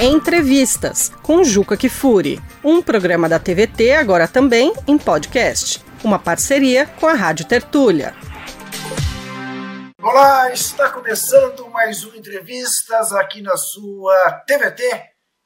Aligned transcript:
Entrevistas 0.00 1.08
com 1.22 1.44
Juca 1.44 1.76
Kifuri, 1.76 2.40
um 2.64 2.82
programa 2.82 3.28
da 3.28 3.38
TVT 3.38 3.92
agora 3.92 4.26
também 4.26 4.72
em 4.88 4.98
podcast, 4.98 5.80
uma 6.02 6.18
parceria 6.18 6.84
com 6.84 7.06
a 7.06 7.14
Rádio 7.14 7.46
Tertúlia. 7.46 8.12
Olá, 10.02 10.52
está 10.52 10.90
começando 10.90 11.70
mais 11.70 12.02
um 12.04 12.12
Entrevistas 12.16 13.12
aqui 13.12 13.40
na 13.40 13.56
sua 13.56 14.42
TVT, 14.46 14.82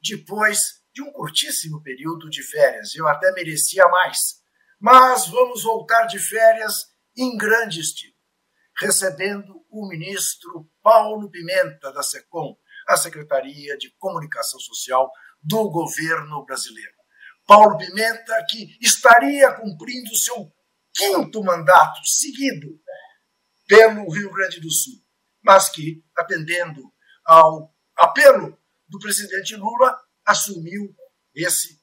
depois 0.01 0.59
de 0.91 1.03
um 1.03 1.11
curtíssimo 1.11 1.81
período 1.83 2.27
de 2.27 2.41
férias. 2.41 2.95
Eu 2.95 3.07
até 3.07 3.31
merecia 3.33 3.87
mais, 3.87 4.17
mas 4.79 5.27
vamos 5.27 5.61
voltar 5.61 6.05
de 6.05 6.17
férias 6.17 6.73
em 7.15 7.37
grande 7.37 7.81
estilo, 7.81 8.15
recebendo 8.79 9.63
o 9.69 9.87
ministro 9.87 10.67
Paulo 10.81 11.29
Pimenta 11.29 11.93
da 11.93 12.01
SECOM, 12.01 12.57
a 12.89 12.97
Secretaria 12.97 13.77
de 13.77 13.91
Comunicação 13.99 14.59
Social 14.59 15.11
do 15.41 15.69
governo 15.69 16.43
brasileiro. 16.43 16.91
Paulo 17.45 17.77
Pimenta, 17.77 18.45
que 18.49 18.77
estaria 18.81 19.53
cumprindo 19.53 20.15
seu 20.17 20.51
quinto 20.93 21.43
mandato 21.43 21.99
seguido 22.03 22.67
pelo 23.67 24.09
Rio 24.11 24.31
Grande 24.31 24.59
do 24.59 24.71
Sul, 24.71 24.95
mas 25.43 25.69
que, 25.69 26.03
atendendo 26.17 26.81
ao 27.23 27.73
apelo 27.95 28.57
do 28.87 28.97
presidente 28.99 29.55
Lula, 29.55 29.95
assumiu 30.25 30.95
esse 31.35 31.79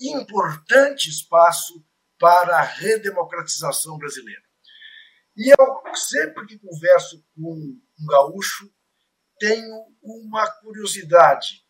importante 0.00 1.10
espaço 1.10 1.84
para 2.18 2.58
a 2.58 2.62
redemocratização 2.62 3.98
brasileira. 3.98 4.42
E 5.36 5.50
eu, 5.50 5.96
sempre 5.96 6.46
que 6.46 6.58
converso 6.58 7.24
com 7.34 7.54
um 7.54 8.06
gaúcho, 8.08 8.72
tenho 9.44 9.94
uma 10.02 10.50
curiosidade 10.60 11.62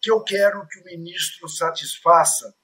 que 0.00 0.08
eu 0.10 0.22
quero 0.22 0.64
que 0.68 0.78
o 0.80 0.84
ministro 0.84 1.48
satisfaça 1.48 2.54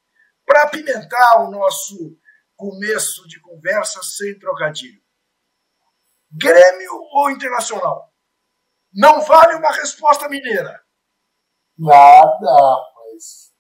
para 0.47 0.63
apimentar 0.63 1.43
o 1.43 1.51
nosso 1.51 2.17
começo 2.55 3.27
de 3.27 3.41
conversa 3.41 4.01
sem 4.05 4.39
trocadilho. 4.39 5.03
Grêmio 6.31 6.93
ou 7.13 7.31
Internacional? 7.31 8.15
Não 8.93 9.23
vale 9.23 9.57
uma 9.57 9.73
resposta 9.73 10.29
mineira. 10.29 10.81
Nada, 11.77 12.77
mas. 12.95 13.53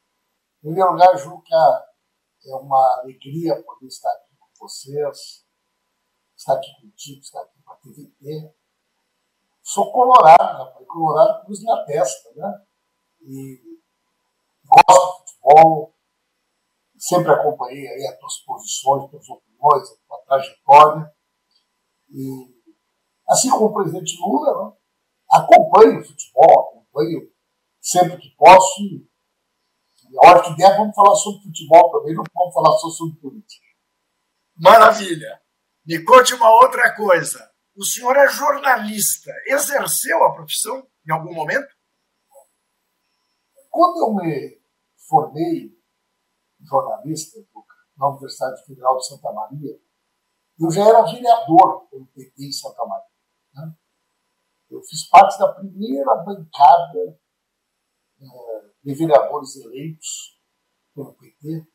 Em 0.63 0.69
primeiro 0.69 0.93
lugar, 0.93 1.17
Juca, 1.17 1.57
é 2.47 2.55
uma 2.55 3.01
alegria 3.01 3.61
poder 3.65 3.87
estar 3.87 4.13
aqui 4.13 4.37
com 4.39 4.49
vocês, 4.61 5.45
estar 6.37 6.55
aqui 6.55 6.71
contigo, 6.81 7.21
estar 7.21 7.43
aqui 7.43 7.61
com 7.65 7.73
a 7.73 7.77
TVT. 7.77 8.55
Sou 9.75 9.91
colorado, 9.91 10.39
rapaz, 10.39 10.87
colorado 10.87 11.45
cruz 11.45 11.65
na 11.65 11.85
testa, 11.85 12.31
né? 12.37 12.63
E 13.23 13.61
gosto 14.65 15.25
de 15.25 15.33
futebol, 15.33 15.93
sempre 16.97 17.33
acompanhei 17.33 17.89
aí 17.89 18.07
as 18.07 18.17
tuas 18.21 18.39
posições, 18.47 19.03
as 19.03 19.11
tuas 19.11 19.29
opiniões, 19.31 19.91
a 19.91 19.97
tua 20.07 20.25
trajetória. 20.29 21.13
E 22.09 22.55
assim 23.29 23.51
como 23.51 23.67
o 23.67 23.75
presidente 23.75 24.17
Lula, 24.21 24.65
né, 24.65 24.77
acompanho 25.33 26.01
o 26.01 26.05
futebol, 26.05 26.69
acompanho 26.69 27.29
sempre 27.81 28.17
que 28.19 28.31
posso. 28.37 28.81
E 28.81 30.19
a 30.25 30.29
hora 30.31 30.43
que 30.45 30.55
der, 30.55 30.77
vamos 30.77 30.95
falar 30.95 31.17
sobre 31.17 31.43
futebol 31.43 31.91
também, 31.91 32.15
não 32.15 32.23
vamos 32.33 32.55
falar 32.55 32.79
só 32.79 32.91
sobre 32.91 33.19
política. 33.19 33.67
Maravilha! 34.57 35.43
Me 35.85 36.01
conte 36.05 36.33
uma 36.33 36.49
outra 36.63 36.95
coisa. 36.95 37.54
O 37.77 37.85
senhor 37.85 38.17
é 38.17 38.29
jornalista. 38.29 39.33
Exerceu 39.47 40.25
a 40.25 40.35
profissão 40.35 40.87
em 41.07 41.13
algum 41.13 41.35
momento? 41.35 41.69
Quando 43.71 43.99
eu 43.99 44.15
me 44.15 44.63
formei 45.09 45.77
jornalista 46.63 47.41
na 47.97 48.09
Universidade 48.09 48.65
Federal 48.65 48.97
de 48.97 49.07
Santa 49.07 49.33
Maria, 49.33 49.81
eu 50.59 50.71
já 50.71 50.87
era 50.87 51.03
vereador 51.03 51.89
pelo 51.89 52.07
PT 52.07 52.45
em 52.45 52.53
Santa 52.53 52.85
Maria. 52.87 53.11
Né? 53.55 53.75
Eu 54.71 54.81
fiz 54.83 55.09
parte 55.09 55.39
da 55.39 55.53
primeira 55.53 56.15
bancada 56.17 57.21
é, 58.21 58.71
de 58.85 58.95
vereadores 58.95 59.57
eleitos 59.57 60.41
pelo 60.95 61.15
PT, 61.15 61.67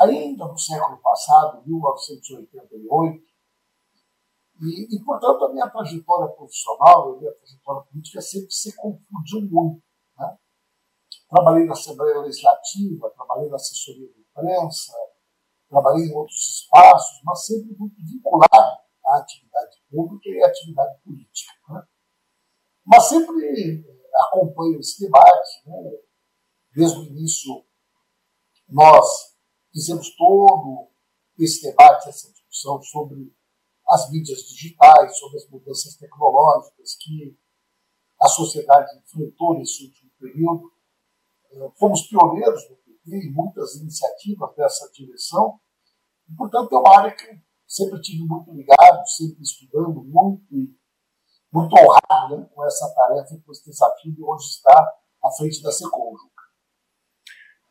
ainda 0.00 0.46
no 0.46 0.58
século 0.58 1.00
passado, 1.00 1.62
1988. 1.64 3.29
E, 4.60 4.94
e, 4.94 5.04
portanto, 5.04 5.44
a 5.44 5.52
minha 5.52 5.70
trajetória 5.70 6.28
profissional, 6.34 7.14
a 7.14 7.18
minha 7.18 7.32
trajetória 7.32 7.82
política 7.90 8.20
sempre 8.20 8.52
se 8.52 8.76
confundiu 8.76 9.40
muito. 9.50 9.82
Né? 10.18 10.38
Trabalhei 11.30 11.64
na 11.64 11.72
Assembleia 11.72 12.20
Legislativa, 12.20 13.10
trabalhei 13.10 13.48
na 13.48 13.56
assessoria 13.56 14.06
de 14.06 14.20
imprensa, 14.20 14.92
trabalhei 15.66 16.08
em 16.08 16.14
outros 16.14 16.60
espaços, 16.60 17.22
mas 17.24 17.46
sempre 17.46 17.74
muito 17.78 17.96
vinculado 18.04 18.80
à 19.06 19.16
atividade 19.16 19.78
pública 19.90 20.28
e 20.28 20.44
à 20.44 20.48
atividade 20.48 21.00
política. 21.04 21.52
Né? 21.70 21.82
Mas 22.84 23.04
sempre 23.04 23.82
eh, 23.82 24.10
acompanho 24.26 24.78
esse 24.78 25.00
debate. 25.00 25.62
Né? 25.66 25.90
Desde 26.74 26.98
o 26.98 27.04
início, 27.04 27.64
nós 28.68 29.06
fizemos 29.72 30.14
todo 30.16 30.90
esse 31.38 31.62
debate, 31.62 32.10
essa 32.10 32.30
discussão 32.30 32.82
sobre 32.82 33.34
as 33.90 34.10
mídias 34.10 34.38
digitais, 34.42 35.18
sobre 35.18 35.38
as 35.38 35.48
mudanças 35.48 35.96
tecnológicas 35.96 36.96
que 37.00 37.36
a 38.20 38.28
sociedade 38.28 38.98
enfrentou 38.98 39.58
nesse 39.58 39.84
último 39.84 40.10
período. 40.18 40.72
Eh, 41.52 41.70
fomos 41.78 42.02
pioneiros 42.02 42.68
no 42.70 42.76
PT 42.76 43.16
em 43.16 43.32
muitas 43.32 43.74
iniciativas 43.76 44.54
dessa 44.54 44.90
direção, 44.92 45.58
e, 46.28 46.34
portanto, 46.34 46.72
é 46.74 46.78
uma 46.78 46.98
área 46.98 47.16
que 47.16 47.26
sempre 47.66 48.00
tive 48.00 48.24
muito 48.24 48.52
ligado, 48.52 49.06
sempre 49.08 49.42
estudando 49.42 50.04
muito 50.04 50.78
muito 51.52 51.74
honrado 51.74 52.38
né, 52.38 52.48
com 52.54 52.64
essa 52.64 52.88
tarefa 52.94 53.34
e 53.34 53.40
com 53.40 53.52
esse 53.52 53.64
desafio 53.64 54.14
de 54.14 54.22
hoje 54.22 54.50
estar 54.50 54.80
à 55.24 55.30
frente 55.32 55.60
da 55.62 55.72
Secom. 55.72 56.14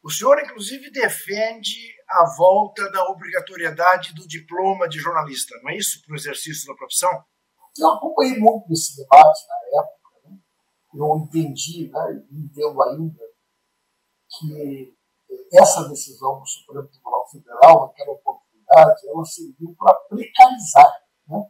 O 0.01 0.09
senhor, 0.09 0.39
inclusive, 0.39 0.89
defende 0.91 1.75
a 2.07 2.25
volta 2.37 2.89
da 2.91 3.05
obrigatoriedade 3.09 4.13
do 4.13 4.25
diploma 4.25 4.87
de 4.87 4.97
jornalista, 4.97 5.53
não 5.61 5.71
é 5.71 5.77
isso, 5.77 6.01
para 6.05 6.13
o 6.13 6.15
exercício 6.15 6.67
da 6.67 6.75
profissão? 6.75 7.11
Eu 7.77 7.89
acompanhei 7.89 8.37
muito 8.37 8.71
esse 8.71 8.95
debate 8.95 9.39
na 9.47 9.81
época. 9.81 10.29
Né? 10.29 10.37
Eu 10.93 11.17
entendi, 11.17 11.89
né, 11.89 12.25
entendo 12.31 12.81
ainda, 12.81 13.23
que 14.29 14.97
essa 15.53 15.87
decisão 15.89 16.39
do 16.39 16.45
Supremo 16.45 16.87
Tribunal 16.87 17.29
Federal, 17.29 17.87
naquela 17.87 18.11
oportunidade, 18.11 19.07
ela 19.07 19.25
serviu 19.25 19.75
para 19.77 19.93
precarizar 20.07 21.03
né, 21.27 21.45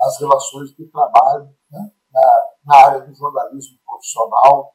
as 0.00 0.18
relações 0.18 0.70
de 0.70 0.86
trabalho 0.86 1.54
né, 1.70 1.92
na, 2.10 2.54
na 2.64 2.76
área 2.86 3.00
do 3.02 3.14
jornalismo 3.14 3.78
profissional. 3.84 4.74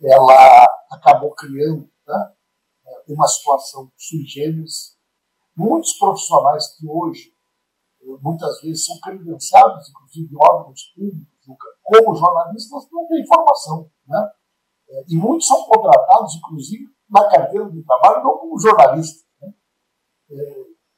Ela 0.00 0.66
acabou 0.92 1.34
criando 1.34 1.90
né, 2.06 2.32
uma 3.08 3.26
situação 3.26 3.90
sui 3.96 4.24
generis. 4.24 4.96
Muitos 5.56 5.94
profissionais 5.94 6.76
que 6.76 6.86
hoje, 6.86 7.32
muitas 8.20 8.60
vezes, 8.60 8.84
são 8.84 8.98
credenciados, 9.00 9.88
inclusive 9.88 10.34
em 10.34 10.38
órgãos 10.38 10.82
públicos, 10.94 11.36
como 11.82 12.14
jornalistas, 12.14 12.86
não 12.92 13.06
têm 13.06 13.26
formação. 13.26 13.90
Né? 14.06 14.32
E 15.08 15.16
muitos 15.16 15.46
são 15.46 15.64
contratados, 15.64 16.36
inclusive, 16.36 16.84
na 17.08 17.28
carteira 17.28 17.70
de 17.70 17.82
trabalho, 17.84 18.24
não 18.24 18.38
como 18.38 18.58
jornalista. 18.58 19.24
Né? 19.40 19.54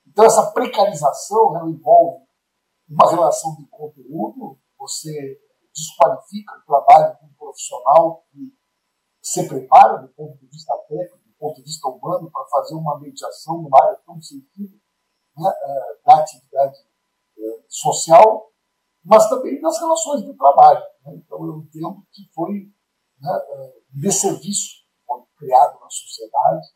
Então, 0.06 0.24
essa 0.24 0.50
precarização 0.50 1.56
ela 1.56 1.70
envolve 1.70 2.26
uma 2.88 3.10
relação 3.10 3.54
de 3.56 3.66
conteúdo, 3.66 4.58
você 4.78 5.38
desqualifica 5.72 6.56
o 6.56 6.66
trabalho 6.66 7.16
de 7.18 7.26
um 7.26 7.34
profissional 7.34 8.24
que 8.30 8.57
se 9.28 9.46
prepara 9.46 9.98
do 9.98 10.08
ponto 10.08 10.38
de 10.38 10.46
vista 10.46 10.74
técnico, 10.88 11.18
do 11.18 11.34
ponto 11.38 11.56
de 11.56 11.62
vista 11.62 11.86
humano, 11.86 12.30
para 12.30 12.46
fazer 12.46 12.74
uma 12.74 12.98
mediação 12.98 13.60
numa 13.60 13.78
área 13.84 14.00
tão 14.06 14.20
sensível 14.22 14.78
né, 15.36 15.52
é, 15.54 15.98
da 16.06 16.18
atividade 16.20 16.78
é, 17.36 17.62
social, 17.68 18.50
mas 19.04 19.28
também 19.28 19.60
das 19.60 19.78
relações 19.78 20.24
de 20.24 20.32
trabalho. 20.32 20.82
Né? 21.04 21.16
Então, 21.16 21.44
eu 21.44 21.58
entendo 21.58 22.02
que 22.10 22.22
foi 22.32 22.72
né, 23.20 23.38
é, 23.50 23.80
de 23.90 24.10
serviço 24.10 24.86
foi 25.06 25.22
criado 25.36 25.78
na 25.78 25.90
sociedade. 25.90 26.68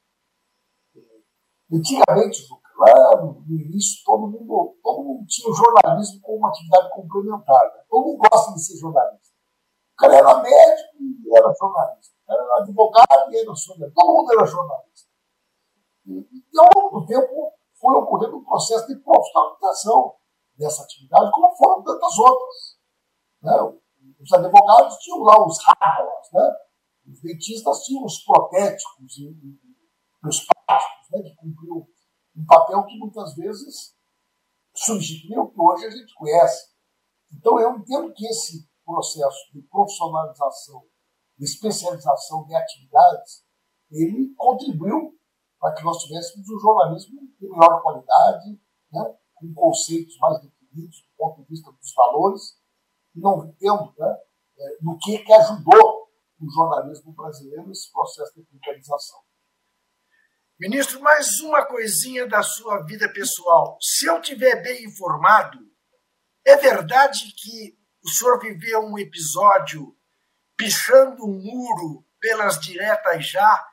Antigamente, 1.72 2.46
lá 2.76 3.22
no 3.22 3.46
início, 3.48 4.04
todo 4.04 4.30
mundo, 4.30 4.76
todo 4.82 5.04
mundo 5.04 5.26
tinha 5.26 5.50
o 5.50 5.54
jornalismo 5.54 6.20
como 6.20 6.36
uma 6.36 6.50
atividade 6.50 6.90
complementar. 6.90 7.64
Né? 7.74 7.82
Todo 7.88 8.08
mundo 8.08 8.28
gosta 8.28 8.52
de 8.52 8.62
ser 8.62 8.76
jornalista. 8.76 9.31
Cara 10.02 10.16
era 10.16 10.42
médico 10.42 10.96
e 10.98 11.36
era 11.36 11.54
jornalista. 11.54 12.16
Era 12.28 12.56
advogado 12.58 13.30
e 13.30 13.36
era 13.38 13.54
jornalista. 13.54 13.92
Todo 13.94 14.16
mundo 14.16 14.32
era 14.32 14.44
jornalista. 14.44 15.08
E, 16.06 16.12
e 16.12 16.58
ao 16.58 16.68
longo 16.74 17.00
do 17.00 17.06
tempo 17.06 17.52
foi 17.80 17.94
ocorrendo 17.94 18.38
um 18.38 18.44
processo 18.44 18.88
de 18.88 18.96
profissionalização 18.96 20.16
dessa 20.58 20.82
atividade, 20.82 21.30
como 21.30 21.54
foram 21.54 21.84
tantas 21.84 22.18
outras. 22.18 22.78
Né? 23.42 23.80
Os 24.20 24.32
advogados 24.32 24.96
tinham 24.98 25.22
lá 25.22 25.46
os 25.46 25.56
rábalas, 25.64 26.32
né? 26.32 26.52
Os 27.06 27.20
dentistas 27.20 27.84
tinham 27.84 28.04
os 28.04 28.18
protéticos 28.24 29.18
e, 29.18 29.24
e, 29.30 30.28
os 30.28 30.44
práticos, 30.44 31.10
né, 31.10 31.22
que 31.22 31.34
cumpriam 31.36 31.86
um 32.36 32.46
papel 32.46 32.84
que 32.86 32.98
muitas 32.98 33.34
vezes 33.34 33.96
substituiu 34.74 35.42
o 35.42 35.50
que 35.50 35.60
hoje 35.60 35.86
a 35.86 35.90
gente 35.90 36.14
conhece. 36.14 36.72
Então, 37.32 37.58
eu 37.60 37.76
entendo 37.76 38.12
que 38.12 38.26
esse 38.26 38.68
processo 38.92 39.50
de 39.54 39.62
profissionalização, 39.62 40.84
de 41.38 41.44
especialização 41.44 42.44
de 42.44 42.54
atividades, 42.54 43.44
ele 43.90 44.34
contribuiu 44.36 45.18
para 45.58 45.74
que 45.74 45.82
nós 45.82 45.96
tivéssemos 46.02 46.46
um 46.48 46.58
jornalismo 46.60 47.20
de 47.40 47.48
melhor 47.48 47.82
qualidade, 47.82 48.60
né, 48.92 49.18
com 49.34 49.54
conceitos 49.54 50.18
mais 50.18 50.42
definidos 50.42 51.02
do 51.02 51.16
ponto 51.16 51.42
de 51.42 51.48
vista 51.48 51.72
dos 51.72 51.94
valores, 51.94 52.60
não 53.14 53.46
entendo 53.46 53.94
né, 53.98 54.18
é, 54.58 54.78
no 54.82 54.98
que, 54.98 55.18
que 55.18 55.32
ajudou 55.32 56.08
o 56.40 56.50
jornalismo 56.50 57.12
brasileiro 57.12 57.66
nesse 57.68 57.90
processo 57.92 58.34
de 58.34 58.42
aplicalização. 58.42 59.20
Ministro, 60.60 61.00
mais 61.00 61.40
uma 61.40 61.64
coisinha 61.64 62.26
da 62.26 62.42
sua 62.42 62.84
vida 62.84 63.10
pessoal. 63.12 63.78
Se 63.80 64.06
eu 64.06 64.20
tiver 64.20 64.62
bem 64.62 64.84
informado, 64.84 65.58
é 66.44 66.56
verdade 66.56 67.32
que 67.36 67.81
o 68.04 68.08
senhor 68.08 68.40
viveu 68.40 68.80
um 68.80 68.98
episódio 68.98 69.96
pichando 70.56 71.24
um 71.24 71.40
muro 71.40 72.04
pelas 72.20 72.60
diretas 72.60 73.28
já, 73.28 73.68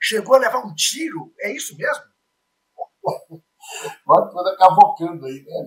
chegou 0.00 0.36
a 0.36 0.38
levar 0.38 0.64
um 0.64 0.74
tiro? 0.74 1.32
É 1.40 1.52
isso 1.52 1.76
mesmo? 1.76 2.04
Pode 4.04 4.32
toda 4.32 4.56
cavocando 4.56 5.26
aí, 5.26 5.44
né, 5.44 5.66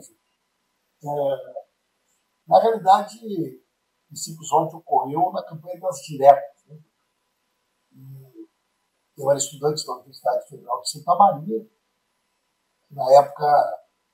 é, 1.04 1.64
Na 2.48 2.62
realidade, 2.62 3.18
esse 4.12 4.34
episódio 4.34 4.78
ocorreu 4.78 5.32
na 5.32 5.44
campanha 5.44 5.80
das 5.80 5.98
diretas. 6.02 6.66
Né? 6.68 6.80
eu 9.18 9.30
era 9.30 9.40
estudante 9.40 9.86
da 9.86 9.94
Universidade 9.94 10.48
Federal 10.50 10.82
de 10.82 10.90
Santa 10.90 11.16
Maria. 11.16 11.70
Na 12.92 13.14
época, 13.14 13.46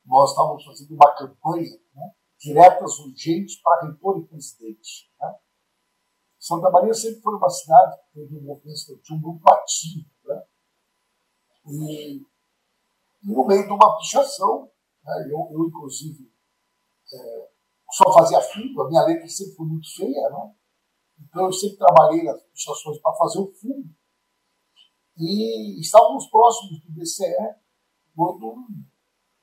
nós 0.06 0.30
estávamos 0.30 0.64
fazendo 0.64 0.94
uma 0.94 1.16
campanha 1.16 1.80
né, 1.96 2.14
diretas 2.42 2.98
urgentes 3.00 3.62
para 3.62 3.86
reitor 3.86 4.20
e 4.20 4.28
presidente. 4.28 5.12
Né? 5.20 5.36
Santa 6.40 6.72
Maria 6.72 6.94
sempre 6.94 7.22
foi 7.22 7.36
uma 7.36 7.50
cidade 7.50 7.98
que 7.98 8.20
teve 8.20 8.36
um 8.36 8.42
movimento 8.42 8.78
estudantil 8.78 9.18
muito 9.18 9.48
ativo. 9.48 10.10
Né? 10.26 10.44
E, 11.68 12.26
no 13.24 13.46
meio 13.46 13.66
de 13.68 13.72
uma 13.72 13.98
pichação, 14.00 14.72
né, 15.04 15.28
eu, 15.30 15.50
eu, 15.52 15.68
inclusive, 15.68 16.32
é, 17.14 17.50
só 17.92 18.12
fazia 18.12 18.42
fundo, 18.42 18.82
a 18.82 18.88
minha 18.88 19.04
letra 19.04 19.28
sempre 19.28 19.56
foi 19.56 19.66
muito 19.68 19.96
feia, 19.96 20.30
né? 20.30 20.56
então 21.20 21.46
eu 21.46 21.54
sempre 21.54 21.78
trabalhei 21.78 22.24
nas 22.24 22.42
pichações 22.46 23.00
para 23.00 23.14
fazer 23.14 23.40
o 23.40 23.54
fundo. 23.54 23.88
E 25.18 25.80
estávamos 25.80 26.28
próximos 26.28 26.82
do 26.82 26.92
BCE 26.92 27.56
quando 28.16 28.48
um 28.48 28.91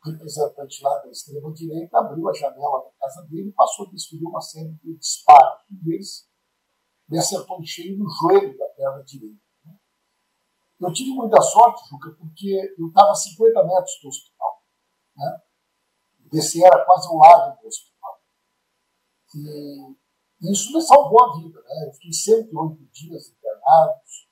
representante 0.05 0.83
lá 0.83 0.99
da 0.99 1.11
extrema-direita 1.11 1.99
abriu 1.99 2.29
a 2.29 2.33
janela 2.33 2.85
da 2.85 2.91
casa 2.99 3.27
dele 3.29 3.49
e 3.49 3.53
passou 3.53 3.87
a 3.87 3.91
desferir 3.91 4.25
uma 4.25 4.41
série 4.41 4.73
de 4.75 4.97
disparos. 4.97 5.63
Um 5.71 5.85
deles 5.85 6.29
me 7.09 7.19
acertou 7.19 7.63
cheio 7.65 7.99
no 7.99 8.09
joelho 8.09 8.57
da 8.57 8.69
perna 8.69 9.03
direita. 9.03 9.41
Né? 9.65 9.77
Eu 10.81 10.93
tive 10.93 11.11
muita 11.11 11.41
sorte, 11.41 11.89
Juca, 11.89 12.11
porque 12.19 12.75
eu 12.79 12.89
estava 12.89 13.11
a 13.11 13.15
50 13.15 13.65
metros 13.65 13.99
do 14.03 14.09
hospital. 14.09 14.63
Né? 15.17 15.43
BCE 16.33 16.65
era 16.65 16.85
quase 16.85 17.09
ao 17.09 17.17
lado 17.17 17.61
do 17.61 17.67
hospital. 17.67 18.23
E 19.35 20.53
isso 20.53 20.73
me 20.73 20.81
salvou 20.81 21.25
a 21.25 21.37
vida. 21.39 21.61
Né? 21.61 21.89
Eu 21.89 21.93
fiquei 21.95 22.13
108 22.13 22.85
dias 22.93 23.29
internados, 23.29 24.29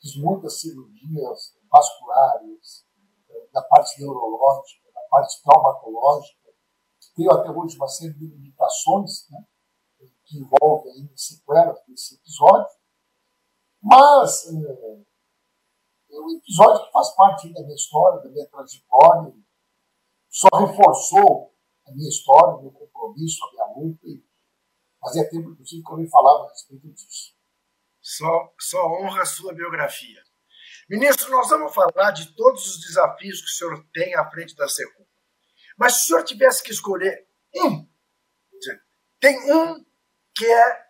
fiz 0.00 0.16
muitas 0.16 0.60
cirurgias 0.60 1.56
vasculares, 1.70 2.86
da 3.52 3.62
parte 3.62 4.00
neurológica, 4.00 4.85
parte 5.16 5.42
traumatológica. 5.42 6.52
Tenho 7.14 7.32
até 7.32 7.50
hoje 7.50 7.76
uma 7.76 7.88
série 7.88 8.12
de 8.12 8.26
limitações 8.26 9.30
né, 9.30 9.42
que 10.24 10.38
envolvem 10.38 10.92
ainda 10.92 11.16
sequelas 11.16 11.78
desse 11.86 12.16
episódio. 12.16 12.76
Mas 13.82 14.46
é, 14.46 15.06
é 16.10 16.20
um 16.20 16.36
episódio 16.36 16.84
que 16.84 16.92
faz 16.92 17.14
parte 17.14 17.52
da 17.54 17.62
minha 17.62 17.74
história, 17.74 18.22
da 18.22 18.28
minha 18.28 18.46
trajetória, 18.48 19.34
só 20.28 20.48
reforçou 20.52 21.54
a 21.86 21.92
minha 21.92 22.08
história, 22.08 22.56
o 22.56 22.62
meu 22.62 22.72
compromisso, 22.72 23.38
a 23.44 23.52
minha 23.52 23.78
luta. 23.78 24.06
Fazia 25.00 25.30
tempo, 25.30 25.50
inclusive, 25.52 25.82
que 25.82 25.92
eu 25.92 25.96
nem 25.96 26.10
falava 26.10 26.44
a 26.44 26.50
respeito 26.50 26.88
disso. 26.88 27.34
Só, 28.02 28.52
só 28.58 28.86
honra 28.86 29.22
a 29.22 29.26
sua 29.26 29.54
biografia. 29.54 30.22
Ministro, 30.88 31.30
nós 31.30 31.48
vamos 31.48 31.74
falar 31.74 32.12
de 32.12 32.34
todos 32.34 32.64
os 32.66 32.80
desafios 32.86 33.40
que 33.40 33.46
o 33.46 33.54
senhor 33.54 33.86
tem 33.92 34.14
à 34.14 34.30
frente 34.30 34.54
da 34.54 34.68
Secom. 34.68 35.04
Mas 35.76 35.94
se 35.94 36.04
o 36.04 36.06
senhor 36.06 36.24
tivesse 36.24 36.62
que 36.62 36.70
escolher 36.70 37.28
um, 37.56 37.88
tem 39.20 39.52
um 39.52 39.84
que 40.34 40.46
é 40.46 40.86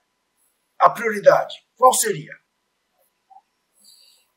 a 0.81 0.91
prioridade, 0.91 1.55
qual 1.77 1.93
seria? 1.95 2.33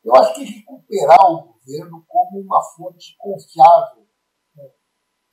Eu 0.03 0.15
acho 0.15 0.35
que 0.35 0.43
recuperar 0.43 1.19
o 1.31 1.53
governo 1.53 2.05
como 2.07 2.39
uma 2.39 2.63
fonte 2.75 3.15
confiável, 3.17 4.07
né? 4.55 4.71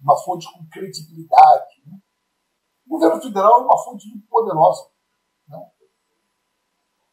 uma 0.00 0.17
fonte 0.25 0.52
com 0.52 0.69
credibilidade. 0.69 1.82
Né? 1.87 1.99
O 2.87 2.90
governo 2.90 3.23
federal 3.23 3.61
é 3.61 3.64
uma 3.64 3.84
fonte 3.84 4.08
muito 4.08 4.26
poderosa 4.26 4.96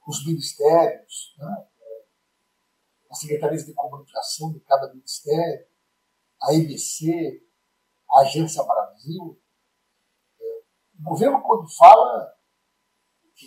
os 0.07 0.25
ministérios, 0.25 1.35
né? 1.37 1.67
As 3.13 3.19
secretarias 3.19 3.63
de 3.63 3.73
comunicação 3.75 4.51
de 4.51 4.59
cada 4.61 4.91
ministério, 4.91 5.67
a 6.41 6.53
EBC, 6.53 7.45
a 8.09 8.21
Agência 8.21 8.63
Brasil. 8.63 9.39
O 10.99 11.03
governo, 11.03 11.39
quando 11.43 11.69
fala, 11.77 12.33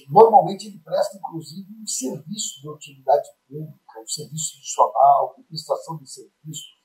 normalmente 0.08 0.68
ele 0.68 0.78
presta, 0.78 1.16
inclusive, 1.16 1.68
um 1.82 1.86
serviço 1.86 2.60
de 2.60 2.68
utilidade 2.68 3.28
pública, 3.48 4.00
um 4.00 4.06
serviço 4.06 4.56
adicional, 4.56 5.34
de 5.36 5.42
prestação 5.42 5.96
de 5.98 6.08
serviços. 6.08 6.76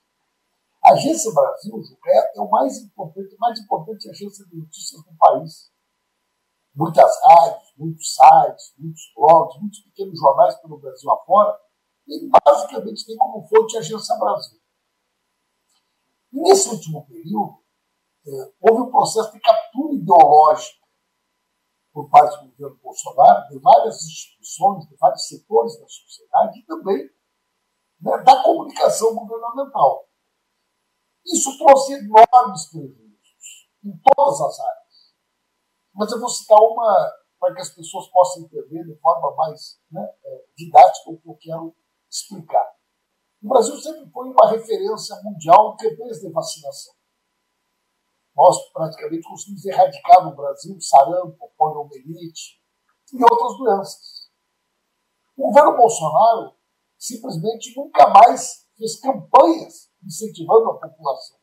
A 0.83 0.93
Agência 0.93 1.31
Brasil, 1.31 1.75
é, 2.07 2.37
é 2.39 2.41
o 2.41 2.49
mais 2.49 2.77
importante, 2.77 3.35
mais 3.37 3.59
importante 3.59 4.09
agência 4.09 4.43
de 4.47 4.57
notícias 4.57 5.03
do 5.03 5.13
país 5.17 5.71
muitas 6.73 7.11
rádios, 7.21 7.73
muitos 7.77 8.15
sites, 8.15 8.73
muitos 8.77 9.11
blogs, 9.13 9.59
muitos 9.59 9.79
pequenos 9.81 10.17
jornais 10.17 10.55
pelo 10.61 10.79
Brasil 10.79 11.11
afora, 11.11 11.59
e 12.07 12.29
basicamente 12.29 13.05
tem 13.05 13.17
como 13.17 13.47
fonte 13.47 13.77
a 13.77 13.79
Agência 13.79 14.15
Brasil. 14.17 14.59
E 16.33 16.41
nesse 16.41 16.69
último 16.69 17.05
período, 17.07 17.61
é, 18.25 18.53
houve 18.61 18.83
um 18.83 18.91
processo 18.91 19.31
de 19.31 19.39
captura 19.39 19.93
ideológica 19.93 20.81
por 21.91 22.09
parte 22.09 22.39
do 22.39 22.51
governo 22.51 22.79
Bolsonaro, 22.81 23.49
de 23.49 23.59
várias 23.59 24.03
instituições, 24.05 24.87
de 24.87 24.95
vários 24.95 25.27
setores 25.27 25.79
da 25.79 25.87
sociedade 25.87 26.59
e 26.59 26.65
também 26.65 27.09
né, 27.99 28.17
da 28.23 28.43
comunicação 28.43 29.13
governamental. 29.15 30.07
Isso 31.25 31.57
trouxe 31.57 31.93
enormes 31.93 32.65
prejuízos 32.69 33.69
em 33.83 33.97
todas 34.03 34.41
as 34.41 34.59
áreas. 34.59 35.15
Mas 35.93 36.11
eu 36.11 36.19
vou 36.19 36.29
citar 36.29 36.59
uma 36.59 37.21
para 37.39 37.55
que 37.55 37.61
as 37.61 37.69
pessoas 37.71 38.07
possam 38.09 38.43
entender 38.43 38.83
de 38.83 38.95
forma 38.99 39.35
mais 39.35 39.81
né, 39.91 40.07
é, 40.23 40.45
didática 40.55 41.09
o 41.09 41.19
que 41.19 41.27
eu 41.27 41.35
quero 41.37 41.75
explicar. 42.11 42.69
O 43.41 43.47
Brasil 43.47 43.75
sempre 43.79 44.11
foi 44.11 44.29
uma 44.29 44.51
referência 44.51 45.15
mundial 45.23 45.73
em 45.73 45.77
campanhas 45.77 46.19
de 46.19 46.29
vacinação. 46.29 46.93
Nós 48.35 48.71
praticamente 48.71 49.27
conseguimos 49.27 49.65
erradicar 49.65 50.23
no 50.23 50.35
Brasil 50.35 50.79
sarampo, 50.79 51.51
poliomielite 51.57 52.61
e 53.13 53.23
outras 53.23 53.57
doenças. 53.57 54.29
O 55.35 55.47
governo 55.47 55.77
Bolsonaro 55.77 56.55
simplesmente 56.97 57.75
nunca 57.75 58.07
mais 58.09 58.67
fez 58.77 58.99
campanhas 58.99 59.91
incentivando 60.05 60.69
a 60.69 60.79
população 60.79 61.37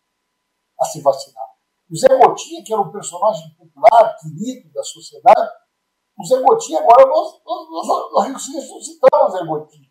a 0.81 0.85
se 0.85 1.01
vacinar. 1.03 1.49
O 1.91 1.97
Zé 1.97 2.09
Gotinha, 2.09 2.63
que 2.65 2.73
era 2.73 2.83
um 2.83 2.93
personagem 2.93 3.55
popular, 3.57 4.17
querido 4.19 4.71
da 4.73 4.83
sociedade, 4.83 5.51
o 6.19 6.25
Zé 6.25 6.41
Gotinha, 6.41 6.81
agora 6.81 7.07
nós, 7.07 7.41
nós, 7.45 7.69
nós, 7.71 8.13
nós 8.13 8.27
ressuscitamos 8.27 9.35
o 9.35 9.39
Zé 9.39 9.45
Gotinha. 9.45 9.89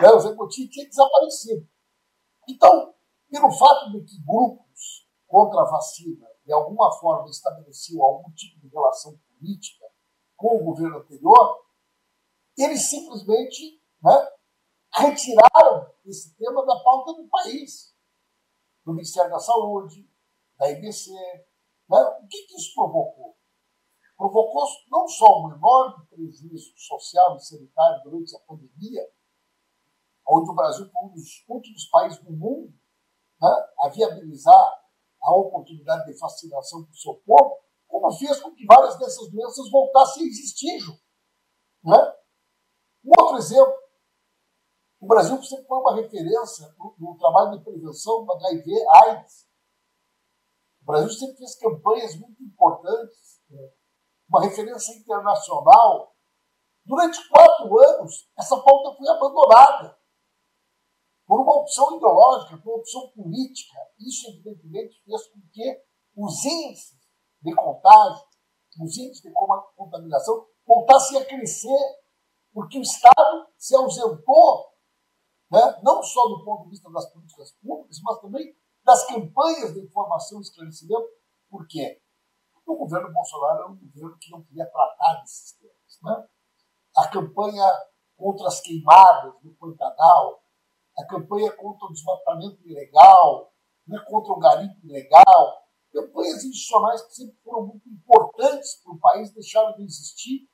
Né? 0.00 0.08
O 0.08 0.36
Gotinha 0.36 0.68
tinha 0.68 0.88
desaparecido. 0.88 1.68
Então, 2.48 2.94
pelo 3.30 3.50
fato 3.50 3.92
de 3.92 4.04
que 4.04 4.22
grupos 4.24 5.08
contra 5.26 5.60
a 5.60 5.70
vacina, 5.70 6.26
de 6.44 6.52
alguma 6.52 6.92
forma, 6.98 7.28
estabeleciam 7.28 8.02
algum 8.02 8.30
tipo 8.32 8.60
de 8.60 8.68
relação 8.68 9.18
política 9.28 9.84
com 10.36 10.56
o 10.56 10.64
governo 10.64 10.98
anterior, 10.98 11.66
eles 12.56 12.88
simplesmente 12.88 13.82
né, 14.02 14.28
retiraram 14.94 15.92
esse 16.04 16.36
tema 16.36 16.64
da 16.64 16.80
pauta 16.82 17.14
do 17.14 17.28
país, 17.28 17.94
do 18.84 18.92
Ministério 18.92 19.30
da 19.30 19.38
Saúde, 19.38 20.08
da 20.58 20.70
IBC. 20.70 21.10
Né? 21.88 21.98
O 21.98 22.28
que, 22.28 22.42
que 22.46 22.56
isso 22.56 22.74
provocou? 22.74 23.36
provocou 24.16 24.64
não 24.90 25.06
só 25.06 25.42
um 25.42 25.54
enorme 25.54 26.06
prejuízo 26.06 26.72
social 26.76 27.36
e 27.36 27.40
sanitário 27.40 28.02
durante 28.02 28.34
a 28.34 28.40
pandemia, 28.40 29.02
onde 30.28 30.50
o 30.50 30.54
Brasil 30.54 30.90
foi 30.90 31.02
um 31.04 31.12
dos 31.12 31.44
últimos 31.48 31.84
países 31.86 32.18
do 32.18 32.32
mundo 32.32 32.72
né, 33.40 33.48
a 33.80 33.88
viabilizar 33.88 34.82
a 35.22 35.34
oportunidade 35.34 36.06
de 36.06 36.18
vacinação 36.18 36.84
para 36.84 36.92
o 36.92 36.96
seu 36.96 37.14
povo, 37.26 37.58
como 37.86 38.12
fez 38.12 38.40
com 38.40 38.54
que 38.54 38.66
várias 38.66 38.98
dessas 38.98 39.30
doenças 39.30 39.70
voltassem 39.70 40.24
a 40.24 40.26
existir. 40.26 40.80
Né? 41.84 42.14
Um 43.04 43.12
outro 43.20 43.38
exemplo, 43.38 43.74
o 45.00 45.06
Brasil 45.06 45.40
sempre 45.42 45.66
foi 45.66 45.78
uma 45.78 45.94
referência 45.94 46.74
no, 46.78 46.94
no 46.98 47.18
trabalho 47.18 47.58
de 47.58 47.64
prevenção 47.64 48.24
do 48.24 48.32
HIV, 48.32 48.70
AIDS. 49.04 49.46
O 50.82 50.86
Brasil 50.86 51.10
sempre 51.10 51.36
fez 51.36 51.58
campanhas 51.58 52.16
muito 52.16 52.42
importantes, 52.42 53.40
né? 53.48 53.70
uma 54.28 54.42
referência 54.42 54.92
internacional. 54.96 56.14
Durante 56.84 57.28
quatro 57.28 57.78
anos, 57.78 58.30
essa 58.38 58.56
pauta 58.60 58.96
foi 58.96 59.08
abandonada 59.08 59.95
por 61.26 61.40
uma 61.40 61.56
opção 61.56 61.96
ideológica, 61.96 62.56
por 62.58 62.70
uma 62.70 62.78
opção 62.78 63.10
política. 63.10 63.74
Isso, 63.98 64.30
evidentemente, 64.30 65.02
fez 65.04 65.26
com 65.28 65.40
que 65.52 65.82
os 66.16 66.44
índices 66.44 66.96
de 67.42 67.54
contágio, 67.54 68.24
os 68.80 68.96
índices 68.96 69.22
de 69.22 69.32
contaminação 69.76 70.46
voltassem 70.66 71.18
a 71.18 71.24
crescer, 71.24 71.78
porque 72.52 72.78
o 72.78 72.82
Estado 72.82 73.48
se 73.58 73.74
ausentou, 73.74 74.72
né, 75.50 75.80
não 75.82 76.02
só 76.02 76.28
do 76.28 76.44
ponto 76.44 76.64
de 76.64 76.70
vista 76.70 76.90
das 76.90 77.12
políticas 77.12 77.52
públicas, 77.60 77.98
mas 78.02 78.20
também 78.20 78.56
das 78.84 79.06
campanhas 79.06 79.74
de 79.74 79.80
informação 79.80 80.38
e 80.38 80.42
esclarecimento. 80.42 81.08
Por 81.50 81.66
quê? 81.66 82.00
Porque 82.52 82.70
o 82.70 82.76
governo 82.76 83.12
Bolsonaro 83.12 83.58
era 83.58 83.68
um 83.68 83.76
governo 83.76 84.16
que 84.18 84.30
não 84.30 84.42
queria 84.42 84.66
tratar 84.66 85.20
desses 85.20 85.52
temas. 85.52 85.98
Né? 86.02 86.28
A 86.96 87.08
campanha 87.08 87.68
contra 88.16 88.46
as 88.46 88.60
queimadas 88.60 89.34
do 89.42 89.52
Pantanal, 89.54 90.42
a 90.98 91.06
campanha 91.06 91.52
contra 91.52 91.86
o 91.86 91.92
desmatamento 91.92 92.66
ilegal, 92.66 93.52
né, 93.86 93.98
contra 94.08 94.32
o 94.32 94.38
garimpo 94.38 94.74
ilegal, 94.84 95.66
campanhas 95.92 96.44
institucionais 96.44 97.02
que 97.02 97.14
sempre 97.14 97.36
foram 97.42 97.66
muito 97.66 97.88
importantes 97.88 98.82
para 98.82 98.92
o 98.92 98.98
país, 98.98 99.32
deixaram 99.32 99.76
de 99.76 99.84
existir 99.84 100.48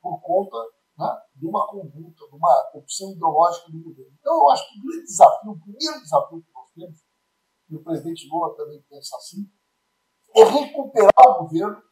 por 0.00 0.20
conta 0.20 0.56
né, 0.98 1.22
de 1.36 1.46
uma 1.46 1.66
conduta, 1.68 2.26
de 2.26 2.34
uma 2.34 2.70
opção 2.74 3.12
ideológica 3.12 3.70
do 3.70 3.82
governo. 3.82 4.12
Então, 4.18 4.34
eu 4.34 4.50
acho 4.50 4.68
que 4.68 4.78
o 4.78 4.82
grande 4.82 5.04
desafio, 5.04 5.50
o 5.52 5.60
primeiro 5.60 6.00
desafio 6.00 6.42
que 6.42 6.52
nós 6.52 6.70
temos, 6.72 7.04
e 7.70 7.76
o 7.76 7.84
presidente 7.84 8.28
Lula 8.30 8.56
também 8.56 8.82
pensa 8.88 9.16
assim, 9.16 9.48
é 10.34 10.44
recuperar 10.44 11.28
o 11.28 11.44
governo 11.44 11.82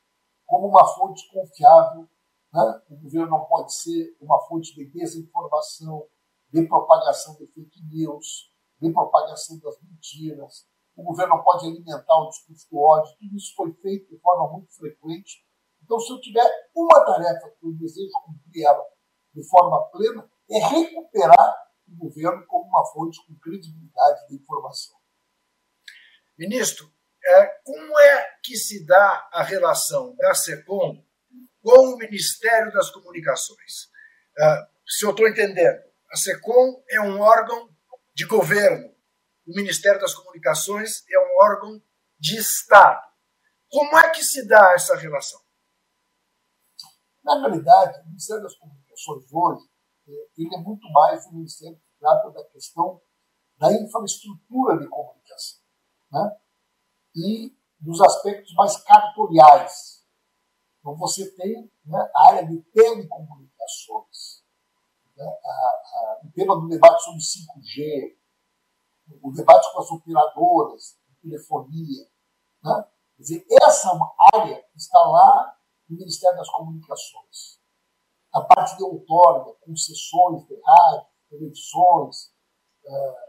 como 0.46 0.68
uma 0.68 0.86
fonte 0.94 1.28
confiável. 1.32 2.08
Né? 2.52 2.82
O 2.90 2.96
governo 2.96 3.30
não 3.30 3.44
pode 3.44 3.74
ser 3.74 4.16
uma 4.20 4.40
fonte 4.46 4.74
de 4.74 4.86
desinformação, 4.86 6.06
de 6.52 6.66
propagação 6.66 7.34
de 7.36 7.46
fake 7.46 7.82
news, 7.90 8.52
de 8.80 8.92
propagação 8.92 9.58
das 9.58 9.76
mentiras. 9.82 10.66
O 10.96 11.02
governo 11.02 11.42
pode 11.42 11.66
alimentar 11.66 12.16
o 12.18 12.28
discurso 12.28 12.68
do 12.70 12.78
ódio. 12.78 13.16
Tudo 13.18 13.36
isso 13.36 13.54
foi 13.54 13.72
feito 13.74 14.08
de 14.08 14.18
forma 14.20 14.52
muito 14.52 14.74
frequente. 14.74 15.44
Então, 15.82 16.00
se 16.00 16.12
eu 16.12 16.20
tiver 16.20 16.48
uma 16.74 17.04
tarefa 17.04 17.50
que 17.50 17.66
eu 17.66 17.72
desejo 17.74 18.10
cumprir 18.24 18.64
ela 18.64 18.84
de 19.34 19.46
forma 19.48 19.88
plena, 19.90 20.28
é 20.50 20.58
recuperar 20.58 21.66
o 21.88 21.96
governo 21.96 22.44
como 22.46 22.64
uma 22.64 22.84
fonte 22.92 23.24
com 23.26 23.38
credibilidade 23.38 24.26
de 24.28 24.36
informação. 24.36 24.96
Ministro, 26.38 26.90
é, 27.24 27.46
como 27.64 27.98
é 27.98 28.38
que 28.42 28.56
se 28.56 28.84
dá 28.86 29.28
a 29.32 29.42
relação 29.42 30.14
da 30.16 30.34
SECOM 30.34 31.02
com 31.62 31.94
o 31.94 31.96
Ministério 31.96 32.72
das 32.72 32.90
Comunicações? 32.90 33.90
É, 34.38 34.66
se 34.86 35.04
eu 35.04 35.10
estou 35.10 35.28
entendendo, 35.28 35.82
a 36.10 36.16
SECOM 36.16 36.82
é 36.88 37.00
um 37.00 37.20
órgão 37.20 37.68
de 38.14 38.26
governo, 38.26 38.94
o 39.46 39.54
Ministério 39.54 40.00
das 40.00 40.14
Comunicações 40.14 41.04
é 41.10 41.18
um 41.18 41.38
órgão 41.40 41.82
de 42.18 42.36
Estado. 42.36 43.06
Como 43.68 43.98
é 43.98 44.10
que 44.10 44.22
se 44.22 44.46
dá 44.46 44.72
essa 44.74 44.96
relação? 44.96 45.40
Na 47.22 47.40
realidade, 47.40 48.00
o 48.00 48.06
Ministério 48.06 48.42
das 48.42 48.56
Comunicações 48.56 49.24
hoje 49.32 49.68
é, 50.08 50.12
ele 50.38 50.54
é 50.54 50.58
muito 50.58 50.88
mais 50.92 51.26
um 51.26 51.32
ministério 51.32 51.76
que 51.76 51.98
trata 51.98 52.30
da 52.30 52.44
questão 52.44 53.02
da 53.58 53.72
infraestrutura 53.72 54.78
de 54.78 54.88
comunicação 54.88 55.60
né? 56.12 56.36
e 57.14 57.56
dos 57.80 58.00
aspectos 58.00 58.54
mais 58.54 58.76
cartoriais. 58.82 60.04
Então, 60.78 60.96
você 60.96 61.30
tem 61.32 61.70
né, 61.84 62.10
a 62.14 62.28
área 62.28 62.46
de 62.46 62.62
telecomunicações, 62.72 64.05
né, 65.16 65.38
o 66.24 66.32
tema 66.32 66.60
do 66.60 66.68
debate 66.68 67.02
sobre 67.02 67.20
5G, 67.20 68.16
o 69.22 69.32
debate 69.32 69.72
com 69.72 69.80
as 69.80 69.90
operadoras 69.90 70.98
de 71.08 71.16
telefonia. 71.22 72.04
Né? 72.62 72.84
Quer 73.16 73.22
dizer, 73.22 73.46
essa 73.62 73.90
área 74.34 74.64
está 74.74 74.98
lá 75.04 75.58
no 75.88 75.96
Ministério 75.96 76.36
das 76.36 76.50
Comunicações. 76.50 77.60
A 78.32 78.42
parte 78.42 78.76
de 78.76 78.82
outorga, 78.82 79.54
concessões 79.60 80.46
de 80.46 80.60
rádio, 80.60 81.06
televisões, 81.30 82.32
uh, 82.84 83.26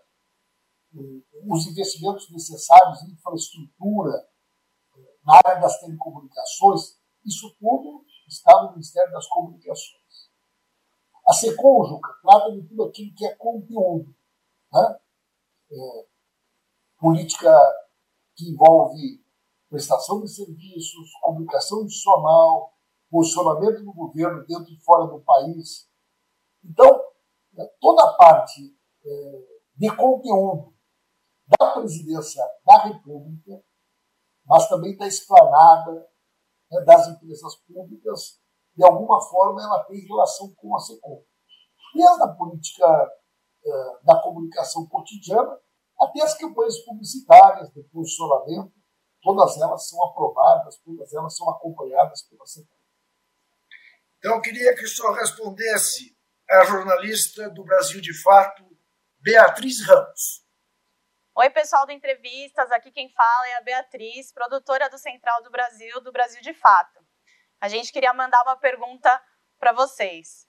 os 1.50 1.68
investimentos 1.68 2.30
necessários 2.32 3.04
em 3.04 3.12
infraestrutura 3.12 4.28
na 5.24 5.36
área 5.46 5.62
das 5.62 5.80
telecomunicações, 5.80 7.00
isso 7.26 7.56
tudo 7.60 8.06
está 8.28 8.64
no 8.64 8.72
Ministério 8.72 9.12
das 9.12 9.28
Comunicações. 9.28 10.07
A 11.28 11.34
Secônjuga 11.34 12.10
trata 12.22 12.52
de 12.54 12.68
tudo 12.68 12.84
aquilo 12.86 13.14
que 13.16 13.26
é 13.26 13.36
conteúdo. 13.36 14.16
Né? 14.72 15.00
É, 15.72 16.08
política 16.98 17.52
que 18.36 18.50
envolve 18.50 19.24
prestação 19.70 20.22
de 20.22 20.30
serviços, 20.30 21.12
comunicação 21.22 21.84
institucional, 21.84 22.74
posicionamento 23.10 23.84
do 23.84 23.94
governo 23.94 24.46
dentro 24.46 24.72
e 24.72 24.80
fora 24.82 25.08
do 25.08 25.22
país. 25.22 25.90
Então, 26.64 26.88
é, 27.58 27.66
toda 27.80 28.04
a 28.04 28.14
parte 28.14 28.76
é, 29.06 29.60
de 29.76 29.96
conteúdo 29.96 30.74
da 31.60 31.72
presidência 31.72 32.44
da 32.66 32.84
República, 32.84 33.64
mas 34.46 34.68
também 34.68 34.96
da 34.98 35.08
esplanada 35.08 36.10
né, 36.72 36.82
das 36.82 37.08
empresas 37.10 37.56
públicas, 37.68 38.42
de 38.78 38.86
alguma 38.86 39.20
forma 39.20 39.62
ela 39.62 39.84
tem 39.86 40.06
relação 40.06 40.54
com 40.56 40.76
a 40.76 40.80
SECOM. 40.80 41.24
Desde 41.96 42.24
a 42.24 42.28
política 42.28 43.12
eh, 43.66 44.00
da 44.04 44.22
comunicação 44.22 44.88
cotidiana 44.88 45.60
até 46.00 46.22
as 46.22 46.38
campanhas 46.38 46.78
publicitárias 46.86 47.72
de 47.74 47.82
posicionamento, 47.86 48.72
todas 49.24 49.60
elas 49.60 49.90
são 49.90 50.04
aprovadas, 50.06 50.78
todas 50.86 51.12
elas 51.12 51.36
são 51.36 51.50
acompanhadas 51.50 52.22
pela 52.30 52.46
SECOM. 52.46 52.78
Então, 54.20 54.36
eu 54.36 54.42
queria 54.42 54.76
que 54.76 54.84
o 54.84 54.88
senhor 54.88 55.14
respondesse 55.14 56.16
à 56.48 56.64
jornalista 56.66 57.50
do 57.50 57.64
Brasil 57.64 58.00
de 58.00 58.14
Fato, 58.22 58.64
Beatriz 59.20 59.84
Ramos. 59.88 60.46
Oi, 61.36 61.50
pessoal 61.50 61.86
do 61.86 61.92
Entrevistas. 61.92 62.72
Aqui 62.72 62.92
quem 62.92 63.10
fala 63.10 63.48
é 63.48 63.58
a 63.58 63.62
Beatriz, 63.62 64.32
produtora 64.32 64.88
do 64.90 64.98
Central 65.00 65.42
do 65.42 65.50
Brasil, 65.50 66.00
do 66.02 66.12
Brasil 66.12 66.42
de 66.42 66.54
Fato. 66.54 67.07
A 67.60 67.68
gente 67.68 67.92
queria 67.92 68.14
mandar 68.14 68.42
uma 68.44 68.56
pergunta 68.56 69.22
para 69.60 69.72
vocês. 69.72 70.48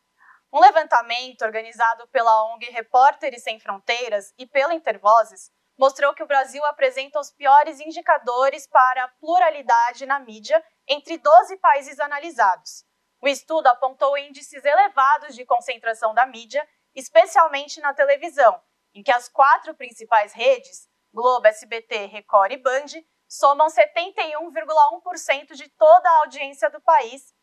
Um 0.53 0.61
levantamento 0.61 1.43
organizado 1.43 2.07
pela 2.09 2.53
ONG 2.53 2.71
Repórteres 2.71 3.43
Sem 3.43 3.59
Fronteiras 3.59 4.33
e 4.37 4.47
pela 4.47 4.75
Intervozes 4.75 5.51
mostrou 5.79 6.13
que 6.13 6.23
o 6.23 6.27
Brasil 6.27 6.63
apresenta 6.67 7.19
os 7.21 7.31
piores 7.31 7.81
indicadores 7.81 8.67
para 8.67 9.05
a 9.05 9.09
pluralidade 9.09 10.05
na 10.05 10.19
mídia 10.19 10.63
entre 10.87 11.17
12 11.17 11.57
países 11.59 11.99
analisados. 12.01 12.85
O 13.23 13.29
estudo 13.29 13.69
apontou 13.69 14.19
índices 14.19 14.65
elevados 14.65 15.35
de 15.35 15.47
concentração 15.47 16.13
da 16.13 16.27
mídia, 16.27 16.67
especialmente 16.95 17.81
na 17.81 17.95
televisão, 17.95 18.61
em 18.95 19.03
que 19.03 19.13
as 19.13 19.29
quatro 19.29 19.75
principais 19.75 20.33
redes, 20.33 20.89
Globo, 21.13 21.47
SBT, 21.47 22.07
Record 22.07 22.53
e 22.53 22.57
Band, 22.59 22.87
somam 23.29 23.67
71,1% 23.67 25.55
de 25.55 25.69
toda 25.69 26.09
a 26.09 26.21
audiência 26.21 26.71
do 26.71 26.81
país. 26.81 27.35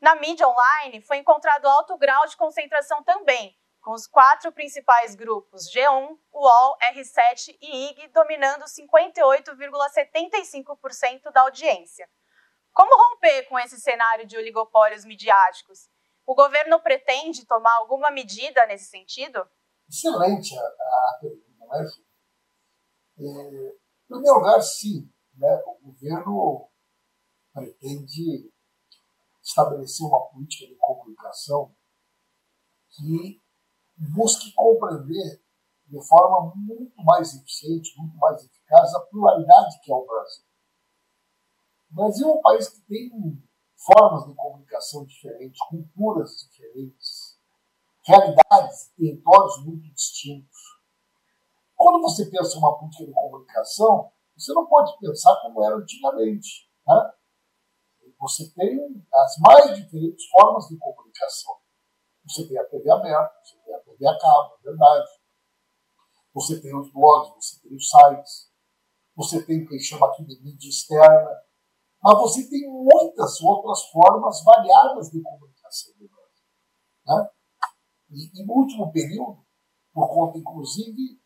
Na 0.00 0.14
mídia 0.14 0.46
online, 0.46 1.00
foi 1.00 1.16
encontrado 1.16 1.66
alto 1.66 1.96
grau 1.96 2.26
de 2.26 2.36
concentração 2.36 3.02
também, 3.02 3.58
com 3.80 3.92
os 3.92 4.06
quatro 4.06 4.52
principais 4.52 5.14
grupos 5.14 5.72
G1, 5.72 6.18
UOL, 6.32 6.76
R7 6.94 7.56
e 7.60 7.90
IG 7.90 8.08
dominando 8.08 8.64
58,75% 8.64 11.32
da 11.32 11.40
audiência. 11.40 12.06
Como 12.72 12.96
romper 12.96 13.48
com 13.48 13.58
esse 13.58 13.80
cenário 13.80 14.26
de 14.26 14.36
oligopólios 14.36 15.04
midiáticos? 15.04 15.88
O 16.26 16.34
governo 16.34 16.80
pretende 16.80 17.46
tomar 17.46 17.74
alguma 17.76 18.10
medida 18.10 18.66
nesse 18.66 18.90
sentido? 18.90 19.48
Excelente 19.88 20.54
a, 20.56 21.18
pergunta, 21.20 21.46
não 21.58 21.74
é, 21.74 21.84
Ju? 21.84 22.04
É, 23.18 23.22
em 23.22 23.72
primeiro 24.06 24.36
lugar, 24.36 24.62
sim. 24.62 25.10
Né, 25.40 25.62
o 25.66 25.86
governo 25.86 26.68
pretende 27.54 28.52
estabelecer 29.42 30.06
uma 30.06 30.26
política 30.26 30.66
de 30.66 30.76
comunicação 30.76 31.74
que 32.90 33.40
busque 33.96 34.52
compreender 34.52 35.42
de 35.86 36.06
forma 36.06 36.54
muito 36.54 37.02
mais 37.02 37.34
eficiente, 37.34 37.98
muito 37.98 38.18
mais 38.18 38.44
eficaz 38.44 38.94
a 38.94 39.00
pluralidade 39.06 39.80
que 39.82 39.90
é 39.90 39.94
o 39.94 40.06
Brasil. 40.06 40.44
O 41.90 41.94
Brasil 41.94 42.28
é 42.28 42.32
um 42.32 42.42
país 42.42 42.68
que 42.68 42.80
tem 42.82 43.42
formas 43.74 44.26
de 44.26 44.34
comunicação 44.34 45.06
diferentes, 45.06 45.58
culturas 45.70 46.36
diferentes, 46.36 47.40
realidades, 48.02 48.92
territórios 48.94 49.64
muito 49.64 49.90
distintos. 49.94 50.58
Quando 51.74 52.02
você 52.02 52.26
pensa 52.26 52.58
uma 52.58 52.78
política 52.78 53.06
de 53.06 53.12
comunicação, 53.14 54.12
você 54.40 54.54
não 54.54 54.66
pode 54.66 54.98
pensar 54.98 55.38
como 55.42 55.62
era 55.62 55.76
antigamente. 55.76 56.68
Né? 56.86 57.12
Você 58.18 58.50
tem 58.54 58.78
as 59.12 59.38
mais 59.38 59.76
diferentes 59.76 60.26
formas 60.28 60.66
de 60.66 60.78
comunicação. 60.78 61.56
Você 62.26 62.48
tem 62.48 62.58
a 62.58 62.64
TV 62.64 62.90
aberta, 62.90 63.34
você 63.42 63.56
tem 63.64 63.74
a 63.74 63.80
TV 63.80 64.06
a 64.06 64.18
cabo, 64.18 64.54
é 64.58 64.62
verdade. 64.62 65.08
Você 66.32 66.60
tem 66.60 66.76
os 66.76 66.92
blogs, 66.92 67.34
você 67.34 67.60
tem 67.60 67.76
os 67.76 67.88
sites, 67.88 68.50
você 69.16 69.44
tem 69.44 69.64
o 69.64 69.68
que 69.68 69.78
chama 69.80 70.06
aqui 70.06 70.24
de 70.24 70.40
mídia 70.42 70.68
externa, 70.68 71.42
mas 72.02 72.18
você 72.18 72.48
tem 72.48 72.68
muitas 72.68 73.40
outras 73.42 73.84
formas 73.90 74.42
variadas 74.44 75.10
de 75.10 75.20
comunicação. 75.22 75.94
Né? 77.06 77.30
E, 78.10 78.40
e, 78.40 78.46
no 78.46 78.54
último 78.54 78.92
período, 78.92 79.44
por 79.92 80.08
conta, 80.08 80.38
inclusive, 80.38 81.19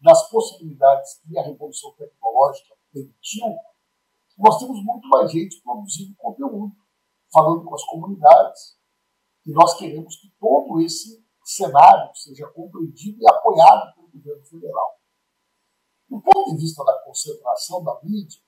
das 0.00 0.28
possibilidades 0.30 1.20
que 1.20 1.38
a 1.38 1.42
revolução 1.42 1.92
tecnológica 1.92 2.74
permitiu, 2.92 3.56
nós 4.38 4.58
temos 4.58 4.82
muito 4.84 5.08
mais 5.08 5.30
gente 5.30 5.60
produzindo 5.62 6.16
conteúdo, 6.16 6.74
falando 7.32 7.64
com 7.64 7.74
as 7.74 7.84
comunidades, 7.84 8.76
e 9.46 9.52
nós 9.52 9.74
queremos 9.74 10.16
que 10.16 10.30
todo 10.38 10.80
esse 10.80 11.24
cenário 11.44 12.14
seja 12.14 12.46
compreendido 12.48 13.18
e 13.20 13.28
apoiado 13.28 13.94
pelo 13.94 14.08
governo 14.08 14.44
federal. 14.44 14.98
Do 16.08 16.20
ponto 16.20 16.50
de 16.50 16.62
vista 16.62 16.84
da 16.84 17.00
concentração 17.04 17.82
da 17.82 17.98
mídia, 18.02 18.40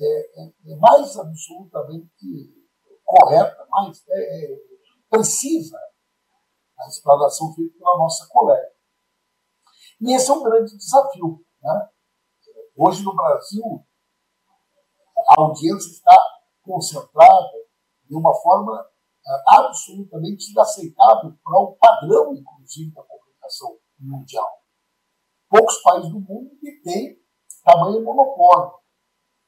é, 0.00 0.42
é, 0.42 0.52
é 0.72 0.76
mais 0.76 1.16
absolutamente 1.16 2.68
correta, 3.04 3.66
mais 3.70 4.04
é, 4.08 4.44
é, 4.44 4.58
precisa 5.08 5.78
a 6.78 6.86
explanação 6.86 7.52
feita 7.54 7.76
pela 7.78 7.98
nossa 7.98 8.26
colega. 8.28 8.77
E 10.00 10.14
esse 10.14 10.30
é 10.30 10.34
um 10.34 10.42
grande 10.42 10.76
desafio. 10.76 11.44
Né? 11.62 11.88
Hoje 12.76 13.02
no 13.02 13.14
Brasil, 13.14 13.84
a 15.28 15.40
audiência 15.40 15.90
está 15.90 16.16
concentrada 16.62 17.50
de 18.04 18.14
uma 18.14 18.32
forma 18.34 18.80
uh, 18.80 19.58
absolutamente 19.58 20.50
inaceitável 20.52 21.36
para 21.42 21.58
o 21.58 21.76
padrão, 21.76 22.34
inclusive, 22.34 22.94
da 22.94 23.02
comunicação 23.02 23.78
mundial. 23.98 24.62
Poucos 25.48 25.82
países 25.82 26.10
do 26.10 26.20
mundo 26.20 26.56
que 26.60 26.80
têm 26.82 27.18
tamanho 27.64 28.04
monopólio. 28.04 28.78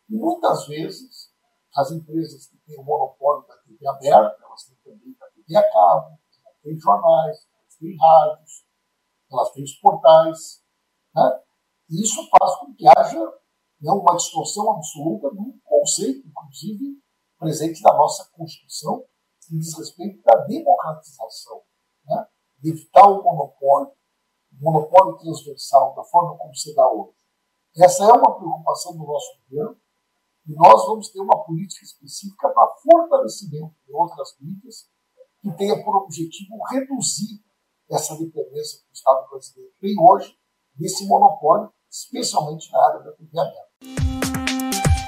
E 0.09 0.17
muitas 0.17 0.67
vezes, 0.67 1.31
as 1.77 1.91
empresas 1.93 2.47
que 2.47 2.57
têm 2.67 2.79
o 2.79 2.83
monopólio 2.83 3.47
da 3.47 3.57
TV 3.59 3.87
aberta, 3.87 4.37
elas 4.43 4.65
têm 4.65 4.77
também 4.83 5.15
da 5.19 5.27
TV 5.31 5.57
a 5.57 5.73
cabo, 5.73 6.19
elas 6.45 6.59
têm 6.63 6.79
jornais, 6.79 7.49
elas 7.55 7.77
têm 7.79 7.97
rádios, 7.97 8.67
elas 9.31 9.51
têm 9.53 9.65
os 9.65 9.75
portais. 9.75 10.63
Né? 11.15 11.41
E 11.91 12.03
isso 12.03 12.29
faz 12.29 12.57
com 12.57 12.75
que 12.75 12.87
haja 12.87 13.21
né, 13.81 13.93
uma 13.93 14.17
distorção 14.17 14.71
absoluta 14.71 15.31
do 15.31 15.55
conceito, 15.65 16.27
inclusive, 16.27 17.01
presente 17.39 17.83
da 17.83 17.95
nossa 17.95 18.29
Constituição, 18.33 19.05
que 19.43 19.57
diz 19.57 19.77
respeito 19.77 20.23
à 20.29 20.37
democratização, 20.47 21.63
né? 22.05 22.27
de 22.59 22.71
evitar 22.71 23.09
o 23.09 23.23
monopólio, 23.23 23.93
o 24.53 24.65
monopólio 24.65 25.17
transversal 25.17 25.95
da 25.95 26.05
forma 26.05 26.37
como 26.37 26.55
se 26.55 26.75
dá 26.75 26.89
hoje. 26.91 27.17
Essa 27.77 28.05
é 28.05 28.13
uma 28.13 28.37
preocupação 28.37 28.93
do 28.93 29.05
nosso 29.05 29.41
governo, 29.49 29.81
e 30.47 30.55
nós 30.55 30.87
vamos 30.87 31.11
ter 31.11 31.21
uma 31.21 31.45
política 31.45 31.85
específica 31.85 32.49
para 32.49 32.75
fortalecimento 32.83 33.75
de 33.87 33.93
outras 33.93 34.37
mídias 34.41 34.89
que 35.41 35.53
tenha 35.53 35.83
por 35.85 35.97
objetivo 35.97 36.57
reduzir 36.71 37.41
essa 37.91 38.15
dependência 38.15 38.81
que 38.81 38.91
o 38.91 38.95
Estado 38.95 39.29
brasileiro 39.29 39.73
tem 39.81 39.95
hoje 39.99 40.35
desse 40.75 41.07
monopólio, 41.07 41.71
especialmente 41.91 42.71
na 42.73 42.87
área 42.87 43.01
da 43.01 43.13
TV 43.13 43.39
aberta. 43.39 43.71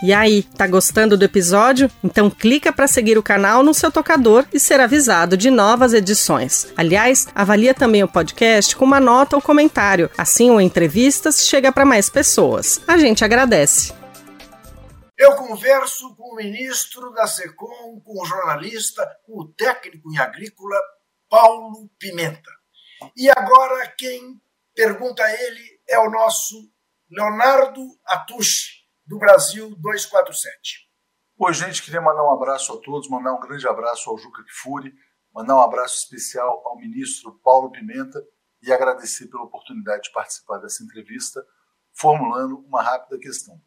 E 0.02 0.12
aí, 0.12 0.42
tá 0.42 0.66
gostando 0.66 1.16
do 1.16 1.24
episódio? 1.24 1.88
Então 2.02 2.28
clica 2.28 2.72
para 2.72 2.88
seguir 2.88 3.16
o 3.16 3.22
canal 3.22 3.62
no 3.62 3.72
seu 3.72 3.90
tocador 3.90 4.44
e 4.52 4.58
ser 4.58 4.80
avisado 4.80 5.36
de 5.36 5.48
novas 5.48 5.94
edições. 5.94 6.72
Aliás, 6.76 7.28
avalia 7.32 7.72
também 7.72 8.02
o 8.02 8.08
podcast 8.08 8.74
com 8.74 8.84
uma 8.84 8.98
nota 8.98 9.36
ou 9.36 9.42
comentário. 9.42 10.10
Assim 10.18 10.50
o 10.50 10.60
entrevistas 10.60 11.46
chega 11.46 11.70
para 11.70 11.84
mais 11.84 12.10
pessoas. 12.10 12.80
A 12.88 12.98
gente 12.98 13.24
agradece. 13.24 13.94
Eu 15.16 15.36
converso 15.36 16.16
com 16.16 16.32
o 16.32 16.34
ministro 16.34 17.12
da 17.12 17.28
SECOM, 17.28 18.00
com 18.04 18.20
o 18.20 18.24
jornalista, 18.24 19.08
com 19.24 19.42
o 19.42 19.52
técnico 19.52 20.12
em 20.12 20.18
agrícola, 20.18 20.74
Paulo 21.30 21.88
Pimenta. 21.96 22.50
E 23.16 23.30
agora 23.30 23.88
quem 23.96 24.40
pergunta 24.74 25.22
a 25.22 25.32
ele 25.32 25.80
é 25.88 25.98
o 25.98 26.10
nosso 26.10 26.70
Leonardo 27.10 27.80
Atushi, 28.06 28.86
do 29.06 29.18
Brasil 29.18 29.74
247. 29.76 30.88
Oi, 31.38 31.54
gente, 31.54 31.82
queria 31.82 32.00
mandar 32.00 32.24
um 32.24 32.32
abraço 32.32 32.72
a 32.72 32.80
todos, 32.80 33.08
mandar 33.08 33.34
um 33.34 33.40
grande 33.40 33.66
abraço 33.66 34.08
ao 34.08 34.18
Juca 34.18 34.42
Kfouri, 34.44 34.92
mandar 35.34 35.56
um 35.56 35.60
abraço 35.60 35.96
especial 35.96 36.62
ao 36.64 36.76
ministro 36.78 37.38
Paulo 37.42 37.70
Pimenta 37.70 38.22
e 38.62 38.72
agradecer 38.72 39.26
pela 39.26 39.42
oportunidade 39.42 40.04
de 40.04 40.12
participar 40.12 40.58
dessa 40.58 40.84
entrevista, 40.84 41.44
formulando 41.92 42.58
uma 42.66 42.82
rápida 42.82 43.18
questão. 43.18 43.60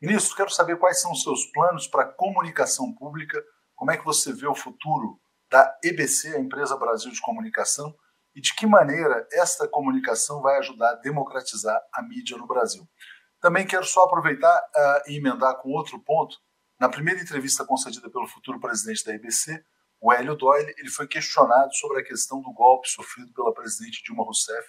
Ministro, 0.00 0.36
quero 0.36 0.50
saber 0.50 0.78
quais 0.78 1.00
são 1.00 1.12
os 1.12 1.22
seus 1.22 1.44
planos 1.52 1.86
para 1.86 2.04
a 2.04 2.12
comunicação 2.12 2.94
pública, 2.94 3.42
como 3.74 3.90
é 3.90 3.96
que 3.96 4.04
você 4.04 4.32
vê 4.32 4.46
o 4.46 4.54
futuro 4.54 5.20
da 5.50 5.78
EBC, 5.84 6.36
a 6.36 6.40
Empresa 6.40 6.76
Brasil 6.76 7.10
de 7.10 7.20
Comunicação, 7.20 7.94
e 8.38 8.40
de 8.40 8.54
que 8.54 8.68
maneira 8.68 9.26
esta 9.32 9.66
comunicação 9.66 10.40
vai 10.40 10.58
ajudar 10.58 10.90
a 10.90 10.94
democratizar 10.94 11.76
a 11.92 12.00
mídia 12.04 12.38
no 12.38 12.46
Brasil. 12.46 12.88
Também 13.40 13.66
quero 13.66 13.84
só 13.84 14.04
aproveitar 14.04 14.56
uh, 14.56 15.10
e 15.10 15.16
emendar 15.16 15.56
com 15.56 15.70
outro 15.70 15.98
ponto. 15.98 16.36
Na 16.78 16.88
primeira 16.88 17.20
entrevista 17.20 17.64
concedida 17.64 18.08
pelo 18.08 18.28
futuro 18.28 18.60
presidente 18.60 19.04
da 19.04 19.12
EBC, 19.12 19.60
o 20.00 20.12
Hélio 20.12 20.36
Doyle, 20.36 20.72
ele 20.78 20.88
foi 20.88 21.08
questionado 21.08 21.74
sobre 21.74 22.00
a 22.00 22.04
questão 22.04 22.40
do 22.40 22.52
golpe 22.52 22.88
sofrido 22.88 23.32
pela 23.32 23.52
presidente 23.52 24.04
Dilma 24.04 24.22
Rousseff 24.22 24.68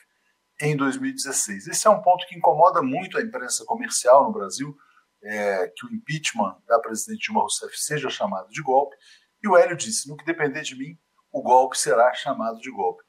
em 0.59 0.75
2016. 0.75 1.67
Esse 1.67 1.85
é 1.85 1.91
um 1.91 2.01
ponto 2.01 2.25
que 2.25 2.35
incomoda 2.35 2.81
muito 2.81 3.19
a 3.19 3.21
imprensa 3.21 3.63
comercial 3.65 4.23
no 4.23 4.33
Brasil, 4.33 4.75
é, 5.23 5.71
que 5.75 5.85
o 5.85 5.93
impeachment 5.93 6.57
da 6.65 6.79
presidente 6.79 7.25
Dilma 7.25 7.41
Rousseff 7.41 7.77
seja 7.77 8.09
chamado 8.09 8.49
de 8.49 8.63
golpe. 8.63 8.95
E 9.43 9.47
o 9.47 9.55
Hélio 9.55 9.77
disse: 9.77 10.09
no 10.09 10.17
que 10.17 10.25
depender 10.25 10.63
de 10.63 10.75
mim, 10.75 10.97
o 11.31 11.43
golpe 11.43 11.77
será 11.77 12.11
chamado 12.15 12.59
de 12.59 12.71
golpe. 12.71 13.07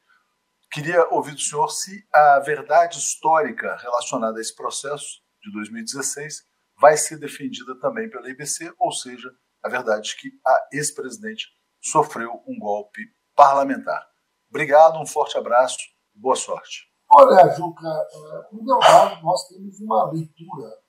Queria 0.71 1.07
ouvir 1.13 1.33
do 1.33 1.41
senhor 1.41 1.67
se 1.69 2.07
a 2.13 2.39
verdade 2.39 2.97
histórica 2.97 3.75
relacionada 3.77 4.37
a 4.37 4.41
esse 4.41 4.55
processo 4.55 5.21
de 5.43 5.51
2016 5.51 6.43
vai 6.79 6.95
ser 6.95 7.17
defendida 7.17 7.77
também 7.79 8.09
pela 8.09 8.29
IBC, 8.29 8.73
ou 8.79 8.91
seja, 8.91 9.29
a 9.63 9.69
verdade 9.69 10.09
de 10.09 10.15
que 10.15 10.29
a 10.45 10.67
ex-presidente 10.71 11.47
sofreu 11.81 12.41
um 12.47 12.57
golpe 12.57 13.01
parlamentar. 13.35 14.07
Obrigado, 14.49 14.97
um 14.99 15.05
forte 15.05 15.37
abraço, 15.37 15.77
boa 16.15 16.35
sorte. 16.35 16.89
Olha, 17.09 17.53
Juca, 17.53 18.07
em 18.53 18.61
é, 18.61 18.65
verdade, 18.65 19.21
nós 19.23 19.47
temos 19.49 19.79
uma 19.81 20.09
leitura 20.09 20.81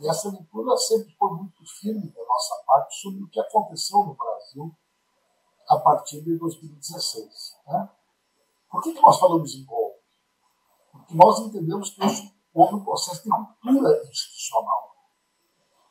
e 0.00 0.08
essa 0.08 0.28
leitura 0.28 0.76
sempre 0.76 1.14
foi 1.18 1.30
muito 1.30 1.64
firme 1.80 2.12
da 2.12 2.24
nossa 2.24 2.62
parte 2.66 2.94
sobre 3.00 3.22
o 3.22 3.28
que 3.28 3.40
aconteceu 3.40 3.98
no 4.04 4.14
Brasil 4.14 4.74
a 5.68 5.78
partir 5.78 6.20
de 6.22 6.36
2016. 6.36 7.56
Né? 7.66 7.88
Por 8.74 8.82
que, 8.82 8.92
que 8.92 9.00
nós 9.00 9.20
falamos 9.20 9.54
em 9.54 9.64
golpe? 9.64 10.00
Porque 10.90 11.14
nós 11.14 11.38
entendemos 11.38 11.90
que 11.90 12.00
houve 12.52 12.74
um 12.74 12.84
processo 12.84 13.22
de 13.22 13.30
ruptura 13.30 14.02
institucional. 14.10 14.96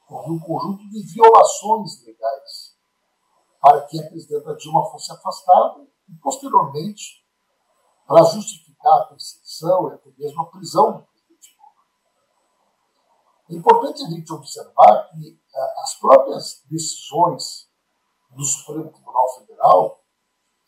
Houve 0.10 0.32
um 0.32 0.40
conjunto 0.42 0.90
de 0.90 1.14
violações 1.14 2.04
legais 2.04 2.78
para 3.62 3.86
que 3.86 4.02
a 4.02 4.10
presidenta 4.10 4.54
Dilma 4.58 4.84
fosse 4.92 5.14
afastada 5.14 5.88
e, 6.10 6.16
posteriormente, 6.16 7.26
para 8.06 8.22
justificar 8.26 9.00
a 9.00 9.06
perseguição 9.06 9.90
e 9.90 9.94
até 9.94 10.12
mesmo 10.18 10.42
a 10.42 10.46
prisão 10.48 11.08
é 13.50 13.56
importante 13.56 14.04
a 14.04 14.10
gente 14.10 14.34
observar 14.34 15.10
que 15.10 15.40
eh, 15.56 15.74
as 15.84 16.00
próprias 16.00 16.66
decisões 16.70 17.70
do 18.32 18.44
Supremo 18.44 18.92
Tribunal 18.92 19.30
Federal 19.36 20.03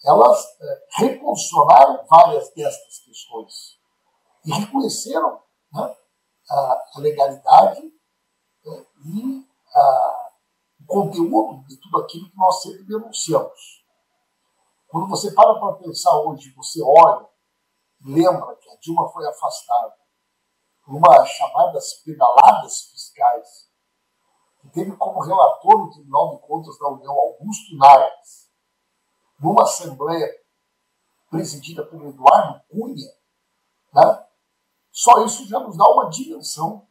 elas 0.06 0.46
é, 0.62 0.88
reposicionaram 0.98 2.06
várias 2.08 2.54
destas 2.54 3.00
questões 3.00 3.80
e 4.46 4.52
reconheceram 4.52 5.42
né, 5.74 5.96
a, 6.50 6.84
a, 6.96 7.00
legalidade 7.00 7.82
é, 8.66 8.86
e 9.06 9.48
a 9.74 10.26
o 10.82 10.86
conteúdo 10.86 11.66
de 11.68 11.78
tudo 11.78 11.98
aquilo 11.98 12.30
que 12.30 12.38
nós 12.38 12.62
sempre 12.62 12.84
denunciamos. 12.84 13.84
Quando 14.88 15.10
você 15.10 15.32
para 15.34 15.60
para 15.60 15.78
pensar 15.78 16.16
hoje, 16.22 16.54
você 16.56 16.80
olha, 16.82 17.28
lembra 18.06 18.56
que 18.56 18.70
a 18.70 18.76
Dilma 18.78 19.10
foi 19.10 19.28
afastada 19.28 19.96
por 20.86 20.96
uma 20.96 21.26
chamadas 21.26 21.94
pedaladas 22.06 22.82
fiscais, 22.92 23.70
que 24.62 24.70
teve 24.70 24.96
como 24.96 25.22
relator 25.22 25.88
o 25.88 25.90
Tribunal 25.90 26.36
de 26.36 26.48
Contas 26.48 26.78
da 26.78 26.90
União 26.90 27.14
Augusto 27.14 27.76
Nardes, 27.78 28.45
numa 29.40 29.64
assembleia 29.64 30.28
presidida 31.30 31.86
por 31.86 32.06
Eduardo 32.06 32.62
Cunha, 32.70 33.12
né? 33.94 34.28
só 34.92 35.26
isso 35.26 35.48
já 35.48 35.60
nos 35.60 35.78
dá 35.78 35.86
uma 35.86 36.10
dimensão 36.10 36.88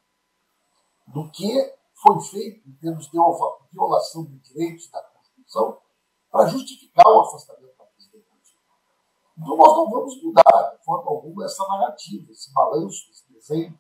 do 1.07 1.31
que 1.31 1.75
foi 1.95 2.21
feito 2.21 2.69
em 2.69 2.73
termos 2.75 3.07
de 3.07 3.19
violação 3.73 4.25
de 4.25 4.39
direitos 4.41 4.91
da 4.91 5.03
Constituição 5.03 5.81
para 6.31 6.47
justificar 6.47 7.07
o 7.07 7.21
afastamento 7.21 7.77
da 7.79 7.85
presidente 7.85 8.27
Então 9.39 9.57
nós 9.57 9.77
não 9.77 9.91
vamos 9.91 10.23
mudar 10.23 10.77
de 10.77 10.85
forma 10.85 11.11
alguma 11.11 11.45
essa 11.45 11.67
narrativa, 11.67 12.31
esse 12.31 12.53
balanço, 12.53 13.11
esse 13.11 13.33
desenho, 13.33 13.79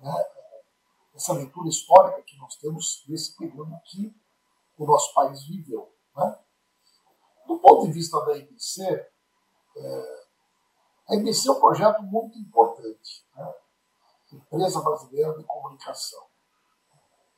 né? 0.00 0.24
essa 1.14 1.34
leitura 1.34 1.68
histórica 1.68 2.22
que 2.22 2.38
nós 2.38 2.56
temos 2.56 3.04
nesse 3.08 3.36
período 3.36 3.78
que 3.84 4.14
o 4.78 4.86
nosso 4.86 5.12
país 5.12 5.42
viveu. 5.44 5.92
Né? 6.16 6.38
Do 7.50 7.58
ponto 7.58 7.86
de 7.86 7.92
vista 7.92 8.24
da 8.26 8.38
IBC, 8.38 8.80
é, 8.84 10.24
a 11.08 11.16
IBC 11.16 11.48
é 11.48 11.50
um 11.50 11.58
projeto 11.58 12.00
muito 12.04 12.38
importante, 12.38 13.26
né? 13.34 13.54
Empresa 14.32 14.80
Brasileira 14.80 15.36
de 15.36 15.42
Comunicação. 15.42 16.26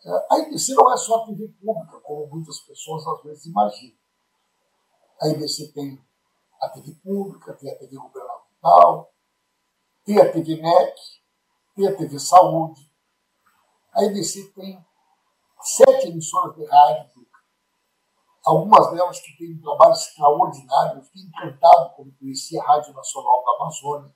É, 0.04 0.26
a 0.34 0.38
IBC 0.40 0.74
não 0.74 0.92
é 0.92 0.98
só 0.98 1.22
a 1.22 1.26
TV 1.28 1.48
pública, 1.48 1.98
como 2.00 2.26
muitas 2.26 2.60
pessoas 2.60 3.06
às 3.06 3.22
vezes 3.22 3.46
imaginam. 3.46 3.96
A 5.22 5.28
IBC 5.28 5.72
tem 5.72 5.98
a 6.60 6.68
TV 6.68 6.92
pública, 7.02 7.54
tem 7.54 7.72
a 7.72 7.78
TV 7.78 7.96
governamental, 7.96 9.14
tem 10.04 10.20
a 10.20 10.30
TV 10.30 10.60
NEC, 10.60 10.94
tem 11.74 11.88
a 11.88 11.96
TV 11.96 12.18
Saúde. 12.18 12.86
A 13.94 14.04
IBC 14.04 14.52
tem 14.52 14.84
sete 15.58 16.08
emissoras 16.08 16.54
de 16.54 16.66
rádio, 16.66 17.26
algumas 18.44 18.90
delas 18.90 19.20
que 19.20 19.36
têm 19.36 19.54
um 19.54 19.60
trabalho 19.60 19.92
extraordinário. 19.92 20.98
Eu 20.98 21.02
fiquei 21.04 21.22
encantado 21.22 21.94
quando 21.96 22.16
conheci 22.18 22.58
a 22.58 22.64
Rádio 22.64 22.92
Nacional 22.92 23.44
da 23.44 23.62
Amazônia, 23.62 24.14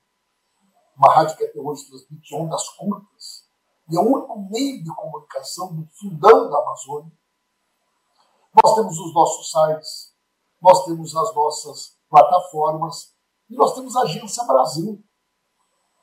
uma 0.96 1.12
rádio 1.12 1.36
que 1.36 1.44
até 1.44 1.58
hoje 1.58 1.86
transmite 1.88 2.34
ondas 2.34 2.68
curtas 2.70 3.46
e 3.88 3.96
é 3.96 4.00
o 4.00 4.14
único 4.14 4.36
meio 4.50 4.82
de 4.82 4.94
comunicação 4.94 5.74
do 5.74 5.86
fundão 5.86 6.50
da 6.50 6.58
Amazônia. 6.58 7.12
Nós 8.62 8.74
temos 8.74 8.98
os 8.98 9.14
nossos 9.14 9.50
sites, 9.50 10.14
nós 10.60 10.84
temos 10.84 11.14
as 11.14 11.34
nossas 11.34 11.98
plataformas 12.08 13.14
e 13.48 13.54
nós 13.54 13.74
temos 13.74 13.94
a 13.94 14.02
Agência 14.02 14.44
Brasil, 14.44 15.04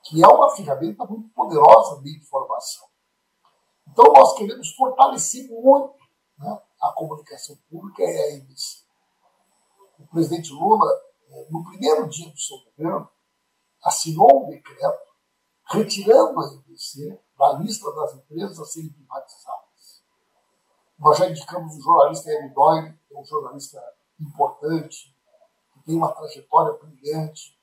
que 0.04 0.22
é 0.22 0.26
uma 0.26 0.48
ferramenta 0.50 1.04
muito 1.04 1.28
poderosa 1.30 2.00
de 2.00 2.16
informação. 2.16 2.86
Então 3.88 4.04
nós 4.12 4.34
queremos 4.34 4.74
fortalecer 4.74 5.50
muito 5.50 5.94
né, 6.38 6.62
a 6.88 6.92
comunicação 6.92 7.56
pública 7.70 8.02
e 8.02 8.06
a 8.06 8.30
emissão. 8.34 8.84
O 9.98 10.06
presidente 10.06 10.52
Lula, 10.52 10.90
eh, 11.30 11.46
no 11.50 11.64
primeiro 11.64 12.08
dia 12.08 12.30
do 12.30 12.38
seu 12.38 12.56
governo, 12.58 13.08
assinou 13.82 14.46
um 14.46 14.50
decreto 14.50 15.14
retirando 15.70 16.40
a 16.40 16.54
IBC 16.54 17.20
da 17.38 17.52
lista 17.54 17.90
das 17.92 18.14
empresas 18.14 18.58
a 18.58 18.64
serem 18.64 18.92
privatizadas. 18.92 20.02
Nós 20.98 21.18
já 21.18 21.28
indicamos 21.28 21.76
o 21.76 21.80
jornalista 21.80 22.30
Hélio 22.30 22.54
Doyle, 22.54 22.98
que 23.08 23.14
é 23.14 23.18
um 23.18 23.24
jornalista 23.24 23.82
importante, 24.20 25.16
que 25.72 25.84
tem 25.84 25.96
uma 25.96 26.12
trajetória 26.12 26.78
brilhante, 26.78 27.58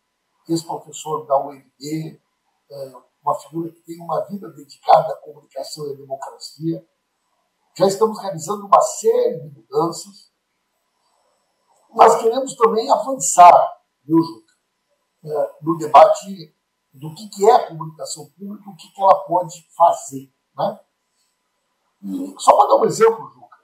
ex-professor 0.50 1.26
da 1.26 1.38
UNB, 1.38 2.22
é, 2.70 2.94
uma 3.24 3.40
figura 3.40 3.72
que 3.72 3.82
tem 3.82 4.00
uma 4.02 4.22
vida 4.26 4.50
dedicada 4.50 5.14
à 5.14 5.18
comunicação 5.18 5.88
e 5.88 5.94
à 5.94 5.96
democracia. 5.96 6.86
Já 7.78 7.88
estamos 7.88 8.22
realizando 8.22 8.66
uma 8.66 8.82
série 8.82 9.40
de 9.40 9.50
mudanças. 9.50 10.32
Nós 11.94 12.22
queremos 12.22 12.56
também 12.56 12.90
avançar, 12.90 13.82
viu, 14.04 14.22
Juca, 14.22 14.54
é, 15.24 15.56
no 15.62 15.78
debate 15.78 16.56
do 16.94 17.14
que, 17.16 17.46
é 17.46 17.52
a 17.54 17.68
comunicação 17.68 18.30
pública 18.32 18.70
o 18.70 18.76
que, 18.76 19.02
ela 19.02 19.24
pode 19.26 19.68
fazer. 19.76 20.32
Né? 20.56 20.80
E 22.04 22.36
só 22.38 22.56
para 22.58 22.68
dar 22.68 22.76
um 22.76 22.86
exemplo, 22.86 23.30
Juca, 23.30 23.58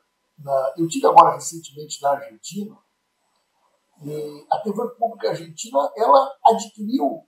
eu 0.77 0.87
tive 0.87 1.07
agora 1.07 1.35
recentemente 1.35 2.01
na 2.01 2.11
Argentina, 2.11 2.77
e 4.03 4.47
a 4.51 4.59
TV 4.59 4.87
Pública 4.89 5.29
Argentina 5.29 5.91
ela 5.95 6.37
adquiriu 6.45 7.27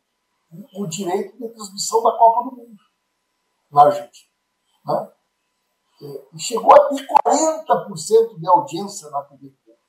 o 0.75 0.87
direito 0.87 1.37
de 1.37 1.49
transmissão 1.49 2.03
da 2.03 2.11
Copa 2.17 2.49
do 2.49 2.55
Mundo 2.57 2.83
na 3.71 3.85
Argentina. 3.85 4.29
Né? 4.85 5.11
E 6.01 6.39
chegou 6.39 6.73
a 6.73 6.87
ter 6.87 7.05
40% 7.25 8.39
de 8.39 8.47
audiência 8.47 9.09
na 9.09 9.21
TV 9.23 9.49
Pública. 9.49 9.81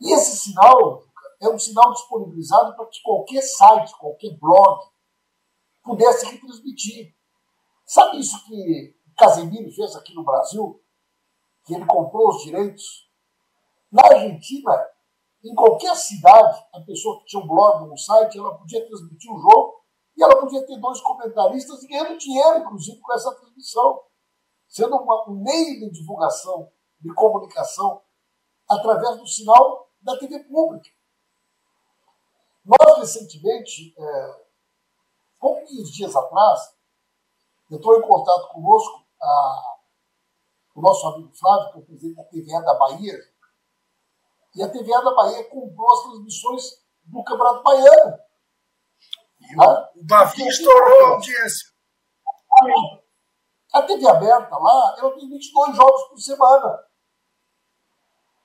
E 0.00 0.14
esse 0.14 0.36
sinal 0.36 1.04
é 1.40 1.48
um 1.48 1.58
sinal 1.58 1.92
disponibilizado 1.92 2.74
para 2.76 2.86
que 2.86 3.02
qualquer 3.02 3.42
site, 3.42 3.96
qualquer 3.98 4.38
blog 4.38 4.88
pudesse 5.82 6.26
retransmitir. 6.26 7.14
Sabe 7.84 8.18
isso 8.18 8.42
que 8.46 8.96
Casemiro 9.18 9.70
fez 9.72 9.94
aqui 9.94 10.14
no 10.14 10.24
Brasil? 10.24 10.82
Que 11.64 11.74
ele 11.74 11.86
comprou 11.86 12.28
os 12.28 12.42
direitos? 12.42 13.10
Na 13.92 14.02
Argentina, 14.06 14.72
em 15.44 15.54
qualquer 15.54 15.94
cidade, 15.94 16.64
a 16.74 16.80
pessoa 16.80 17.20
que 17.20 17.26
tinha 17.26 17.42
um 17.42 17.46
blog, 17.46 17.90
um 17.90 17.96
site, 17.96 18.38
ela 18.38 18.56
podia 18.56 18.86
transmitir 18.86 19.30
o 19.30 19.38
jogo 19.38 19.75
e 20.16 20.22
ela 20.22 20.40
podia 20.40 20.64
ter 20.66 20.78
dois 20.78 21.00
comentaristas 21.00 21.82
e 21.82 21.88
ganhando 21.88 22.16
dinheiro, 22.16 22.58
inclusive, 22.58 23.00
com 23.00 23.12
essa 23.12 23.34
transmissão. 23.34 24.02
Sendo 24.66 24.96
uma, 24.96 25.28
um 25.28 25.42
meio 25.42 25.80
de 25.80 25.90
divulgação, 25.90 26.72
de 27.00 27.12
comunicação, 27.14 28.02
através 28.68 29.18
do 29.18 29.26
sinal 29.26 29.90
da 30.00 30.18
TV 30.18 30.40
pública. 30.44 30.88
Nós, 32.64 32.98
recentemente, 32.98 33.94
é, 33.96 34.46
poucos 35.38 35.92
dias 35.92 36.16
atrás, 36.16 36.74
entrou 37.70 37.98
em 37.98 38.02
contato 38.02 38.48
conosco 38.48 39.06
a, 39.22 39.76
o 40.74 40.80
nosso 40.80 41.06
amigo 41.08 41.32
Flávio, 41.34 41.72
que 41.72 41.78
é 41.78 41.80
o 41.80 41.84
presidente 41.84 42.16
da 42.16 42.24
TVA 42.24 42.60
da 42.62 42.74
Bahia, 42.74 43.18
e 44.56 44.62
a 44.62 44.70
TVA 44.70 45.02
da 45.02 45.14
Bahia 45.14 45.44
comprou 45.50 45.92
as 45.92 46.02
transmissões 46.04 46.82
do 47.04 47.22
Campeonato 47.22 47.62
Baiano. 47.62 48.18
E 49.50 50.00
o 50.00 50.04
Bavi 50.04 50.46
estourou 50.46 51.06
a 51.06 51.08
audiência. 51.10 51.70
A 53.72 53.82
TV 53.82 54.08
aberta 54.08 54.56
lá, 54.56 54.96
ela 54.98 55.14
tem 55.14 55.28
22 55.28 55.76
jogos 55.76 56.08
por 56.08 56.18
semana. 56.18 56.86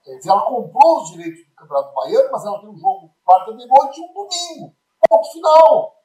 Quer 0.04 0.18
dizer, 0.18 0.30
ela 0.30 0.46
comprou 0.46 1.02
os 1.02 1.12
direitos 1.12 1.48
do 1.48 1.56
Campeonato 1.56 1.94
Baiano, 1.94 2.32
mas 2.32 2.46
ela 2.46 2.60
tem 2.60 2.70
um 2.70 2.78
jogo 2.78 3.16
quarta 3.24 3.54
de 3.56 3.68
noite 3.68 4.00
e 4.00 4.04
um 4.04 4.14
domingo. 4.14 4.76
Ponto 5.08 5.32
final. 5.32 5.96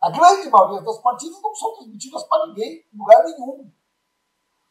A 0.00 0.10
grande 0.10 0.48
maioria 0.48 0.80
das 0.80 0.98
partidas 0.98 1.42
não 1.42 1.54
são 1.54 1.74
transmitidas 1.74 2.24
para 2.24 2.46
ninguém, 2.46 2.86
em 2.92 2.98
lugar 2.98 3.22
nenhum. 3.24 3.70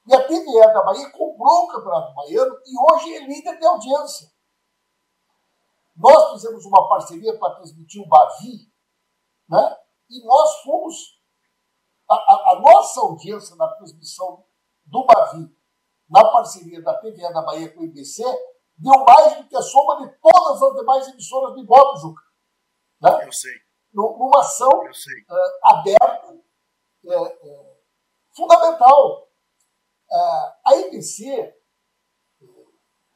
E 0.08 0.16
a 0.16 0.28
TVE 0.28 0.74
da 0.74 0.82
Bahia 0.82 1.12
comprou 1.12 1.66
o 1.66 1.68
Campeonato 1.68 2.16
Baiano 2.16 2.58
e 2.66 2.94
hoje 2.94 3.16
é 3.16 3.28
líder 3.28 3.60
de 3.60 3.66
audiência. 3.66 4.28
Nós 5.96 6.32
fizemos 6.32 6.66
uma 6.66 6.88
parceria 6.90 7.38
para 7.38 7.56
transmitir 7.56 8.02
o 8.02 8.08
Bavi, 8.08 8.72
né? 9.50 9.78
e 10.10 10.26
nós 10.26 10.62
fomos. 10.62 11.20
A, 12.10 12.16
a, 12.16 12.54
a 12.54 12.60
nossa 12.60 13.02
audiência 13.02 13.56
na 13.56 13.68
transmissão 13.76 14.44
do 14.84 15.06
Bavi 15.06 15.56
na 16.10 16.32
parceria 16.32 16.82
da 16.82 16.98
TVE 16.98 17.32
da 17.32 17.42
Bahia 17.42 17.72
com 17.72 17.82
o 17.82 17.86
IBC, 17.86 18.24
deu 18.78 19.06
mais 19.06 19.38
do 19.38 19.48
que 19.48 19.56
a 19.56 19.62
soma 19.62 20.08
de 20.08 20.18
todas 20.20 20.62
as 20.62 20.76
demais 20.76 21.08
emissoras 21.10 21.54
do 21.54 21.60
Ibope, 21.60 22.00
Juca. 22.00 22.24
Né? 23.02 23.28
Eu 23.28 23.32
sei. 23.32 23.54
Numa 23.94 24.40
ação 24.40 24.70
uh, 24.70 25.76
aberta, 25.76 26.34
uh, 27.04 27.24
uh, 27.24 27.78
fundamental. 28.36 29.28
a 30.66 30.76
IBC, 30.76 31.56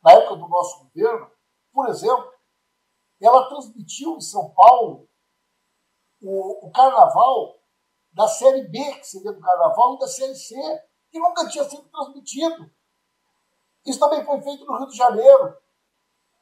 na 0.04 0.12
época 0.13 0.36
do 0.36 0.48
nosso 0.48 0.84
governo, 0.84 1.32
por 1.72 1.89
exemplo, 1.89 2.32
ela 3.22 3.48
transmitiu 3.50 4.17
em 4.17 4.22
São 4.22 4.52
Paulo 4.52 5.10
o, 6.23 6.67
o 6.67 6.71
carnaval 6.71 7.59
da 8.13 8.27
Série 8.27 8.67
B, 8.67 8.79
que 8.95 9.07
seria 9.07 9.33
do 9.33 9.41
carnaval, 9.41 9.95
e 9.95 9.99
da 9.99 10.07
Série 10.07 10.36
C, 10.36 10.55
que 11.12 11.19
nunca 11.19 11.47
tinha 11.49 11.63
sido 11.69 11.83
transmitido. 11.89 12.71
Isso 13.86 13.99
também 13.99 14.23
foi 14.23 14.41
feito 14.41 14.65
no 14.65 14.77
Rio 14.77 14.88
de 14.88 14.95
Janeiro, 14.97 15.57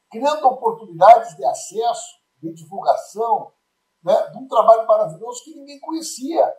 criando 0.10 0.48
oportunidades 0.48 1.36
de 1.36 1.46
acesso, 1.46 2.22
de 2.41 2.54
divulgação, 2.54 3.54
né, 4.04 4.30
de 4.30 4.38
um 4.38 4.48
trabalho 4.48 4.86
maravilhoso 4.86 5.44
que 5.44 5.56
ninguém 5.56 5.80
conhecia 5.80 6.54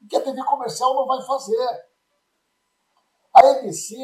e 0.00 0.06
que 0.06 0.16
a 0.16 0.22
TV 0.22 0.42
comercial 0.44 0.94
não 0.94 1.06
vai 1.06 1.22
fazer. 1.22 1.90
A 3.34 3.46
EBC 3.46 3.96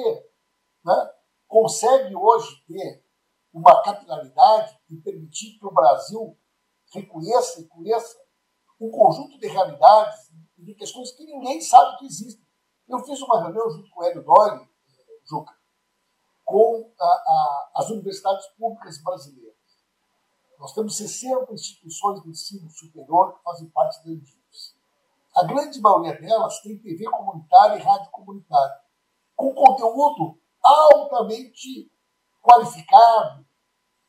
né, 0.84 1.14
consegue 1.46 2.14
hoje 2.14 2.64
ter 2.66 3.04
uma 3.52 3.82
capilaridade 3.82 4.78
e 4.90 4.96
permitir 4.96 5.58
que 5.58 5.66
o 5.66 5.72
Brasil 5.72 6.36
reconheça 6.92 7.60
e 7.60 7.66
conheça 7.66 8.25
um 8.80 8.90
conjunto 8.90 9.38
de 9.38 9.46
realidades 9.46 10.30
e 10.58 10.64
de 10.64 10.74
questões 10.74 11.12
que 11.12 11.24
ninguém 11.24 11.60
sabe 11.60 11.98
que 11.98 12.06
existem. 12.06 12.44
Eu 12.88 12.98
fiz 13.00 13.20
uma 13.20 13.42
reunião 13.42 13.68
junto 13.70 13.90
com 13.90 14.00
o 14.00 14.04
Hélio 14.04 14.22
Doyle, 14.22 14.68
Juca, 15.28 15.54
com 16.44 16.92
a, 17.00 17.04
a, 17.04 17.70
as 17.76 17.90
universidades 17.90 18.46
públicas 18.58 19.02
brasileiras. 19.02 19.56
Nós 20.58 20.72
temos 20.72 20.96
60 20.96 21.52
instituições 21.52 22.22
de 22.22 22.30
ensino 22.30 22.70
superior 22.70 23.36
que 23.36 23.42
fazem 23.42 23.68
parte 23.70 24.02
da 24.04 24.12
EDIPS. 24.12 24.74
A 25.36 25.44
grande 25.44 25.80
maioria 25.80 26.18
delas 26.18 26.60
tem 26.60 26.78
TV 26.78 27.04
comunitária 27.10 27.76
e 27.76 27.82
rádio 27.82 28.10
comunitária, 28.10 28.80
com 29.34 29.52
conteúdo 29.52 30.38
altamente 30.62 31.90
qualificado, 32.42 33.44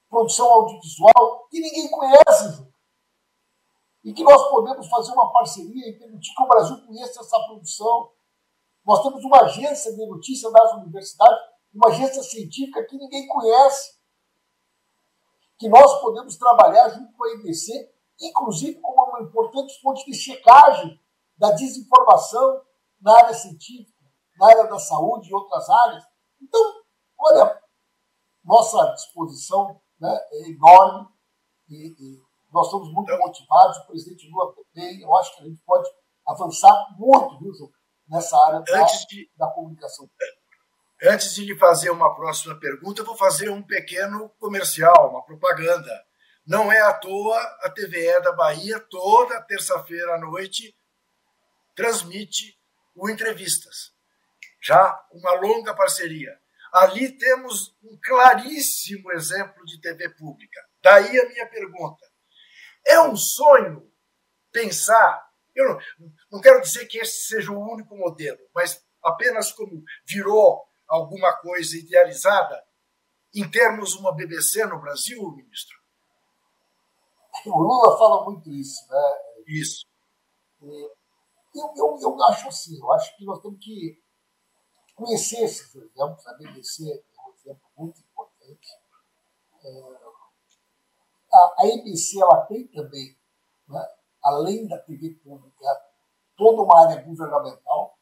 produção 0.10 0.50
audiovisual 0.50 1.48
que 1.50 1.60
ninguém 1.60 1.90
conhece, 1.90 2.66
e 4.04 4.14
que 4.14 4.24
nós 4.24 4.50
podemos 4.50 4.88
fazer 4.88 5.12
uma 5.12 5.32
parceria 5.32 5.90
e 5.90 5.98
permitir 5.98 6.34
que 6.34 6.44
o 6.44 6.48
Brasil 6.48 6.86
conheça 6.86 7.20
essa 7.20 7.40
produção. 7.46 8.12
Nós 8.86 9.04
temos 9.04 9.24
uma 9.24 9.42
agência 9.42 9.94
de 9.94 10.06
notícia 10.06 10.50
das 10.52 10.74
universidades, 10.74 11.40
uma 11.74 11.90
agência 11.90 12.24
científica 12.24 12.86
que 12.86 12.98
ninguém 12.98 13.28
conhece, 13.28 13.98
que 15.60 15.68
nós 15.68 16.00
podemos 16.02 16.38
trabalhar 16.38 16.90
junto 16.90 17.12
com 17.14 17.24
a 17.24 17.34
IBC, 17.34 17.92
inclusive 18.22 18.80
como 18.80 19.10
uma 19.10 19.22
importante 19.22 19.80
fonte 19.82 20.06
de 20.06 20.16
checagem 20.16 21.00
da 21.38 21.52
desinformação 21.52 22.62
na 23.02 23.16
área 23.16 23.34
científica, 23.34 24.04
na 24.40 24.48
área 24.48 24.68
da 24.68 24.80
saúde 24.80 25.30
e 25.30 25.34
outras 25.34 25.70
áreas. 25.70 26.04
Então, 26.42 26.62
olha, 27.18 27.62
nossa 28.44 28.94
disposição 28.94 29.80
né, 30.00 30.18
é 30.32 30.50
enorme 30.50 31.08
e, 31.70 31.96
e 32.00 32.27
nós 32.58 32.66
estamos 32.66 32.92
muito 32.92 33.16
motivados, 33.20 33.78
o 33.78 33.88
presidente 33.88 34.28
Lula 34.30 34.54
também. 34.56 35.00
Eu 35.00 35.16
acho 35.18 35.36
que 35.36 35.44
a 35.44 35.46
gente 35.46 35.62
pode 35.64 35.88
avançar 36.28 36.74
muito, 36.98 37.40
viu, 37.40 37.54
Ju, 37.54 37.72
nessa 38.10 38.36
área 38.48 38.62
da, 38.62 38.84
de, 38.84 39.32
da 39.38 39.48
comunicação. 39.52 40.10
Antes 41.04 41.36
de 41.36 41.46
lhe 41.46 41.56
fazer 41.56 41.92
uma 41.92 42.16
próxima 42.16 42.60
pergunta, 42.60 43.02
eu 43.02 43.06
vou 43.06 43.16
fazer 43.16 43.52
um 43.52 43.62
pequeno 43.62 44.30
comercial, 44.40 45.12
uma 45.12 45.24
propaganda. 45.24 45.92
Não 46.48 46.72
é 46.72 46.80
à 46.82 46.94
toa 46.94 47.40
a 47.62 47.70
TVE 47.70 48.22
da 48.24 48.32
Bahia, 48.32 48.80
toda 48.90 49.42
terça-feira 49.44 50.16
à 50.16 50.20
noite, 50.20 50.76
transmite 51.76 52.58
o 52.96 53.08
Entrevistas. 53.08 53.94
Já 54.64 55.00
uma 55.12 55.34
longa 55.34 55.76
parceria. 55.76 56.36
Ali 56.74 57.16
temos 57.18 57.76
um 57.84 57.98
claríssimo 58.02 59.12
exemplo 59.12 59.64
de 59.66 59.80
TV 59.80 60.10
pública. 60.16 60.60
Daí 60.82 61.20
a 61.20 61.30
minha 61.30 61.48
pergunta. 61.48 62.07
É 62.88 63.02
um 63.02 63.16
sonho 63.16 63.92
pensar. 64.52 65.28
Eu 65.56 65.70
não, 65.70 65.80
não 66.32 66.42
quero 66.42 66.62
dizer 66.62 66.86
que 66.88 67.00
esse 67.00 67.28
seja 67.28 67.52
o 67.52 67.60
único 67.60 67.96
modelo, 67.96 68.40
mas 68.54 68.84
apenas 69.04 69.52
como 69.52 69.84
virou 70.06 70.68
alguma 70.88 71.34
coisa 71.38 71.78
idealizada, 71.78 72.64
em 73.34 73.50
termos 73.50 73.96
uma 73.96 74.16
BBC 74.16 74.66
no 74.66 74.80
Brasil, 74.80 75.32
ministro? 75.32 75.78
O 77.46 77.62
Lula 77.62 77.98
fala 77.98 78.26
muito 78.26 78.50
isso, 78.50 78.88
né? 78.90 79.18
Isso. 79.48 79.86
Eu, 80.62 81.74
eu, 81.76 81.98
eu 82.02 82.24
acho 82.24 82.48
assim, 82.48 82.80
eu 82.80 82.92
acho 82.94 83.16
que 83.18 83.26
nós 83.26 83.40
temos 83.42 83.60
que 83.64 84.02
conhecer 84.96 85.44
esses 85.44 85.74
exemplos. 85.76 86.26
A 86.28 86.34
BBC 86.34 86.84
é 86.84 87.22
um 87.22 87.34
exemplo 87.34 87.70
muito 87.78 88.02
importante. 88.02 88.68
É, 89.64 90.07
a, 91.38 91.56
a 91.60 92.22
ela 92.22 92.46
tem 92.46 92.68
também, 92.68 93.18
né, 93.68 93.88
além 94.24 94.68
da 94.68 94.78
TV 94.80 95.12
pública, 95.24 95.66
toda 96.36 96.64
uma 96.64 96.82
área 96.82 97.02
governamental. 97.04 97.98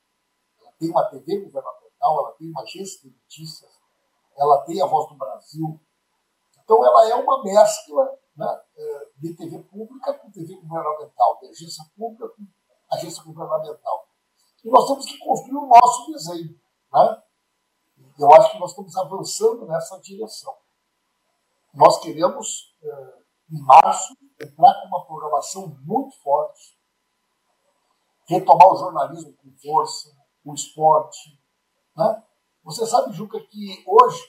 Ela 0.59 0.71
tem 0.79 0.89
uma 0.89 1.09
TV 1.09 1.39
governamental, 1.45 2.19
ela 2.19 2.31
tem 2.33 2.49
uma 2.49 2.61
agência 2.61 3.01
de 3.01 3.15
notícias, 3.15 3.71
ela 4.37 4.63
tem 4.63 4.81
a 4.81 4.85
Voz 4.85 5.09
do 5.09 5.15
Brasil. 5.15 5.79
Então, 6.63 6.83
ela 6.85 7.09
é 7.09 7.15
uma 7.15 7.43
mescla 7.43 8.17
né, 8.35 8.61
é, 8.75 9.09
de 9.17 9.35
TV 9.35 9.59
pública 9.63 10.13
com 10.13 10.31
TV 10.31 10.55
governamental, 10.55 11.37
de 11.39 11.47
agência 11.47 11.85
pública 11.95 12.27
com 12.29 12.45
agência 12.91 13.23
governamental. 13.23 14.07
E 14.63 14.69
nós 14.69 14.87
temos 14.87 15.05
que 15.05 15.17
construir 15.19 15.57
o 15.57 15.67
nosso 15.67 16.11
desenho. 16.11 16.59
Né? 16.91 17.23
Eu 18.17 18.33
acho 18.33 18.51
que 18.51 18.59
nós 18.59 18.71
estamos 18.71 18.95
avançando 18.97 19.65
nessa 19.67 19.99
direção. 19.99 20.55
Nós 21.73 21.99
queremos, 21.99 22.75
eh, 22.81 23.21
em 23.49 23.61
março, 23.61 24.15
entrar 24.41 24.81
com 24.81 24.87
uma 24.87 25.05
programação 25.05 25.77
muito 25.83 26.15
forte, 26.21 26.77
retomar 28.27 28.67
o 28.73 28.77
jornalismo 28.77 29.33
com 29.33 29.51
força, 29.57 30.09
o 30.43 30.53
esporte. 30.53 31.39
Né? 31.95 32.23
Você 32.63 32.85
sabe, 32.85 33.13
Juca, 33.13 33.39
que 33.39 33.83
hoje, 33.87 34.23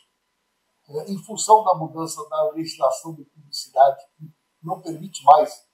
eh, 0.88 1.12
em 1.12 1.18
função 1.24 1.64
da 1.64 1.74
mudança 1.74 2.26
da 2.28 2.50
legislação 2.52 3.14
de 3.14 3.24
publicidade, 3.24 4.04
que 4.16 4.30
não 4.62 4.80
permite 4.80 5.24
mais 5.24 5.66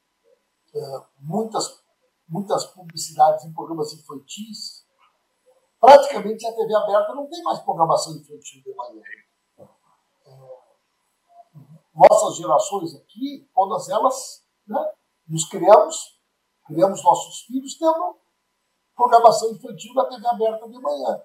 eh, 0.75 1.07
muitas, 1.19 1.83
muitas 2.29 2.65
publicidades 2.67 3.45
em 3.45 3.53
programas 3.53 3.93
infantis, 3.93 4.87
praticamente 5.81 6.47
a 6.47 6.55
TV 6.55 6.75
aberta 6.75 7.15
não 7.15 7.29
tem 7.29 7.43
mais 7.43 7.59
programação 7.61 8.15
infantil 8.17 8.63
de 8.63 8.75
manhã 8.75 9.03
nossas 11.95 12.37
gerações 12.37 12.95
aqui, 12.95 13.49
todas 13.55 13.89
elas, 13.89 14.45
né, 14.67 14.93
nos 15.29 15.49
criamos, 15.49 16.21
criamos 16.67 17.03
nossos 17.03 17.43
filhos 17.43 17.77
tendo 17.79 18.19
programação 18.95 19.51
infantil 19.51 19.95
na 19.95 20.05
TV 20.07 20.27
aberta 20.27 20.69
de 20.69 20.79
manhã. 20.79 21.23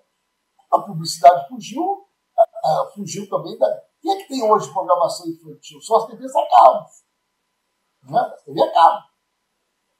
A 0.71 0.79
publicidade 0.79 1.47
fugiu, 1.47 1.83
uh, 1.83 2.93
fugiu 2.93 3.29
também 3.29 3.57
da. 3.57 3.87
Quem 4.01 4.11
é 4.11 4.17
que 4.17 4.27
tem 4.27 4.43
hoje 4.43 4.71
programação 4.71 5.27
infantil? 5.27 5.81
São 5.81 5.97
as 5.97 6.07
TVs 6.07 6.35
a 6.35 6.49
cabo. 6.49 6.85
Né? 8.03 8.19
As 8.19 8.43
TV 8.43 8.61
a 8.61 8.73
cabo. 8.73 9.07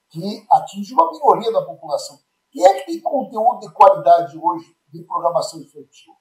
Que 0.09 0.47
atinge 0.51 0.93
uma 0.93 1.11
minoria 1.11 1.51
da 1.51 1.65
população. 1.65 2.19
Quem 2.51 2.65
é 2.65 2.79
que 2.79 2.85
tem 2.85 3.01
conteúdo 3.01 3.59
de 3.59 3.73
qualidade 3.73 4.37
hoje 4.37 4.77
de 4.89 5.03
programação 5.03 5.59
infantil? 5.61 6.13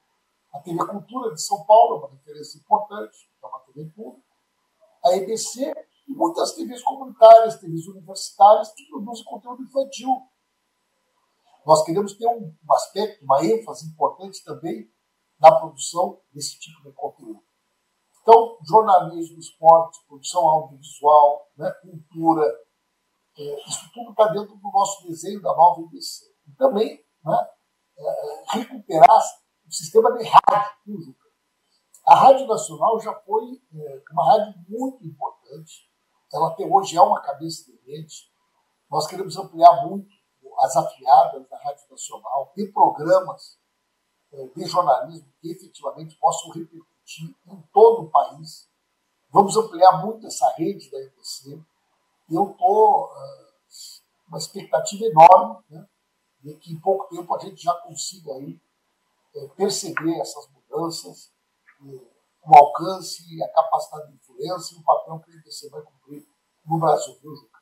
A 0.53 0.59
TV 0.59 0.85
Cultura 0.85 1.33
de 1.33 1.41
São 1.41 1.65
Paulo 1.65 1.95
é 1.95 1.99
uma 1.99 2.09
referência 2.09 2.57
importante, 2.57 3.29
é 3.41 3.45
uma 3.45 3.59
TV 3.59 3.85
pública 3.95 4.26
a 5.07 5.17
EBC 5.17 5.73
e 6.07 6.13
muitas 6.13 6.53
TVs 6.53 6.81
comunitárias, 6.83 7.59
TVs 7.59 7.87
universitárias 7.87 8.71
que 8.73 8.85
produzem 8.87 9.25
conteúdo 9.25 9.63
infantil. 9.63 10.09
Nós 11.65 11.83
queremos 11.83 12.13
ter 12.13 12.27
um, 12.27 12.55
aspecto, 12.71 13.25
uma 13.25 13.43
ênfase 13.43 13.87
importante 13.87 14.43
também 14.43 14.89
na 15.39 15.51
produção 15.59 16.19
desse 16.33 16.57
tipo 16.59 16.81
de 16.83 16.93
conteúdo. 16.93 17.43
Então, 18.21 18.57
jornalismo, 18.65 19.37
esporte, 19.39 19.99
produção 20.07 20.47
audiovisual, 20.47 21.49
né, 21.57 21.71
cultura, 21.81 22.43
é, 23.37 23.69
isso 23.69 23.89
tudo 23.93 24.11
está 24.11 24.27
dentro 24.27 24.55
do 24.55 24.71
nosso 24.71 25.07
desenho 25.07 25.41
da 25.41 25.55
nova 25.55 25.81
EBC. 25.81 26.25
E 26.47 26.51
também 26.53 27.03
né, 27.23 27.47
é, 27.97 28.57
recuperar 28.57 29.21
o 29.65 29.71
sistema 29.71 30.11
de 30.17 30.23
rádio, 30.23 31.15
a 32.07 32.15
Rádio 32.15 32.47
Nacional 32.47 32.97
já 33.01 33.13
foi 33.13 33.61
é, 33.75 34.03
uma 34.13 34.25
rádio 34.25 34.55
muito 34.69 35.05
importante. 35.05 35.91
Ela 36.31 36.47
até 36.47 36.65
hoje 36.65 36.95
é 36.95 37.01
uma 37.01 37.21
cabeça 37.21 37.69
de 37.69 37.77
rede. 37.85 38.31
Nós 38.89 39.05
queremos 39.07 39.35
ampliar 39.35 39.85
muito 39.85 40.07
as 40.59 40.77
afiliadas 40.77 41.49
da 41.49 41.57
Rádio 41.57 41.83
Nacional, 41.91 42.53
ter 42.55 42.71
programas 42.71 43.59
é, 44.31 44.47
de 44.47 44.65
jornalismo 44.65 45.27
que 45.41 45.51
efetivamente 45.51 46.15
possam 46.17 46.49
repercutir 46.51 47.35
em 47.45 47.61
todo 47.73 48.03
o 48.03 48.09
país. 48.09 48.69
Vamos 49.29 49.57
ampliar 49.57 50.01
muito 50.05 50.25
essa 50.27 50.49
rede 50.51 50.89
da 50.89 50.97
EBC. 50.99 51.61
Eu 52.29 52.51
estou 52.51 53.07
uh, 53.07 53.47
uma 54.29 54.37
expectativa 54.37 55.03
enorme 55.03 55.61
né, 55.69 55.85
de 56.39 56.53
que 56.55 56.71
em 56.71 56.79
pouco 56.79 57.13
tempo 57.13 57.35
a 57.35 57.39
gente 57.39 57.61
já 57.61 57.73
consiga 57.81 58.31
aí, 58.33 58.57
é, 59.35 59.47
perceber 59.49 60.17
essas 60.21 60.49
mudanças 60.51 61.35
o 61.81 62.55
alcance, 62.55 63.23
a 63.43 63.53
capacidade 63.53 64.07
de 64.07 64.15
influência 64.15 64.75
e 64.75 64.79
o 64.79 64.83
papel 64.83 65.19
que 65.19 65.31
o 65.31 65.39
IBC 65.39 65.69
vai 65.69 65.81
cumprir 65.81 66.25
no 66.65 66.79
Brasil, 66.79 67.17
viu, 67.21 67.35
Juca? 67.35 67.59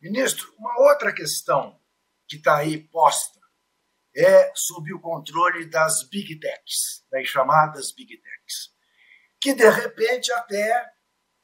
Ministro, 0.00 0.54
uma 0.58 0.90
outra 0.90 1.12
questão 1.12 1.80
que 2.28 2.36
está 2.36 2.58
aí 2.58 2.86
posta 2.88 3.40
é 4.16 4.52
sob 4.54 4.92
o 4.94 5.00
controle 5.00 5.68
das 5.68 6.08
big 6.08 6.38
techs, 6.38 7.04
das 7.10 7.26
chamadas 7.26 7.92
big 7.92 8.16
techs, 8.16 8.74
que 9.40 9.54
de 9.54 9.68
repente 9.68 10.32
até 10.32 10.90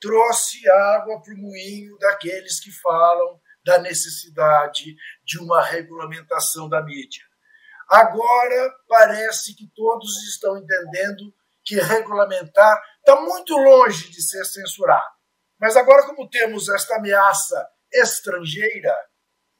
trouxe 0.01 0.68
água 0.68 1.20
para 1.22 1.35
o 1.35 1.38
moinho 1.38 1.96
daqueles 1.98 2.61
que 2.61 2.72
falam 2.72 3.40
da 3.64 3.79
necessidade 3.79 4.96
de 5.25 5.38
uma 5.38 5.62
regulamentação 5.62 6.68
da 6.68 6.83
mídia. 6.83 7.25
Agora 7.88 8.75
parece 8.88 9.55
que 9.55 9.71
todos 9.75 10.11
estão 10.29 10.57
entendendo 10.57 11.35
que 11.64 11.77
regulamentar 11.77 12.83
está 12.99 13.21
muito 13.21 13.57
longe 13.57 14.11
de 14.11 14.23
ser 14.23 14.45
censurar. 14.45 15.05
Mas 15.61 15.77
agora, 15.77 16.07
como 16.07 16.29
temos 16.29 16.68
esta 16.68 16.97
ameaça 16.97 17.68
estrangeira, 17.92 18.95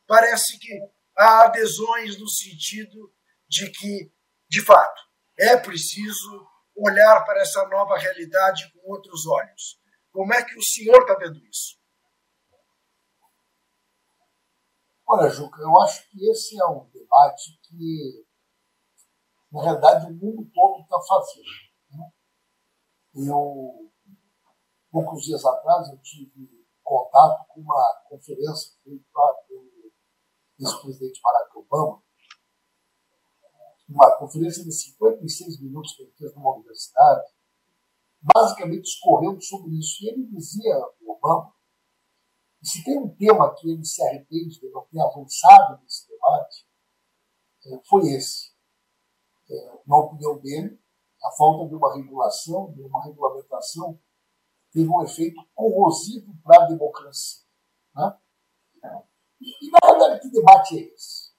parece 0.07 0.59
que 0.59 0.81
há 1.17 1.45
adesões 1.45 2.19
no 2.19 2.29
sentido 2.29 3.13
de 3.49 3.71
que, 3.71 4.13
de 4.49 4.61
fato, 4.63 5.01
é 5.39 5.57
preciso 5.57 6.47
olhar 6.75 7.25
para 7.25 7.43
essa 7.43 7.67
nova 7.69 7.99
realidade 7.99 8.73
com 8.73 8.91
outros 8.91 9.27
olhos. 9.27 9.79
Como 10.11 10.33
é 10.35 10.43
que 10.43 10.57
o 10.57 10.63
senhor 10.63 11.03
está 11.03 11.15
vendo 11.15 11.39
isso? 11.47 11.82
Olha, 15.15 15.29
Juca, 15.29 15.61
eu 15.61 15.79
acho 15.83 16.09
que 16.09 16.27
esse 16.31 16.59
é 16.59 16.65
um 16.65 16.89
debate 16.89 17.61
que, 17.65 18.27
na 19.53 19.63
realidade, 19.63 20.07
o 20.07 20.15
mundo 20.15 20.51
todo 20.55 20.81
está 20.81 20.99
fazendo. 21.07 21.45
Né? 21.91 22.13
Eu, 23.29 23.93
poucos 24.91 25.23
dias 25.25 25.45
atrás, 25.45 25.91
eu 25.91 25.99
tive 25.99 26.67
contato 26.83 27.47
com 27.49 27.61
uma 27.61 28.03
conferência 28.09 28.73
feita 28.83 29.45
pelo 29.47 29.93
ex-presidente 30.59 31.21
Barack 31.23 31.59
Obama, 31.59 32.03
uma 33.91 34.17
conferência 34.17 34.65
de 34.65 34.73
56 34.73 35.61
minutos 35.61 35.95
que 35.95 36.05
ele 36.05 36.13
fez 36.13 36.35
numa 36.35 36.55
universidade, 36.55 37.35
basicamente 38.35 38.85
escorrendo 38.85 39.43
sobre 39.43 39.79
isso. 39.79 40.03
E 40.05 40.09
ele 40.09 40.27
dizia, 40.29 40.75
o 41.03 41.13
Obama, 41.13 41.53
e 42.63 42.69
se 42.69 42.85
tem 42.85 42.97
um 42.97 43.09
tema 43.17 43.53
que 43.55 43.69
ele 43.69 43.85
se 43.85 44.01
arrepende 44.05 44.61
de 44.61 44.71
não 44.71 44.87
ter 44.87 45.01
avançado 45.01 45.83
nesse 45.83 46.09
debate, 46.09 46.67
é, 47.67 47.81
foi 47.89 48.09
esse. 48.13 48.53
É, 49.51 49.81
na 49.85 49.97
opinião 49.97 50.39
dele, 50.39 50.81
a 51.25 51.31
falta 51.33 51.69
de 51.69 51.75
uma 51.75 51.95
regulação, 51.95 52.73
de 52.73 52.83
uma 52.83 53.03
regulamentação, 53.05 54.01
teve 54.73 54.89
um 54.89 55.03
efeito 55.03 55.41
corrosivo 55.55 56.33
para 56.43 56.65
a 56.65 56.67
democracia. 56.69 57.43
Né? 57.97 58.19
E, 59.41 59.71
na 59.71 59.79
verdade, 59.85 60.21
que 60.21 60.31
debate 60.31 60.79
é 60.79 60.95
esse? 60.95 61.33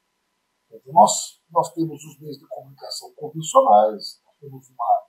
Nós, 0.87 1.41
nós 1.49 1.71
temos 1.73 2.03
os 2.03 2.19
meios 2.19 2.37
de 2.37 2.47
comunicação 2.47 3.13
convencionais, 3.15 4.21
nós 4.25 4.35
temos 4.39 4.69
uma, 4.69 5.07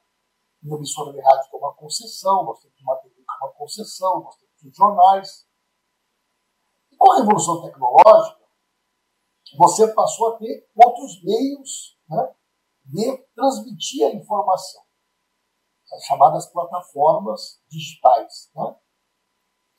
uma 0.62 0.76
emissora 0.76 1.12
de 1.12 1.20
rádio 1.20 1.50
que 1.50 1.56
é 1.56 1.58
uma 1.58 1.74
concessão, 1.74 2.44
nós 2.44 2.60
temos 2.60 2.80
uma 2.80 2.96
TV 2.96 3.14
que 3.14 3.20
é 3.20 3.44
uma 3.44 3.52
concessão, 3.54 4.22
nós 4.22 4.36
temos 4.36 4.62
os 4.62 4.76
jornais. 4.76 5.53
Com 7.04 7.12
a 7.12 7.16
revolução 7.16 7.60
tecnológica, 7.60 8.40
você 9.58 9.92
passou 9.92 10.32
a 10.32 10.38
ter 10.38 10.66
outros 10.74 11.22
meios 11.22 11.98
né, 12.08 12.34
de 12.86 13.18
transmitir 13.34 14.06
a 14.06 14.14
informação, 14.14 14.82
as 15.92 16.02
chamadas 16.04 16.46
plataformas 16.46 17.62
digitais. 17.68 18.50
Né? 18.54 18.76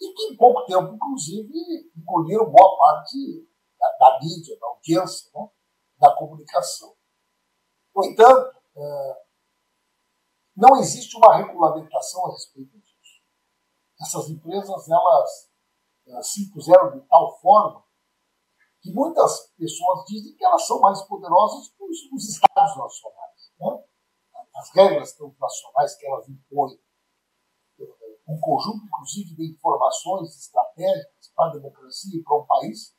E 0.02 0.14
que 0.14 0.34
em 0.34 0.38
pouco 0.38 0.66
tempo, 0.68 0.94
inclusive, 0.94 1.92
engoliram 1.98 2.52
boa 2.52 2.78
parte 2.78 3.50
da, 3.80 3.98
da 3.98 4.20
mídia, 4.20 4.56
da 4.60 4.68
audiência, 4.68 5.32
né? 5.34 5.50
da 5.98 6.16
comunicação. 6.16 6.96
No 7.96 8.06
entanto, 8.06 8.56
é, 8.78 9.24
não 10.56 10.78
existe 10.78 11.18
uma 11.18 11.38
regulamentação 11.38 12.28
a 12.28 12.34
respeito 12.34 12.78
disso. 12.78 13.24
Essas 14.00 14.30
empresas, 14.30 14.88
elas 14.88 15.55
se 16.22 16.44
impuseram 16.44 16.92
de 16.92 17.02
tal 17.08 17.40
forma 17.40 17.84
que 18.82 18.94
muitas 18.94 19.52
pessoas 19.58 20.06
dizem 20.06 20.36
que 20.36 20.46
elas 20.46 20.66
são 20.66 20.80
mais 20.80 21.02
poderosas 21.04 21.70
que 21.70 21.84
os, 21.84 21.98
os 22.14 22.30
Estados 22.30 22.78
nacionais. 22.78 23.52
Né? 23.60 23.84
As 24.56 24.70
regras 24.76 25.14
transnacionais 25.14 25.96
que 25.96 26.06
elas 26.06 26.30
impõem, 26.30 26.80
é, 27.80 27.84
um 28.28 28.40
conjunto, 28.40 28.86
inclusive, 28.86 29.36
de 29.36 29.52
informações 29.52 30.36
estratégicas 30.38 31.32
para 31.36 31.50
a 31.50 31.54
democracia 31.54 32.20
e 32.20 32.24
para 32.24 32.36
o 32.36 32.46
país, 32.46 32.96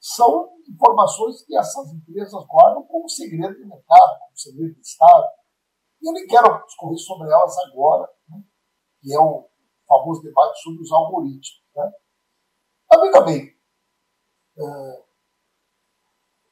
são 0.00 0.56
informações 0.66 1.44
que 1.44 1.56
essas 1.56 1.92
empresas 1.92 2.46
guardam 2.46 2.84
como 2.84 3.08
segredo 3.08 3.54
de 3.54 3.66
mercado, 3.66 4.20
como 4.20 4.36
segredo 4.36 4.74
de 4.74 4.80
Estado. 4.80 5.28
E 6.00 6.08
eu 6.08 6.12
nem 6.14 6.26
quero 6.26 6.64
discorrer 6.64 6.98
sobre 6.98 7.30
elas 7.30 7.58
agora, 7.66 8.08
né? 8.28 8.42
que 9.00 9.12
é 9.12 9.20
o 9.20 9.46
famoso 9.86 10.22
debate 10.22 10.58
sobre 10.62 10.80
os 10.80 10.90
algoritmos. 10.90 11.62
Né? 11.76 11.92
Mas 12.98 13.12
veja 13.12 13.20
bem, 13.20 13.56
é, 14.58 15.04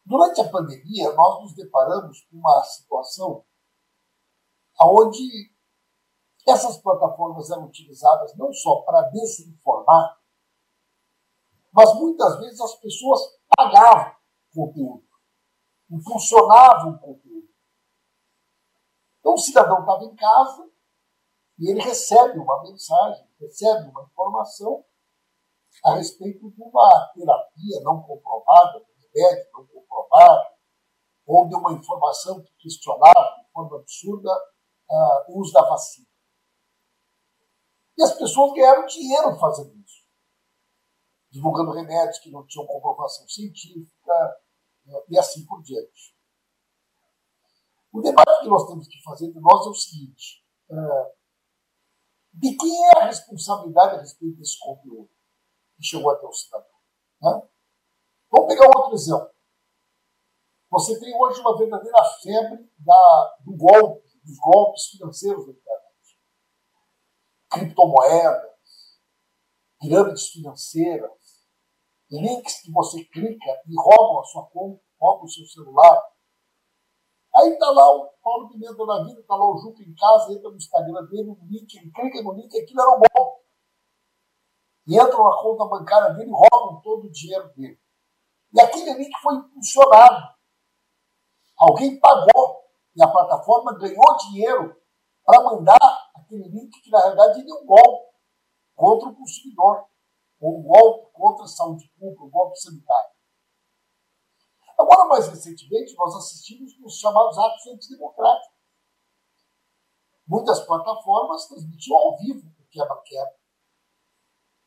durante 0.04 0.40
a 0.40 0.48
pandemia 0.48 1.12
nós 1.12 1.42
nos 1.42 1.54
deparamos 1.56 2.20
com 2.22 2.36
uma 2.36 2.62
situação 2.62 3.44
onde 4.80 5.52
essas 6.46 6.78
plataformas 6.78 7.50
eram 7.50 7.64
utilizadas 7.64 8.36
não 8.36 8.52
só 8.52 8.82
para 8.82 9.08
desinformar, 9.10 10.20
mas 11.72 11.92
muitas 11.96 12.38
vezes 12.38 12.60
as 12.60 12.76
pessoas 12.76 13.20
pagavam 13.56 14.14
conteúdo, 14.54 15.04
impulsionavam 15.90 16.96
conteúdo. 16.98 17.48
Então 19.18 19.34
o 19.34 19.38
cidadão 19.38 19.80
estava 19.80 20.04
em 20.04 20.14
casa 20.14 20.70
e 21.58 21.70
ele 21.72 21.82
recebe 21.82 22.38
uma 22.38 22.62
mensagem, 22.62 23.28
recebe 23.40 23.88
uma 23.88 24.04
informação 24.04 24.84
a 25.84 25.94
respeito 25.94 26.50
de 26.50 26.62
uma 26.62 27.12
terapia 27.14 27.80
não 27.82 28.02
comprovada, 28.02 28.80
de 28.80 29.08
remédio 29.08 29.50
não 29.52 29.66
comprovado, 29.66 30.56
ou 31.26 31.48
de 31.48 31.54
uma 31.54 31.72
informação 31.72 32.42
que 32.42 32.52
questionava 32.58 33.42
de 33.42 33.50
forma 33.52 33.78
absurda 33.78 34.30
uh, 34.30 35.32
o 35.32 35.40
uso 35.40 35.52
da 35.52 35.62
vacina. 35.68 36.06
E 37.98 38.02
as 38.02 38.12
pessoas 38.12 38.52
ganharam 38.52 38.86
dinheiro 38.86 39.36
fazendo 39.38 39.74
isso 39.78 40.06
divulgando 41.36 41.72
remédios 41.72 42.18
que 42.18 42.30
não 42.30 42.46
tinham 42.46 42.66
comprovação 42.66 43.28
científica 43.28 44.40
né, 44.84 44.94
e 45.10 45.18
assim 45.18 45.44
por 45.44 45.62
diante. 45.62 46.16
O 47.92 48.00
debate 48.00 48.40
que 48.40 48.48
nós 48.48 48.66
temos 48.66 48.88
que 48.88 49.02
fazer 49.02 49.32
de 49.32 49.40
nós 49.40 49.66
é 49.66 49.70
o 49.70 49.74
seguinte: 49.74 50.44
é, 50.70 50.76
de 52.34 52.56
quem 52.56 52.86
é 52.86 52.98
a 52.98 53.06
responsabilidade 53.06 53.96
a 53.96 54.00
respeito 54.00 54.36
desse 54.38 54.58
conteúdo 54.58 55.10
que 55.76 55.84
chegou 55.84 56.10
até 56.10 56.26
o 56.26 56.32
cidadão? 56.32 56.66
Né? 57.22 57.48
Vamos 58.30 58.48
pegar 58.48 58.66
outro 58.66 58.94
exemplo. 58.94 59.30
Você 60.70 60.98
tem 60.98 61.14
hoje 61.14 61.40
uma 61.40 61.56
verdadeira 61.56 61.98
febre 62.22 62.70
da, 62.78 63.36
do 63.44 63.56
golpe, 63.56 64.06
dos 64.24 64.38
golpes 64.38 64.88
financeiros 64.88 65.46
da 65.46 65.52
internet. 65.52 66.20
Criptomoedas, 67.50 68.56
pirâmides 69.80 70.28
financeiras, 70.28 71.10
links 72.10 72.62
que 72.62 72.72
você 72.72 73.04
clica 73.04 73.62
e 73.66 73.74
roubam 73.76 74.20
a 74.20 74.24
sua 74.24 74.46
conta, 74.46 74.82
roubam 75.00 75.24
o 75.24 75.28
seu 75.28 75.46
celular. 75.46 76.02
Aí 77.36 77.50
está 77.50 77.70
lá 77.70 77.94
o 77.94 78.10
Paulo 78.22 78.48
Pimenta 78.48 78.86
da 78.86 79.04
vida, 79.04 79.20
está 79.20 79.34
lá 79.34 79.44
o 79.44 79.58
Juca 79.58 79.82
em 79.82 79.94
casa, 79.94 80.32
entra 80.32 80.50
no 80.50 80.56
Instagram 80.56 81.04
dele, 81.06 81.24
no 81.24 81.46
link, 81.46 81.66
clica 81.66 82.22
no 82.22 82.32
link, 82.32 82.58
aquilo 82.58 82.80
era 82.80 82.90
um 82.90 83.02
golpe. 83.14 83.35
E 84.86 84.94
entram 84.94 85.24
na 85.24 85.42
conta 85.42 85.64
bancária 85.66 86.14
dele 86.14 86.30
e 86.30 86.32
roubam 86.32 86.80
todo 86.80 87.06
o 87.06 87.10
dinheiro 87.10 87.48
dele. 87.54 87.80
E 88.54 88.60
aquele 88.60 88.94
link 88.94 89.12
foi 89.20 89.34
impulsionado. 89.34 90.34
Alguém 91.58 91.98
pagou 91.98 92.64
e 92.94 93.02
a 93.02 93.08
plataforma 93.08 93.76
ganhou 93.78 94.16
dinheiro 94.28 94.80
para 95.24 95.42
mandar 95.42 96.10
aquele 96.14 96.48
link 96.48 96.70
que, 96.80 96.90
na 96.90 97.00
verdade, 97.02 97.40
é 97.40 97.54
um 97.54 97.66
golpe 97.66 98.16
contra 98.74 99.08
o 99.08 99.16
consumidor 99.16 99.86
ou 100.40 100.60
um 100.60 100.62
golpe 100.62 101.12
contra 101.12 101.44
a 101.44 101.48
saúde 101.48 101.90
pública, 101.98 102.24
um 102.24 102.30
golpe 102.30 102.58
sanitário. 102.60 103.10
Agora, 104.78 105.08
mais 105.08 105.26
recentemente, 105.28 105.96
nós 105.96 106.14
assistimos 106.14 106.72
os 106.84 106.98
chamados 106.98 107.38
atos 107.38 107.66
antidemocráticos. 107.66 108.56
Muitas 110.28 110.60
plataformas 110.66 111.46
transmitiam 111.48 111.96
ao 111.96 112.16
vivo 112.18 112.46
o 112.46 112.68
quebra-quebra. 112.70 113.45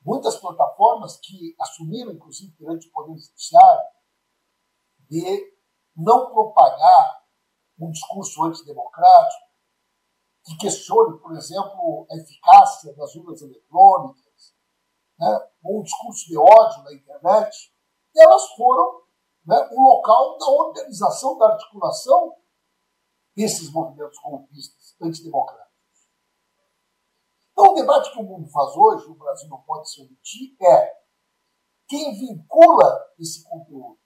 Muitas 0.10 0.38
plataformas 0.38 1.18
que 1.18 1.56
assumiram, 1.60 2.12
inclusive, 2.12 2.52
perante 2.54 2.88
o 2.88 2.92
Poder 2.92 3.16
Judiciário, 3.16 3.90
de 5.08 5.56
não 5.96 6.32
propagar 6.32 7.28
um 7.80 7.92
discurso 7.92 8.44
antidemocrático 8.44 9.50
que 10.46 10.58
questione, 10.58 11.20
por 11.20 11.38
exemplo, 11.38 12.08
a 12.10 12.16
eficácia 12.16 12.92
das 12.96 13.14
urnas 13.14 13.40
eletrônicas, 13.44 14.56
né, 15.20 15.48
ou 15.64 15.80
um 15.80 15.84
discurso 15.84 16.26
de 16.26 16.40
ódio 16.40 16.84
na 16.86 16.94
internet, 16.94 17.72
elas 18.18 18.50
foram 18.54 19.04
né, 19.46 19.70
o 19.74 19.80
local 19.80 20.40
da 20.40 20.48
organização, 20.48 21.38
da 21.38 21.50
articulação 21.50 22.36
desses 23.36 23.72
movimentos 23.72 24.18
golpistas 24.24 24.96
antidemocráticos. 25.00 25.69
Então, 27.60 27.74
o 27.74 27.76
debate 27.76 28.14
que 28.14 28.20
o 28.20 28.24
mundo 28.24 28.48
faz 28.48 28.74
hoje, 28.74 29.06
o 29.08 29.16
Brasil 29.16 29.50
não 29.50 29.62
pode 29.64 29.92
se 29.92 30.02
omitir, 30.02 30.56
é 30.62 30.98
quem 31.90 32.18
vincula 32.18 33.06
esse 33.20 33.44
conteúdo 33.44 34.00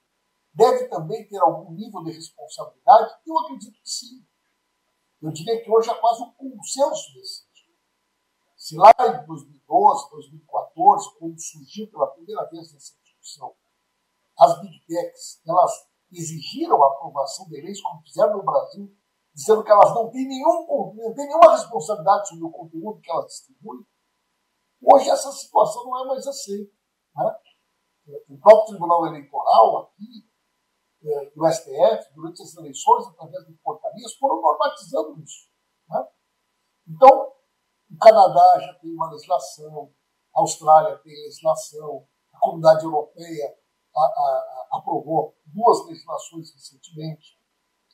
deve 0.52 0.88
também 0.88 1.28
ter 1.28 1.38
algum 1.38 1.72
nível 1.72 2.04
de 2.04 2.14
responsabilidade? 2.14 3.14
Eu 3.28 3.38
acredito 3.38 3.80
que 3.80 3.88
sim. 3.88 4.26
Eu 5.22 5.32
diria 5.32 5.64
que 5.64 5.70
hoje 5.70 5.88
há 5.88 5.96
quase 5.96 6.24
um 6.24 6.32
consenso 6.34 7.14
nesse 7.16 7.44
sentido. 7.44 7.78
Se 8.58 8.76
lá 8.76 8.92
em 9.00 9.28
2012, 9.28 10.10
2014, 10.10 11.20
quando 11.20 11.40
surgiu 11.40 11.92
pela 11.92 12.08
primeira 12.08 12.50
vez 12.50 12.74
essa 12.74 12.96
discussão, 13.04 13.56
as 14.36 14.62
big 14.62 14.84
techs, 14.88 15.42
elas 15.48 15.72
exigiram 16.12 16.84
a 16.84 16.88
aprovação 16.88 17.48
de 17.50 17.62
leis 17.62 17.80
como 17.84 18.02
fizeram 18.02 18.38
no 18.38 18.44
Brasil, 18.44 18.98
dizendo 19.34 19.64
que 19.64 19.72
elas 19.72 19.94
não 19.94 20.10
têm, 20.10 20.28
nenhum, 20.28 20.66
não 20.96 21.14
têm 21.14 21.28
nenhuma 21.28 21.52
responsabilidade 21.52 22.30
sobre 22.30 22.46
o 22.46 22.52
conteúdo 22.52 23.02
que 23.02 23.12
elas 23.12 23.26
distribuem, 23.26 23.86
hoje 24.82 25.10
essa 25.10 25.32
situação 25.32 25.84
não 25.86 26.04
é 26.04 26.08
mais 26.08 26.28
assim. 26.28 26.70
Né? 27.16 27.36
O 28.30 28.38
próprio 28.38 28.68
Tribunal 28.68 29.08
Eleitoral 29.08 29.78
aqui, 29.84 30.30
é, 31.04 31.32
do 31.32 31.52
STF, 31.52 32.14
durante 32.14 32.42
as 32.44 32.56
eleições, 32.56 33.08
através 33.08 33.46
de 33.46 33.54
portarias, 33.54 34.14
foram 34.16 34.42
normatizando 34.42 35.20
isso. 35.22 35.50
Né? 35.90 36.08
Então, 36.88 37.34
o 37.92 37.98
Canadá 37.98 38.60
já 38.60 38.74
tem 38.80 38.94
uma 38.94 39.10
legislação, 39.10 39.94
a 40.36 40.42
Austrália 40.42 40.98
tem 41.00 41.14
legislação, 41.24 42.08
a 42.34 42.40
Comunidade 42.40 42.84
Europeia 42.84 43.58
a, 43.96 44.00
a, 44.00 44.68
a, 44.72 44.78
aprovou 44.78 45.38
duas 45.46 45.86
legislações 45.88 46.52
recentemente, 46.52 47.38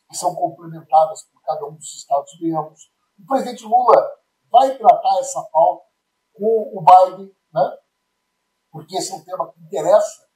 que 0.10 0.18
são 0.18 0.34
complementadas 0.36 1.24
por 1.32 1.41
cada 1.43 1.68
um 1.68 1.76
dos 1.76 1.95
Estados-membros. 1.95 2.91
O 3.20 3.26
presidente 3.28 3.64
Lula 3.64 3.95
vai 4.49 4.76
tratar 4.78 5.20
essa 5.20 5.41
pauta 5.51 5.86
com 6.34 6.72
o 6.74 6.84
Biden, 6.84 7.36
né? 7.53 7.78
porque 8.72 8.97
esse 8.97 9.12
é 9.12 9.16
um 9.16 9.24
tema 9.24 9.51
que 9.51 9.62
interessa 9.62 10.28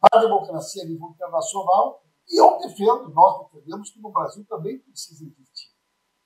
para 0.00 0.20
a 0.20 0.22
democracia 0.22 0.84
a 0.84 0.86
nível 0.86 1.08
internacional, 1.08 2.02
e 2.28 2.40
eu 2.40 2.58
defendo, 2.58 3.08
nós 3.12 3.44
defendemos 3.44 3.90
que 3.90 4.00
no 4.00 4.12
Brasil 4.12 4.46
também 4.46 4.78
precisa 4.78 5.24
existir 5.24 5.74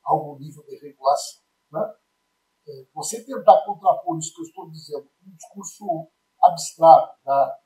algum 0.05 0.39
nível 0.39 0.63
de 0.65 0.77
regulação. 0.77 1.43
Né? 1.73 1.95
É, 2.69 2.87
você 2.95 3.25
tentar 3.25 3.65
contrapor 3.65 4.19
isso 4.19 4.35
que 4.35 4.43
eu 4.43 4.47
estou 4.47 4.71
dizendo 4.71 5.11
um 5.27 5.35
discurso 5.35 6.11
abstrato, 6.43 7.19
né? 7.25 7.57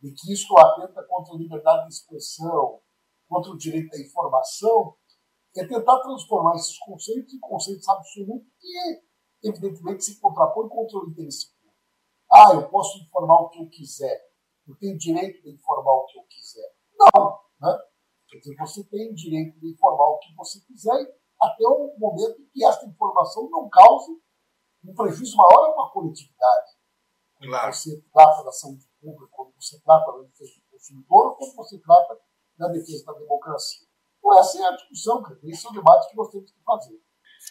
de 0.00 0.12
que 0.12 0.32
isso 0.32 0.56
atenta 0.56 1.02
contra 1.04 1.34
a 1.34 1.38
liberdade 1.38 1.88
de 1.88 1.94
expressão, 1.94 2.80
contra 3.32 3.50
o 3.50 3.56
direito 3.56 3.96
à 3.96 3.98
informação, 3.98 4.94
é 5.56 5.66
tentar 5.66 6.00
transformar 6.00 6.54
esses 6.56 6.78
conceitos 6.80 7.32
em 7.32 7.40
conceitos 7.40 7.88
absolutos 7.88 8.46
que, 8.60 9.48
evidentemente, 9.48 10.04
se 10.04 10.20
contrapõem 10.20 10.68
contra 10.68 10.98
o 10.98 11.08
interesse 11.08 11.50
público. 11.50 11.76
Ah, 12.30 12.54
eu 12.54 12.68
posso 12.68 12.98
informar 12.98 13.40
o 13.40 13.48
que 13.48 13.62
eu 13.62 13.68
quiser, 13.70 14.20
eu 14.68 14.76
tenho 14.76 14.98
direito 14.98 15.42
de 15.42 15.50
informar 15.50 15.92
o 15.92 16.04
que 16.06 16.18
eu 16.18 16.24
quiser. 16.24 16.74
Não, 16.98 17.40
né? 17.60 17.78
Quer 18.28 18.38
dizer, 18.38 18.56
você 18.56 18.84
tem 18.84 19.14
direito 19.14 19.58
de 19.60 19.72
informar 19.72 20.08
o 20.08 20.18
que 20.18 20.34
você 20.34 20.60
quiser 20.60 21.18
até 21.40 21.66
o 21.66 21.96
momento 21.98 22.40
em 22.40 22.48
que 22.50 22.64
essa 22.64 22.84
informação 22.86 23.48
não 23.50 23.68
cause 23.68 24.12
um 24.84 24.94
prejuízo 24.94 25.36
maior 25.36 25.70
a 25.70 25.74
uma 25.74 25.90
coletividade. 25.90 26.72
Claro. 27.40 27.72
Você 27.72 28.00
trata 28.12 28.44
da 28.44 28.52
saúde 28.52 28.86
pública, 29.00 29.28
quando 29.32 29.52
você 29.54 29.80
trata 29.80 30.12
da 30.12 30.22
defesa 30.22 30.52
do 30.54 30.70
consumidor, 30.70 31.36
quando 31.36 31.56
você 31.56 31.78
trata 31.80 32.20
da 32.62 32.68
defesa 32.68 33.04
da 33.04 33.12
democracia. 33.12 33.86
Então, 34.18 34.38
essa 34.38 34.58
é 34.58 34.66
a 34.66 34.76
discussão, 34.76 35.22
esse 35.42 35.66
é 35.66 35.70
o 35.70 35.72
debate 35.72 36.08
que 36.10 36.16
nós 36.16 36.30
temos 36.30 36.50
que 36.50 36.62
fazer. 36.64 37.00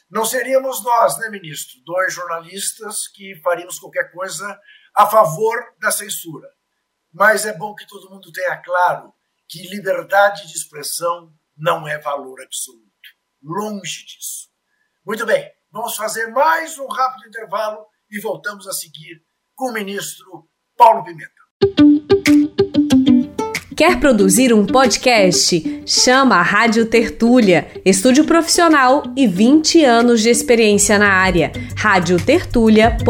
Não 0.09 0.25
seríamos 0.25 0.83
nós, 0.83 1.17
né, 1.19 1.29
ministro? 1.29 1.81
Dois 1.85 2.13
jornalistas 2.13 3.07
que 3.13 3.35
faríamos 3.43 3.77
qualquer 3.77 4.11
coisa 4.11 4.59
a 4.95 5.05
favor 5.05 5.57
da 5.79 5.91
censura. 5.91 6.47
Mas 7.13 7.45
é 7.45 7.57
bom 7.57 7.75
que 7.75 7.85
todo 7.85 8.09
mundo 8.09 8.31
tenha 8.31 8.57
claro 8.61 9.13
que 9.49 9.67
liberdade 9.67 10.47
de 10.47 10.53
expressão 10.53 11.33
não 11.57 11.85
é 11.85 11.99
valor 11.99 12.41
absoluto. 12.41 12.89
Longe 13.43 14.05
disso. 14.05 14.49
Muito 15.05 15.25
bem, 15.25 15.51
vamos 15.71 15.95
fazer 15.97 16.27
mais 16.27 16.77
um 16.79 16.87
rápido 16.87 17.27
intervalo 17.27 17.85
e 18.09 18.19
voltamos 18.21 18.65
a 18.67 18.71
seguir 18.71 19.21
com 19.55 19.69
o 19.69 19.73
ministro 19.73 20.49
Paulo 20.77 21.03
Pimenta. 21.03 21.41
Quer 23.81 23.97
produzir 23.99 24.53
um 24.53 24.63
podcast? 24.63 25.83
Chama 25.87 26.35
a 26.35 26.43
Rádio 26.43 26.87
Tertúlia, 26.87 27.81
estúdio 27.83 28.27
profissional 28.27 29.01
e 29.17 29.25
20 29.25 29.83
anos 29.83 30.21
de 30.21 30.29
experiência 30.29 30.99
na 30.99 31.11
área. 31.11 31.51
radiotertulia.com.br 31.75 33.01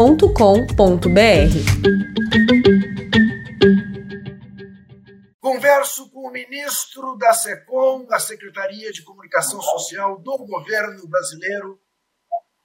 Converso 5.42 6.10
com 6.10 6.28
o 6.28 6.32
ministro 6.32 7.18
da 7.18 7.34
SECOM, 7.34 8.06
da 8.06 8.18
Secretaria 8.18 8.90
de 8.92 9.04
Comunicação 9.04 9.60
Social 9.60 10.18
do 10.20 10.38
governo 10.38 11.06
brasileiro, 11.06 11.78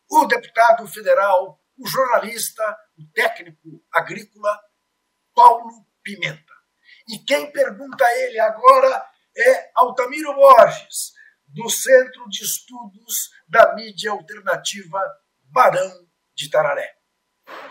o 0.10 0.26
deputado 0.28 0.88
federal, 0.88 1.60
o 1.78 1.86
jornalista, 1.86 2.64
o 2.97 3.03
técnico 3.14 3.84
agrícola, 3.91 4.58
Paulo 5.36 5.86
Pimenta. 6.01 6.46
E 7.08 7.20
quem 7.20 7.51
pergunta 7.51 8.03
a 8.03 8.18
ele 8.20 8.39
agora 8.39 9.05
é 9.38 9.72
Altamiro 9.76 10.34
Borges, 10.34 11.14
do 11.47 11.70
Centro 11.70 12.28
de 12.28 12.43
Estudos 12.43 13.30
da 13.47 13.74
Mídia 13.76 14.12
Alternativa 14.12 15.01
Barão 15.49 15.91
de 16.36 16.49
Tararé. 16.49 16.97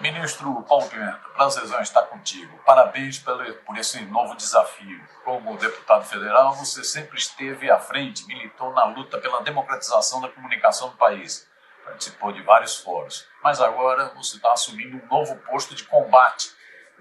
Ministro 0.00 0.62
Paulo 0.62 0.88
Pimenta, 0.88 1.20
prazerzão 1.34 1.82
estar 1.82 2.02
contigo. 2.04 2.58
Parabéns 2.64 3.18
por 3.18 3.76
esse 3.76 4.00
novo 4.06 4.34
desafio. 4.34 5.06
Como 5.22 5.58
deputado 5.58 6.04
federal, 6.04 6.54
você 6.54 6.82
sempre 6.82 7.18
esteve 7.18 7.70
à 7.70 7.78
frente, 7.78 8.26
militou 8.26 8.72
na 8.72 8.84
luta 8.84 9.18
pela 9.18 9.42
democratização 9.42 10.20
da 10.22 10.30
comunicação 10.30 10.88
do 10.88 10.96
país. 10.96 11.46
Participou 11.84 12.32
de 12.32 12.42
vários 12.42 12.78
fóruns. 12.78 13.26
Mas 13.42 13.60
agora 13.60 14.14
você 14.14 14.36
está 14.36 14.52
assumindo 14.52 14.96
um 14.96 15.06
novo 15.08 15.36
posto 15.40 15.74
de 15.74 15.84
combate 15.84 16.50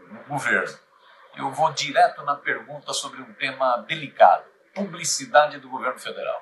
no 0.09 0.23
governo. 0.25 0.77
Eu 1.37 1.51
vou 1.51 1.69
direto 1.73 2.23
na 2.23 2.35
pergunta 2.35 2.93
sobre 2.93 3.21
um 3.21 3.33
tema 3.33 3.83
delicado: 3.87 4.45
publicidade 4.73 5.59
do 5.59 5.69
governo 5.69 5.99
federal. 5.99 6.41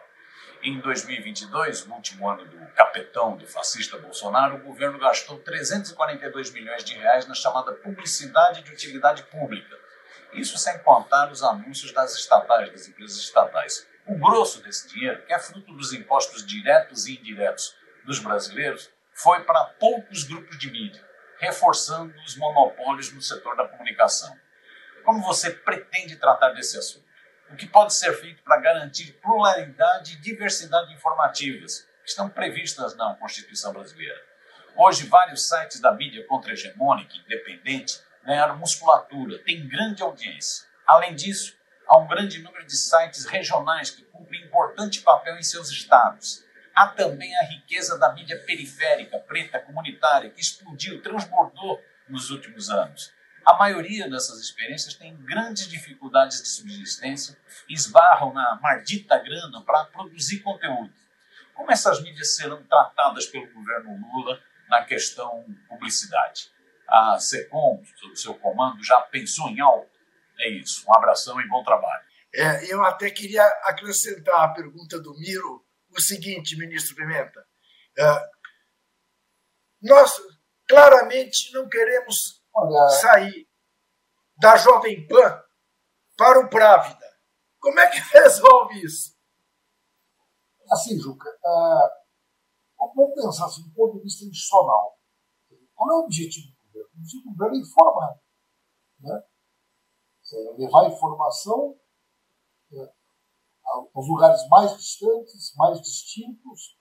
Em 0.62 0.80
2022, 0.80 1.88
no 1.88 1.96
último 1.96 2.30
ano 2.30 2.46
do 2.46 2.68
capetão 2.74 3.36
do 3.36 3.48
fascista 3.48 3.98
Bolsonaro, 3.98 4.58
o 4.58 4.64
governo 4.64 5.00
gastou 5.00 5.40
342 5.40 6.52
milhões 6.52 6.84
de 6.84 6.94
reais 6.94 7.26
na 7.26 7.34
chamada 7.34 7.74
publicidade 7.74 8.62
de 8.62 8.72
utilidade 8.72 9.24
pública. 9.24 9.76
Isso 10.32 10.60
sem 10.60 10.78
contar 10.80 11.32
os 11.32 11.44
anúncios 11.44 11.92
das 11.92 12.14
estatais, 12.16 12.72
das 12.72 12.88
empresas 12.88 13.18
estatais. 13.18 13.88
O 14.06 14.16
grosso 14.16 14.62
desse 14.62 14.88
dinheiro, 14.88 15.26
que 15.26 15.34
é 15.34 15.40
fruto 15.40 15.74
dos 15.74 15.92
impostos 15.92 16.46
diretos 16.46 17.08
e 17.08 17.18
indiretos 17.18 17.76
dos 18.06 18.20
brasileiros, 18.20 18.92
foi 19.12 19.44
para 19.44 19.66
poucos 19.80 20.24
grupos 20.24 20.58
de 20.60 20.70
mídia, 20.70 21.04
reforçando 21.40 22.14
os 22.26 22.38
monopólios 22.38 23.12
no 23.12 23.22
setor 23.22 23.56
da 23.56 23.68
comunicação. 23.68 24.43
Como 25.04 25.22
você 25.22 25.52
pretende 25.52 26.16
tratar 26.16 26.52
desse 26.52 26.78
assunto? 26.78 27.04
o 27.54 27.56
que 27.56 27.68
pode 27.68 27.94
ser 27.94 28.12
feito 28.20 28.42
para 28.42 28.60
garantir 28.60 29.14
pluralidade 29.22 30.14
e 30.14 30.20
diversidade 30.20 30.92
informativas 30.92 31.88
que 32.04 32.10
estão 32.10 32.28
previstas 32.28 32.96
na 32.96 33.14
Constituição 33.16 33.72
brasileira. 33.72 34.20
Hoje, 34.76 35.06
vários 35.06 35.48
sites 35.48 35.80
da 35.80 35.92
mídia 35.92 36.26
contra-hegemônica 36.26 37.16
independente 37.16 38.02
ganharam 38.26 38.58
musculatura, 38.58 39.38
têm 39.44 39.68
grande 39.68 40.02
audiência. 40.02 40.66
Além 40.88 41.14
disso, 41.14 41.56
há 41.88 41.98
um 42.00 42.08
grande 42.08 42.42
número 42.42 42.66
de 42.66 42.76
sites 42.76 43.26
regionais 43.26 43.92
que 43.92 44.04
cumprem 44.06 44.44
importante 44.44 45.02
papel 45.02 45.38
em 45.38 45.44
seus 45.44 45.70
estados. 45.70 46.44
Há 46.74 46.88
também 46.88 47.36
a 47.38 47.44
riqueza 47.44 48.00
da 48.00 48.12
mídia 48.14 48.40
periférica, 48.48 49.20
preta, 49.20 49.60
comunitária, 49.60 50.32
que 50.32 50.42
explodiu, 50.42 51.04
transbordou 51.04 51.80
nos 52.10 52.32
últimos 52.32 52.72
anos. 52.72 53.14
A 53.46 53.56
maioria 53.56 54.10
dessas 54.10 54.40
experiências 54.40 54.94
tem 54.94 55.16
grandes 55.18 55.68
dificuldades 55.68 56.42
de 56.42 56.48
subsistência, 56.48 57.38
esbarram 57.70 58.34
na 58.34 58.60
maldita 58.62 59.18
grana 59.18 59.62
para 59.62 59.86
produzir 59.86 60.40
conteúdo. 60.40 60.94
Como 61.54 61.72
essas 61.72 62.02
mídias 62.02 62.36
serão 62.36 62.64
tratadas 62.64 63.26
pelo 63.26 63.52
governo 63.54 64.00
Lula 64.14 64.42
na 64.70 64.84
questão 64.84 65.46
publicidade? 65.68 66.52
A 66.88 67.20
SECOM, 67.20 67.84
sob 67.98 68.16
seu 68.16 68.34
comando, 68.36 68.84
já 68.84 69.02
pensou 69.02 69.50
em 69.50 69.60
algo? 69.60 69.90
É 70.40 70.50
isso. 70.50 70.86
Um 70.88 70.96
abração 70.96 71.40
e 71.42 71.48
bom 71.48 71.64
trabalho. 71.64 72.04
É, 72.34 72.74
eu 72.74 72.84
até 72.84 73.10
queria 73.12 73.46
acrescentar 73.66 74.44
à 74.44 74.48
pergunta 74.50 75.00
do 75.00 75.14
Miro 75.20 75.64
o 75.92 76.02
seguinte, 76.02 76.58
ministro 76.58 76.96
Pimenta. 76.96 77.46
É, 77.98 78.30
nós 79.82 80.12
claramente 80.68 81.54
não 81.54 81.70
queremos 81.70 82.43
Olha... 82.56 82.90
sair 82.90 83.48
da 84.38 84.56
Jovem 84.58 85.08
Pan 85.08 85.44
para 86.18 86.40
o 86.40 86.50
Právida. 86.50 87.06
Como 87.60 87.80
é 87.80 87.90
que 87.90 88.00
resolve 88.18 88.84
isso? 88.84 89.14
Assim, 90.72 91.00
Juca, 91.00 91.30
uh, 91.30 92.88
vamos 92.96 93.14
pensar 93.16 93.46
assim, 93.46 93.64
do 93.64 93.74
ponto 93.74 93.98
de 93.98 94.04
vista 94.04 94.26
institucional. 94.26 94.98
Qual 95.76 95.92
é 95.92 95.96
o 95.96 96.06
objetivo 96.06 96.48
do 96.48 96.68
governo? 96.68 96.90
O 96.94 96.98
objetivo 96.98 97.24
do 97.24 97.32
governo 97.32 97.56
é 97.56 97.60
informar. 97.60 98.20
Né? 99.00 99.24
É 100.34 100.58
levar 100.58 100.88
informação 100.88 101.78
é, 102.72 102.94
aos 103.94 104.08
lugares 104.08 104.48
mais 104.50 104.76
distantes, 104.78 105.54
mais 105.56 105.80
distintos, 105.82 106.80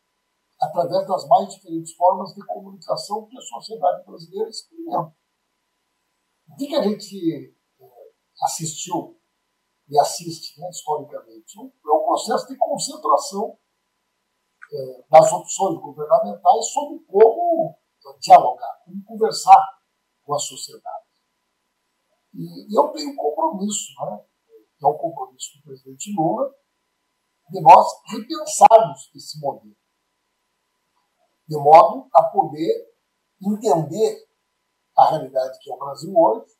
através 0.61 1.07
das 1.07 1.27
mais 1.29 1.55
diferentes 1.55 1.95
formas 1.95 2.33
de 2.35 2.47
comunicação 2.47 3.27
que 3.27 3.37
a 3.37 3.43
sociedade 3.43 4.05
brasileira 4.07 4.49
experimenta. 4.49 5.14
O 6.53 6.57
que, 6.57 6.66
que 6.66 6.76
a 6.76 6.82
gente 6.82 7.57
é, 7.80 7.84
assistiu 8.44 9.18
e 9.88 9.98
assiste 9.98 10.61
né, 10.61 10.68
historicamente? 10.68 11.59
É 11.59 11.62
um 11.62 12.05
processo 12.05 12.46
de 12.46 12.57
concentração 12.59 13.59
é, 14.70 15.05
das 15.11 15.32
opções 15.32 15.80
governamentais 15.80 16.66
sobre 16.72 16.98
como 17.07 17.78
dialogar, 18.20 18.82
como 18.84 19.03
conversar 19.05 19.80
com 20.22 20.34
a 20.34 20.38
sociedade. 20.38 21.07
E 22.34 22.78
eu 22.78 22.88
tenho 22.88 23.12
um 23.12 23.16
compromisso, 23.16 23.92
né, 24.05 24.24
que 24.78 24.84
é 24.84 24.88
o 24.88 24.92
um 24.92 24.98
compromisso 24.98 25.57
do 25.57 25.64
presidente 25.64 26.14
Lula, 26.14 26.55
de 27.50 27.61
nós 27.62 27.86
repensarmos 28.09 29.11
esse 29.14 29.40
modelo, 29.40 29.76
de 31.48 31.57
modo 31.57 32.09
a 32.14 32.24
poder 32.24 32.94
entender 33.42 34.32
a 35.03 35.11
realidade 35.11 35.59
que 35.61 35.70
é 35.70 35.74
o 35.74 35.78
Brasil 35.78 36.12
hoje, 36.16 36.53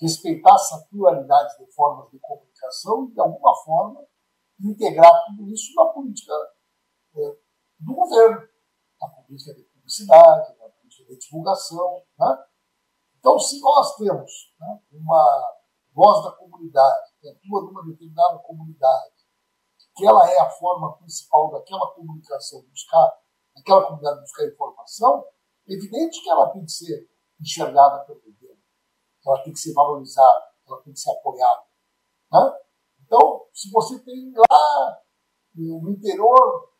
respeitar 0.00 0.54
essa 0.54 0.86
pluralidade 0.90 1.56
de 1.58 1.72
formas 1.72 2.10
de 2.10 2.18
comunicação 2.20 3.08
e, 3.08 3.12
de 3.12 3.20
alguma 3.20 3.54
forma, 3.64 4.06
integrar 4.60 5.10
tudo 5.26 5.48
isso 5.50 5.74
na 5.74 5.86
política 5.86 6.32
é, 7.16 7.36
do 7.80 7.94
governo, 7.94 8.48
na 9.00 9.08
política 9.08 9.54
de 9.54 9.62
publicidade, 9.64 10.56
na 10.58 10.68
política 10.68 11.04
de 11.12 11.18
divulgação. 11.18 12.02
Né? 12.18 12.44
Então, 13.18 13.38
se 13.38 13.60
nós 13.60 13.96
temos 13.96 14.54
né, 14.60 14.80
uma 14.92 15.58
voz 15.92 16.24
da 16.24 16.32
comunidade, 16.32 17.12
que 17.20 17.28
atua 17.28 17.62
numa 17.62 17.84
determinada 17.84 18.38
comunidade, 18.38 19.18
que 19.96 20.06
ela 20.06 20.30
é 20.30 20.40
a 20.40 20.50
forma 20.50 20.96
principal 20.98 21.50
daquela 21.50 21.92
comunicação, 21.94 22.62
buscar, 22.70 23.12
daquela 23.56 23.84
comunidade 23.84 24.20
buscar 24.20 24.46
informação, 24.46 25.24
é 25.68 25.72
evidente 25.72 26.22
que 26.22 26.30
ela 26.30 26.50
tem 26.50 26.64
que 26.64 26.70
ser 26.70 27.08
enxergada 27.40 28.04
pelo 28.04 28.20
governo, 28.20 28.62
ela 29.26 29.42
tem 29.42 29.52
que 29.52 29.58
ser 29.58 29.72
valorizada, 29.72 30.46
ela 30.66 30.82
tem 30.82 30.92
que 30.92 30.98
ser 30.98 31.10
apoiada. 31.12 31.62
Né? 32.32 32.58
Então, 33.04 33.46
se 33.52 33.70
você 33.70 33.98
tem 34.00 34.32
lá 34.34 34.98
no 35.54 35.90
interior 35.90 36.72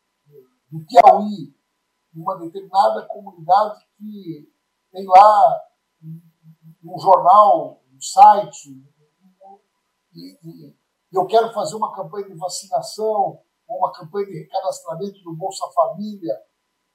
do 0.71 0.85
Piauí, 0.85 1.57
uma 2.15 2.37
determinada 2.39 3.07
comunidade 3.07 3.87
que 3.97 4.53
tem 4.91 5.07
lá 5.07 5.63
um 6.03 6.99
jornal, 6.99 7.83
um 7.93 8.01
site, 8.01 8.71
e, 10.15 10.39
e 10.43 10.77
eu 11.13 11.27
quero 11.27 11.53
fazer 11.53 11.77
uma 11.77 11.95
campanha 11.95 12.27
de 12.27 12.35
vacinação, 12.35 13.43
ou 13.67 13.79
uma 13.79 13.93
campanha 13.93 14.27
de 14.27 14.39
recadastramento 14.41 15.23
do 15.23 15.37
Bolsa 15.37 15.67
Família, 15.73 16.35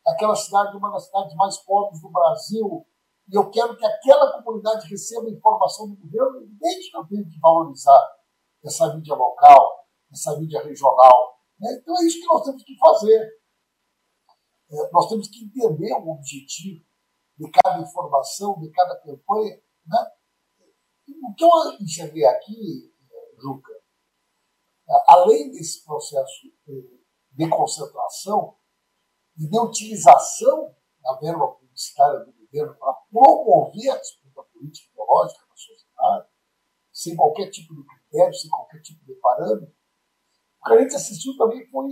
aquela 0.05 0.35
cidade 0.35 0.73
é 0.73 0.77
uma 0.77 0.91
das 0.91 1.05
cidades 1.05 1.35
mais 1.35 1.57
pobres 1.59 2.01
do 2.01 2.09
Brasil, 2.09 2.85
e 3.29 3.35
eu 3.35 3.49
quero 3.49 3.77
que 3.77 3.85
aquela 3.85 4.41
comunidade 4.41 4.87
receba 4.89 5.29
informação 5.29 5.89
do 5.89 5.95
governo, 5.95 6.39
é 6.39 6.43
evidente 6.43 6.91
que 6.91 6.97
eu 6.97 7.07
tenho 7.07 7.29
que 7.29 7.39
valorizar 7.39 8.17
essa 8.63 8.93
mídia 8.93 9.15
local, 9.15 9.87
essa 10.11 10.37
mídia 10.37 10.61
regional. 10.63 11.39
Né? 11.59 11.73
Então 11.79 11.97
é 11.99 12.05
isso 12.05 12.19
que 12.19 12.25
nós 12.25 12.43
temos 12.43 12.63
que 12.63 12.77
fazer. 12.77 13.41
É, 14.71 14.91
nós 14.91 15.07
temos 15.07 15.27
que 15.27 15.45
entender 15.45 15.93
o 15.93 16.09
objetivo 16.09 16.83
de 17.37 17.49
cada 17.51 17.81
informação, 17.81 18.59
de 18.59 18.69
cada 18.71 18.99
campanha. 19.01 19.61
Né? 19.85 20.11
O 21.23 21.33
que 21.33 21.43
eu 21.43 21.49
enxerguei 21.79 22.25
aqui, 22.25 22.93
Juca, 23.39 23.73
além 25.07 25.51
desse 25.51 25.83
processo 25.83 26.47
de 27.31 27.49
concentração 27.49 28.57
e 29.37 29.47
de 29.47 29.59
utilização 29.59 30.75
da 31.01 31.17
verba 31.19 31.47
publicitária 31.47 32.19
do 32.19 32.42
para 32.59 32.93
promover 33.11 33.89
a 33.91 33.97
disputa 33.97 34.43
política 34.43 34.87
e 34.87 34.91
ideológica 34.91 35.45
na 35.49 35.55
sociedade, 35.55 36.27
sem 36.91 37.15
qualquer 37.15 37.49
tipo 37.49 37.73
de 37.75 37.83
critério, 37.83 38.33
sem 38.33 38.49
qualquer 38.49 38.81
tipo 38.81 39.03
de 39.05 39.13
parâmetro, 39.15 39.75
o 40.61 40.65
que 40.65 40.73
a 40.73 40.81
gente 40.81 40.95
assistiu 40.95 41.35
também 41.37 41.67
foi 41.69 41.89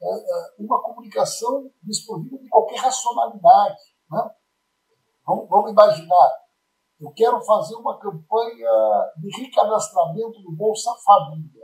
é, 0.00 0.06
é, 0.06 0.54
uma 0.58 0.82
comunicação 0.82 1.70
desprovida 1.82 2.36
de 2.38 2.48
qualquer 2.48 2.78
racionalidade. 2.78 3.94
Né? 4.10 4.34
Vamos, 5.24 5.48
vamos 5.48 5.70
imaginar, 5.70 6.30
eu 6.98 7.12
quero 7.12 7.40
fazer 7.42 7.76
uma 7.76 7.98
campanha 8.00 9.12
de 9.18 9.28
recadastramento 9.40 10.40
do 10.42 10.52
Bolsa 10.52 10.90
Família. 11.04 11.62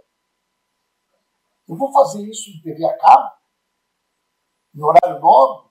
Eu 1.67 1.77
vou 1.77 1.93
fazer 1.93 2.23
isso 2.23 2.51
em 2.51 2.63
TV 2.63 2.85
a 2.85 2.97
cabo, 2.97 3.33
em 4.75 4.83
horário 4.83 5.21
nobre, 5.21 5.68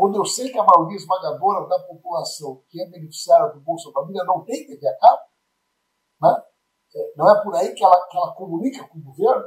onde 0.00 0.18
eu 0.18 0.24
sei 0.24 0.50
que 0.50 0.58
a 0.58 0.64
maioria 0.64 0.96
esmagadora 0.96 1.68
da 1.68 1.78
população 1.80 2.64
que 2.68 2.80
é 2.80 2.88
beneficiária 2.88 3.52
do 3.52 3.60
Bolsa 3.60 3.92
Família 3.92 4.24
não 4.24 4.42
tem 4.44 4.66
TV 4.66 4.88
a 4.88 4.98
cabo, 4.98 5.22
né? 6.22 6.42
É, 6.94 7.12
não 7.16 7.30
é 7.30 7.42
por 7.42 7.54
aí 7.54 7.74
que 7.74 7.84
ela, 7.84 8.08
que 8.08 8.16
ela 8.16 8.34
comunica 8.34 8.88
com 8.88 8.98
o 8.98 9.02
governo. 9.02 9.44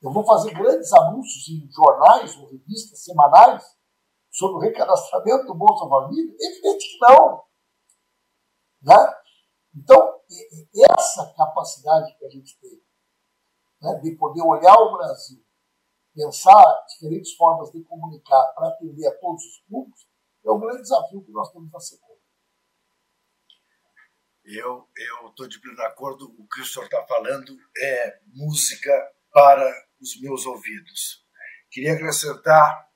Eu 0.00 0.12
vou 0.12 0.24
fazer 0.24 0.54
grandes 0.54 0.92
anúncios 0.92 1.48
em 1.48 1.68
jornais 1.70 2.36
ou 2.38 2.46
revistas 2.46 3.02
semanais 3.02 3.64
sobre 4.30 4.56
o 4.56 4.60
recadastramento 4.60 5.46
do 5.46 5.54
Bolsa 5.54 5.88
Família? 5.88 6.34
Evidente 6.38 6.86
que 6.88 6.98
não. 7.00 7.44
Né? 8.82 9.14
Então, 9.74 10.20
essa 10.90 11.34
capacidade 11.36 12.16
que 12.16 12.24
a 12.24 12.30
gente 12.30 12.58
tem 12.60 12.82
né, 13.82 14.00
de 14.00 14.16
poder 14.16 14.42
olhar 14.42 14.74
o 14.74 14.96
Brasil, 14.96 15.44
pensar 16.16 16.64
diferentes 16.88 17.34
formas 17.34 17.70
de 17.70 17.84
comunicar 17.84 18.52
para 18.54 18.68
atender 18.68 19.06
a 19.06 19.14
todos 19.18 19.44
os 19.44 19.60
públicos, 19.68 20.08
é 20.44 20.50
um 20.50 20.58
grande 20.58 20.82
desafio 20.82 21.22
que 21.22 21.30
nós 21.30 21.52
temos 21.52 21.74
a 21.74 21.80
ser 21.80 21.98
eu 24.96 25.28
estou 25.28 25.48
de 25.48 25.60
pleno 25.60 25.82
acordo. 25.82 26.24
O 26.38 26.46
que 26.46 26.60
o 26.60 26.64
senhor 26.64 26.84
está 26.84 27.04
falando 27.06 27.58
é 27.76 28.20
música 28.28 28.92
para 29.32 29.68
os 30.00 30.20
meus 30.20 30.46
ouvidos. 30.46 31.26
Queria 31.68 31.94
acrescentar 31.94 32.88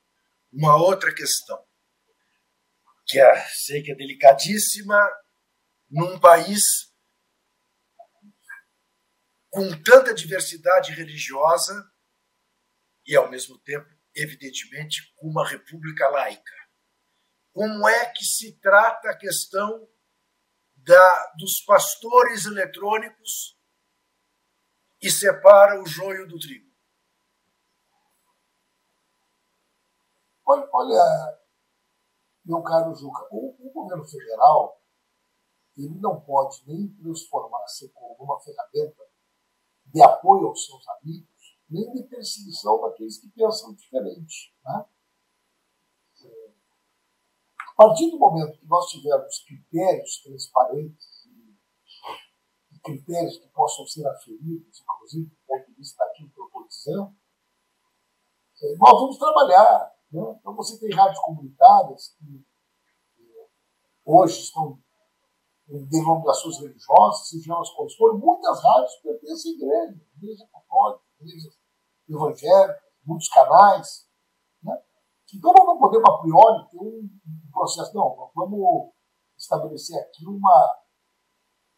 uma 0.53 0.77
outra 0.77 1.13
questão, 1.13 1.61
que 3.07 3.21
é, 3.21 3.49
sei 3.49 3.83
que 3.83 3.91
é 3.91 3.97
delicadíssima, 3.97 4.97
num 5.91 6.21
país 6.21 6.63
com 9.51 9.83
tanta 9.83 10.15
diversidade 10.15 10.93
religiosa 10.93 11.85
e, 13.11 13.17
ao 13.17 13.29
mesmo 13.29 13.59
tempo, 13.59 13.89
evidentemente, 14.15 15.13
uma 15.21 15.47
república 15.47 16.09
laica. 16.09 16.55
Como 17.53 17.89
é 17.89 18.07
que 18.13 18.25
se 18.25 18.59
trata 18.61 19.11
a 19.11 19.17
questão 19.17 19.89
da, 20.77 21.33
dos 21.37 21.61
pastores 21.63 22.47
eletrônicos 22.47 23.59
e 25.03 25.11
separa 25.11 25.81
o 25.83 25.87
joio 25.87 26.29
do 26.29 26.39
trigo. 26.39 26.71
Olha, 30.47 30.69
olha 30.73 31.41
meu 32.45 32.63
caro 32.63 32.95
Juca, 32.95 33.27
o, 33.31 33.57
o, 33.59 33.73
governo 33.73 34.05
federal 34.05 34.81
ele 35.77 35.99
não 36.01 36.21
pode 36.21 36.63
nem 36.67 36.89
transformar-se 36.97 37.89
como 37.91 38.15
uma 38.25 38.41
ferramenta 38.41 39.05
de 39.87 40.03
apoio 40.03 40.49
aos 40.49 40.67
seus 40.67 40.87
amigos, 40.89 41.30
nem 41.71 41.93
de 41.93 42.03
perseguição 42.05 42.81
daqueles 42.81 43.19
que 43.19 43.29
pensam 43.29 43.73
diferente. 43.75 44.53
Né? 44.65 44.85
A 47.69 47.75
partir 47.77 48.11
do 48.11 48.19
momento 48.19 48.59
que 48.59 48.67
nós 48.67 48.91
tivermos 48.91 49.39
critérios 49.45 50.21
transparentes 50.23 51.27
e 52.73 52.79
critérios 52.81 53.39
que 53.39 53.49
possam 53.49 53.87
ser 53.87 54.07
aferidos, 54.07 54.83
inclusive 54.83 55.31
do 55.31 55.37
ponto 55.47 55.67
de 55.67 55.75
vista 55.77 56.05
daquilo 56.05 56.31
que 56.31 56.41
eu 56.41 56.47
estou 56.47 56.67
dizendo, 56.67 57.17
é, 58.63 58.77
nós 58.77 59.01
vamos 59.01 59.19
trabalhar. 59.19 59.97
Né? 60.13 60.37
Então, 60.39 60.55
você 60.55 60.79
tem 60.79 60.95
rádios 60.95 61.21
comunitárias 61.21 62.15
que 62.19 62.45
hoje 64.05 64.41
estão 64.41 64.79
em 65.69 65.87
denominações 65.87 66.59
religiosas, 66.59 67.29
sejam 67.29 67.55
elas 67.55 67.71
quais 67.71 67.95
forem, 67.95 68.19
muitas 68.19 68.63
rádios 68.63 68.97
pertencem 68.97 69.53
à 69.53 69.55
igreja, 69.55 70.07
igreja 70.17 70.49
católica, 70.53 71.05
igrejas 71.21 71.60
evangélicas, 72.11 72.83
muitos 73.05 73.29
canais. 73.29 74.09
Né? 74.63 74.73
Então, 75.35 75.53
nós 75.53 75.67
não 75.67 75.79
podemos, 75.79 76.09
a 76.09 76.19
priori, 76.19 76.69
ter 76.71 76.79
um 76.79 77.09
processo. 77.53 77.95
Não, 77.95 78.31
vamos 78.35 78.93
estabelecer 79.39 79.99
aqui 80.01 80.27
uma, 80.27 80.83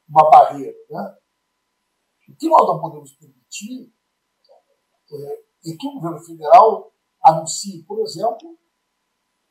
uma 0.08 0.30
barreira. 0.30 0.76
Né? 0.90 1.16
O 2.28 2.36
que 2.36 2.48
nós 2.48 2.66
não 2.66 2.80
podemos 2.80 3.12
permitir 3.12 3.92
é, 5.12 5.70
é 5.70 5.76
que 5.78 5.86
o 5.86 5.94
governo 5.94 6.18
federal 6.20 6.92
anuncie, 7.24 7.84
por 7.84 8.00
exemplo, 8.00 8.58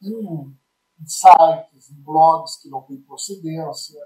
em 0.01 0.57
sites, 1.05 1.91
em 1.91 2.01
blogs 2.01 2.57
que 2.57 2.69
não 2.69 2.82
têm 2.84 3.01
procedência, 3.03 3.99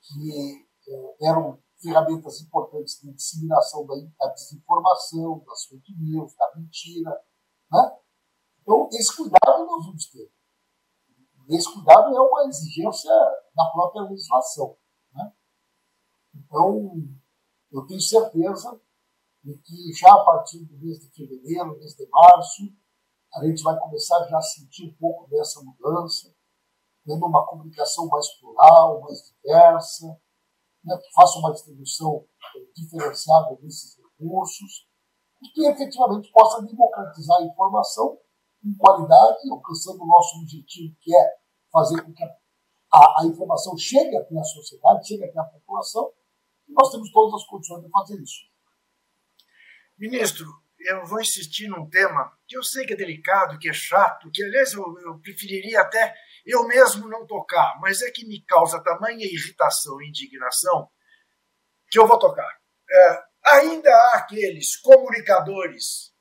que 0.00 0.66
é, 0.88 1.28
eram 1.28 1.61
ferramentas 1.82 2.40
importantes 2.40 3.00
de 3.00 3.12
disseminação 3.12 3.84
da, 3.86 4.28
desinformação, 4.28 5.44
das 5.46 5.64
fake 5.64 5.94
news, 5.98 6.34
da 6.36 6.52
mentira. 6.56 7.10
Né? 7.70 7.98
Então, 8.60 8.88
esse 8.92 9.14
cuidado 9.16 9.66
nós 9.66 9.84
vamos 9.86 10.06
ter. 10.06 10.32
Esse 11.48 11.72
cuidado 11.72 12.16
é 12.16 12.20
uma 12.20 12.46
exigência 12.46 13.12
da 13.54 13.64
própria 13.72 14.02
legislação. 14.02 14.76
Né? 15.12 15.32
Então, 16.34 16.92
eu 17.72 17.86
tenho 17.86 18.00
certeza 18.00 18.80
de 19.42 19.58
que 19.58 19.92
já 19.92 20.12
a 20.12 20.24
partir 20.24 20.64
do 20.64 20.78
mês 20.78 21.00
de 21.00 21.10
fevereiro, 21.10 21.76
mês 21.78 21.94
de 21.94 22.08
março, 22.08 22.62
a 23.34 23.44
gente 23.44 23.62
vai 23.62 23.78
começar 23.78 24.24
já 24.28 24.38
a 24.38 24.42
sentir 24.42 24.88
um 24.88 24.94
pouco 24.94 25.28
dessa 25.28 25.60
mudança, 25.62 26.32
tendo 27.04 27.26
uma 27.26 27.44
comunicação 27.46 28.06
mais 28.06 28.28
plural, 28.38 29.00
mais 29.00 29.32
diversa, 29.32 30.20
né, 30.84 30.96
que 30.96 31.12
faça 31.14 31.38
uma 31.38 31.52
distribuição 31.52 32.24
diferenciada 32.74 33.56
desses 33.56 33.96
recursos 33.96 34.86
e 35.42 35.48
que 35.48 35.66
efetivamente 35.66 36.30
possa 36.32 36.62
democratizar 36.62 37.38
a 37.38 37.44
informação 37.44 38.18
em 38.64 38.74
qualidade, 38.76 39.50
alcançando 39.50 40.02
o 40.02 40.06
nosso 40.06 40.38
objetivo, 40.38 40.96
que 41.00 41.14
é 41.14 41.36
fazer 41.72 42.02
com 42.02 42.12
que 42.12 42.22
a, 42.22 43.22
a 43.22 43.26
informação 43.26 43.76
chegue 43.76 44.16
até 44.16 44.38
a 44.38 44.44
sociedade, 44.44 45.08
chegue 45.08 45.24
até 45.24 45.40
a 45.40 45.44
população, 45.44 46.12
e 46.68 46.72
nós 46.72 46.90
temos 46.90 47.10
todas 47.10 47.34
as 47.40 47.46
condições 47.48 47.82
de 47.82 47.90
fazer 47.90 48.20
isso. 48.20 48.42
Ministro, 49.98 50.46
eu 50.78 51.06
vou 51.06 51.20
insistir 51.20 51.68
num 51.68 51.88
tema 51.88 52.32
que 52.46 52.56
eu 52.56 52.62
sei 52.62 52.84
que 52.86 52.92
é 52.92 52.96
delicado, 52.96 53.58
que 53.58 53.68
é 53.68 53.72
chato, 53.72 54.30
que 54.30 54.42
aliás 54.42 54.72
eu, 54.72 54.82
eu 55.00 55.18
preferiria 55.18 55.80
até 55.80 56.14
eu 56.44 56.66
mesmo 56.66 57.08
não 57.08 57.26
tocar, 57.26 57.78
mas 57.80 58.02
é 58.02 58.10
que 58.10 58.26
me 58.26 58.44
causa 58.44 58.82
tamanha 58.82 59.24
irritação 59.24 60.00
e 60.00 60.08
indignação 60.08 60.90
que 61.90 61.98
eu 61.98 62.06
vou 62.06 62.18
tocar. 62.18 62.60
É, 62.90 63.24
ainda 63.44 63.90
há 63.90 64.18
aqueles 64.18 64.76
comunicadores 64.76 66.12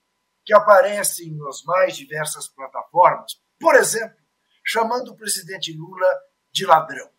que 0.45 0.53
aparecem 0.53 1.35
nas 1.37 1.63
mais 1.63 1.95
diversas 1.95 2.47
plataformas, 2.47 3.41
por 3.59 3.75
exemplo, 3.75 4.17
chamando 4.65 5.11
o 5.11 5.17
presidente 5.17 5.75
Lula 5.75 6.07
de 6.51 6.65
ladrão. 6.65 7.09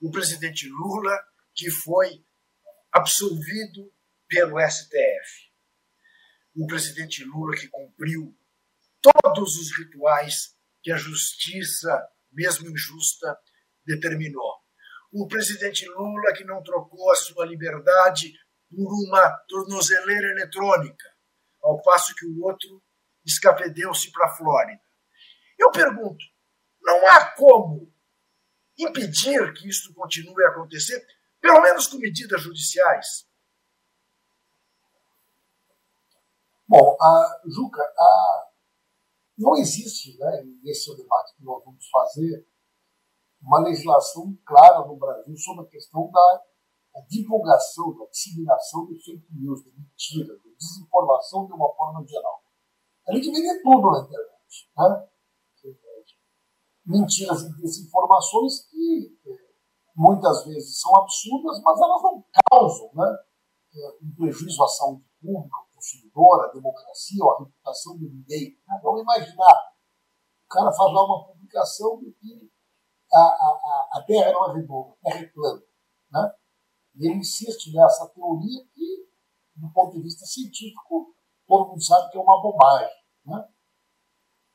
O 0.00 0.10
presidente 0.10 0.68
Lula 0.68 1.18
que 1.54 1.70
foi 1.70 2.24
absolvido 2.92 3.92
pelo 4.28 4.60
STF. 4.60 5.50
O 6.54 6.66
presidente 6.66 7.24
Lula 7.24 7.56
que 7.56 7.68
cumpriu 7.68 8.36
todos 9.00 9.56
os 9.56 9.76
rituais 9.78 10.55
que 10.86 10.92
a 10.92 10.96
justiça, 10.96 12.08
mesmo 12.30 12.70
injusta, 12.70 13.36
determinou. 13.84 14.54
O 15.12 15.26
presidente 15.26 15.84
Lula, 15.84 16.32
que 16.32 16.44
não 16.44 16.62
trocou 16.62 17.10
a 17.10 17.16
sua 17.16 17.44
liberdade 17.44 18.32
por 18.70 18.86
uma 18.86 19.28
tornozeleira 19.48 20.28
eletrônica, 20.28 21.04
ao 21.60 21.82
passo 21.82 22.14
que 22.14 22.24
o 22.24 22.40
outro 22.44 22.80
escapedeu-se 23.24 24.12
para 24.12 24.26
a 24.26 24.36
Flórida. 24.36 24.80
Eu 25.58 25.72
pergunto: 25.72 26.24
não 26.80 27.08
há 27.08 27.32
como 27.32 27.92
impedir 28.78 29.52
que 29.54 29.68
isso 29.68 29.92
continue 29.92 30.44
a 30.44 30.50
acontecer, 30.50 31.04
pelo 31.40 31.62
menos 31.62 31.88
com 31.88 31.98
medidas 31.98 32.40
judiciais? 32.40 33.28
Bom, 36.68 36.96
a, 37.00 37.40
Juca, 37.44 37.82
a, 37.82 38.45
não 39.38 39.56
existe, 39.56 40.16
né, 40.18 40.44
e 40.44 40.70
esse 40.70 40.90
é 40.90 40.94
o 40.94 40.96
debate 40.96 41.36
que 41.36 41.44
nós 41.44 41.62
vamos 41.64 41.88
fazer, 41.88 42.46
uma 43.42 43.60
legislação 43.60 44.36
clara 44.44 44.86
no 44.86 44.96
Brasil 44.96 45.36
sobre 45.36 45.66
a 45.66 45.68
questão 45.68 46.10
da, 46.10 46.42
divulgação, 47.08 47.96
da 47.96 48.06
disseminação 48.06 48.86
de 48.86 48.94
fake 49.02 49.26
news, 49.32 49.62
de 49.62 49.72
mentira, 49.72 50.38
de 50.38 50.56
desinformação 50.56 51.46
de 51.46 51.52
uma 51.52 51.72
forma 51.74 52.06
geral. 52.06 52.42
A 53.08 53.14
gente 53.14 53.30
vê 53.30 53.62
tudo 53.62 53.90
na 53.90 54.00
internet. 54.00 54.70
Né? 54.76 55.08
Mentiras 56.86 57.42
e 57.42 57.60
desinformações 57.60 58.68
que 58.70 59.18
é, 59.26 59.30
muitas 59.94 60.44
vezes 60.44 60.80
são 60.80 60.94
absurdas, 60.96 61.60
mas 61.62 61.80
elas 61.80 62.02
não 62.02 62.24
causam 62.48 62.90
né, 62.94 63.16
é, 63.74 63.98
um 64.02 64.14
prejuízo 64.14 64.62
à 64.62 64.68
saúde 64.68 65.04
pública, 65.20 65.56
consumidor, 65.76 66.44
a 66.44 66.52
democracia 66.52 67.22
ou 67.22 67.32
a 67.32 67.38
reputação 67.44 67.98
de 67.98 68.08
ninguém. 68.08 68.58
Vamos 68.82 69.02
imaginar, 69.02 69.72
o 70.44 70.48
cara 70.48 70.72
faz 70.72 70.92
lá 70.92 71.04
uma 71.04 71.26
publicação 71.26 71.98
de 71.98 72.12
que 72.12 72.50
a, 73.12 73.18
a, 73.18 73.88
a 73.92 74.04
Terra 74.06 74.32
não 74.32 74.50
é 74.50 74.54
redonda, 74.54 74.94
a 74.94 75.10
Terra 75.10 75.20
é 75.20 75.26
plana. 75.28 75.62
Né? 76.10 76.34
E 76.96 77.06
ele 77.06 77.18
insiste 77.18 77.72
nessa 77.72 78.08
teoria 78.08 78.66
que, 78.74 79.08
do 79.54 79.70
ponto 79.72 79.96
de 79.96 80.02
vista 80.02 80.24
científico, 80.24 81.14
todo 81.46 81.68
mundo 81.68 81.82
sabe 81.82 82.10
que 82.10 82.18
é 82.18 82.20
uma 82.20 82.42
bobagem. 82.42 82.96
Né? 83.26 83.48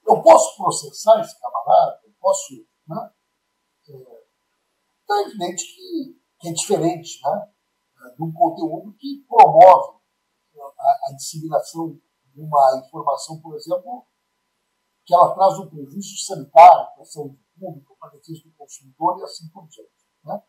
Eu 0.08 0.22
posso 0.22 0.58
processar 0.58 1.22
esse 1.22 1.40
camarada, 1.40 2.02
eu 2.04 2.14
posso. 2.20 2.54
Né? 2.88 3.12
É, 3.90 4.26
então 5.04 5.18
é 5.18 5.22
evidente 5.28 5.64
que, 5.66 6.22
que 6.40 6.50
é 6.50 6.54
diferente 6.54 7.20
né? 7.24 7.54
de 8.16 8.24
um 8.24 8.34
conteúdo 8.34 8.94
que 8.98 9.24
promove 9.28 10.01
a, 10.82 11.10
a 11.10 11.16
disseminação 11.16 12.00
de 12.34 12.42
uma 12.42 12.84
informação, 12.86 13.40
por 13.40 13.56
exemplo, 13.56 14.06
que 15.06 15.14
ela 15.14 15.34
traz 15.34 15.60
um 15.60 15.70
prejuízo 15.70 16.18
sanitário 16.26 16.94
para 16.94 17.02
a 17.02 17.06
saúde 17.06 17.40
pública, 17.58 17.94
para 18.00 18.10
a 18.10 18.12
defesa 18.14 18.44
do 18.44 18.54
consumidor 18.54 19.20
e 19.20 19.24
assim 19.24 19.48
por 19.50 19.68
diante. 19.68 19.92
Né? 20.24 20.42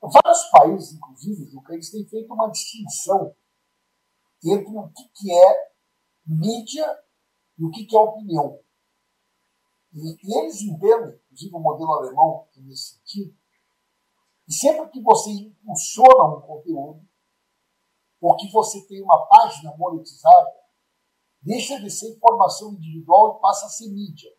Vários 0.00 0.44
países, 0.50 0.94
inclusive, 0.94 1.50
Juca, 1.50 1.74
eles 1.74 1.90
têm 1.90 2.06
feito 2.06 2.32
uma 2.32 2.50
distinção 2.50 3.34
entre 4.44 4.76
o 4.76 4.88
que, 4.92 5.32
é 5.32 5.72
mídia 6.26 6.86
e 7.58 7.64
o 7.64 7.70
que, 7.70 7.84
que 7.84 7.96
é 7.96 8.00
opinião. 8.00 8.60
E, 9.92 10.16
e 10.22 10.38
eles 10.38 10.60
entendem, 10.62 11.18
inclusive 11.24 11.54
o 11.54 11.60
modelo 11.60 11.92
alemão 11.92 12.48
nesse 12.56 12.96
sentido, 12.96 13.36
e 14.48 14.52
sempre 14.52 14.88
que 14.90 15.02
você 15.02 15.30
impulsiona 15.30 16.36
um 16.36 16.40
conteúdo, 16.40 17.08
ou 18.20 18.36
que 18.36 18.50
você 18.50 18.86
tem 18.86 19.02
uma 19.02 19.26
página 19.26 19.74
monetizada, 19.76 20.52
deixa 21.42 21.80
de 21.80 21.90
ser 21.90 22.16
informação 22.16 22.72
individual 22.72 23.36
e 23.36 23.40
passa 23.40 23.66
a 23.66 23.68
ser 23.68 23.88
mídia. 23.88 24.30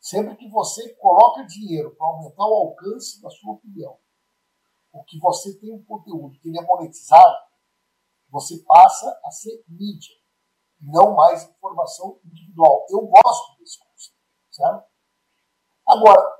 Sempre 0.00 0.36
que 0.36 0.48
você 0.48 0.94
coloca 0.94 1.44
dinheiro 1.44 1.94
para 1.96 2.06
aumentar 2.06 2.46
o 2.46 2.54
alcance 2.54 3.20
da 3.20 3.28
sua 3.30 3.54
opinião, 3.54 3.98
ou 4.92 5.04
que 5.04 5.18
você 5.18 5.58
tem 5.58 5.72
um 5.72 5.84
conteúdo 5.84 6.38
que 6.40 6.48
ele 6.48 6.58
é 6.58 6.62
monetizado, 6.62 7.36
você 8.30 8.58
passa 8.64 9.20
a 9.24 9.30
ser 9.30 9.64
mídia, 9.68 10.14
não 10.80 11.14
mais 11.14 11.44
informação 11.48 12.20
individual. 12.24 12.86
Eu 12.88 13.06
gosto 13.06 13.58
desse 13.58 13.78
conceito, 13.78 14.18
certo? 14.50 14.86
Agora, 15.86 16.38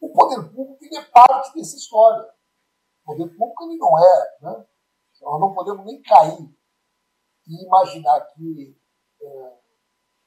o 0.00 0.12
poder 0.12 0.50
público 0.52 0.84
ele 0.84 0.96
é 0.96 1.04
parte 1.04 1.54
dessa 1.54 1.76
história. 1.76 2.30
O 3.02 3.06
poder 3.06 3.28
público 3.36 3.64
ele 3.64 3.78
não 3.78 3.98
é, 3.98 4.38
né? 4.42 4.66
Nós 5.24 5.40
não 5.40 5.54
podemos 5.54 5.84
nem 5.86 6.02
cair 6.02 6.54
e 7.46 7.64
imaginar 7.64 8.20
que 8.32 8.78
é, 9.20 9.58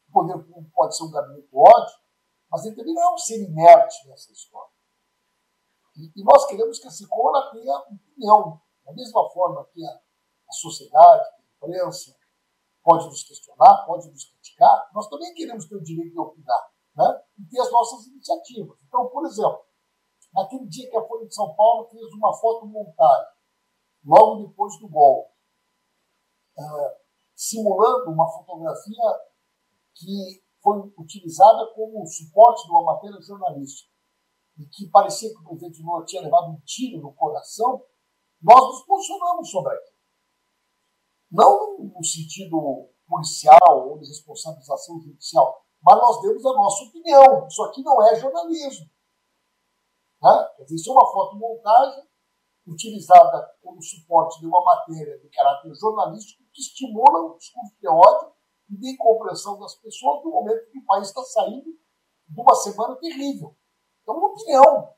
o 0.10 0.12
poder 0.12 0.44
público 0.44 0.72
pode 0.74 0.98
ser 0.98 1.04
um 1.04 1.12
gabinete 1.12 1.50
ódio, 1.54 1.96
mas 2.50 2.66
ele 2.66 2.76
também 2.76 2.94
não 2.94 3.04
é 3.04 3.14
um 3.14 3.18
ser 3.18 3.44
inerte 3.44 4.08
nessa 4.08 4.32
história. 4.32 4.72
E, 5.96 6.12
e 6.16 6.24
nós 6.24 6.46
queremos 6.48 6.80
que 6.80 6.88
a 6.88 6.92
SICOM 6.92 7.32
tenha 7.52 7.78
opinião, 7.80 8.62
da 8.84 8.94
mesma 8.94 9.30
forma 9.30 9.66
que 9.66 9.86
a, 9.86 9.90
a 9.92 10.52
sociedade, 10.52 11.30
a 11.30 11.68
imprensa, 11.68 12.16
pode 12.84 13.06
nos 13.06 13.24
questionar, 13.24 13.86
pode 13.86 14.10
nos 14.10 14.26
criticar, 14.26 14.90
nós 14.94 15.08
também 15.10 15.34
queremos 15.34 15.68
ter 15.68 15.76
o 15.76 15.84
direito 15.84 16.14
de 16.14 16.20
opinar 16.20 16.72
né? 16.96 17.22
e 17.38 17.46
ter 17.46 17.60
as 17.60 17.72
nossas 17.72 18.08
iniciativas. 18.08 18.80
Então, 18.88 19.10
por 19.10 19.26
exemplo, 19.26 19.62
naquele 20.34 20.66
dia 20.68 20.90
que 20.90 20.98
a 20.98 21.06
Folha 21.06 21.28
de 21.28 21.36
São 21.36 21.54
Paulo 21.54 21.90
fez 21.90 22.06
uma 22.14 22.34
fotomontagem 22.34 23.37
logo 24.04 24.48
depois 24.48 24.80
do 24.80 24.88
golpe, 24.88 25.32
uh, 26.58 26.98
simulando 27.36 28.12
uma 28.12 28.28
fotografia 28.32 29.04
que 29.94 30.44
foi 30.62 30.80
utilizada 30.98 31.74
como 31.74 32.06
suporte 32.06 32.66
de 32.66 32.72
uma 32.72 32.84
matéria 32.84 33.22
jornalística 33.22 33.92
e 34.58 34.66
que 34.66 34.90
parecia 34.90 35.30
que 35.30 35.40
o 35.40 35.44
presidente 35.44 35.82
Lula 35.82 36.06
tinha 36.06 36.22
levado 36.22 36.52
um 36.52 36.60
tiro 36.66 37.02
no 37.02 37.14
coração, 37.14 37.84
nós 38.42 38.60
nos 38.60 38.86
posicionamos 38.86 39.50
sobre 39.50 39.74
aquilo. 39.74 39.98
Não 41.32 41.78
no 41.80 42.04
sentido 42.04 42.90
policial 43.08 43.90
ou 43.90 44.00
de 44.00 44.08
responsabilização 44.08 45.00
judicial, 45.00 45.64
mas 45.82 45.98
nós 45.98 46.22
demos 46.22 46.46
a 46.46 46.54
nossa 46.54 46.84
opinião. 46.86 47.48
Isso 47.48 47.64
aqui 47.64 47.84
não 47.84 48.02
é 48.08 48.16
jornalismo. 48.16 48.88
Né? 50.22 50.50
Isso 50.72 50.90
é 50.90 50.94
uma 50.94 51.12
fotomontagem 51.12 52.07
utilizada 52.68 53.56
como 53.62 53.82
suporte 53.82 54.40
de 54.40 54.48
uma 54.48 54.64
matéria 54.64 55.18
de 55.20 55.30
caráter 55.30 55.74
jornalístico 55.74 56.44
que 56.54 56.62
estimula 56.62 57.20
o 57.22 57.38
discurso 57.38 57.76
de 57.80 57.88
ódio 57.88 58.34
e 58.70 58.78
de 58.78 58.90
incompreensão 58.92 59.60
das 59.60 59.76
pessoas 59.76 60.24
no 60.24 60.32
momento 60.32 60.70
que 60.70 60.80
o 60.80 60.86
país 60.86 61.08
está 61.08 61.24
saindo 61.24 61.72
de 62.28 62.42
uma 62.42 62.56
semana 62.56 62.96
terrível. 62.98 63.56
É 64.08 64.12
uma 64.12 64.28
opinião. 64.28 64.94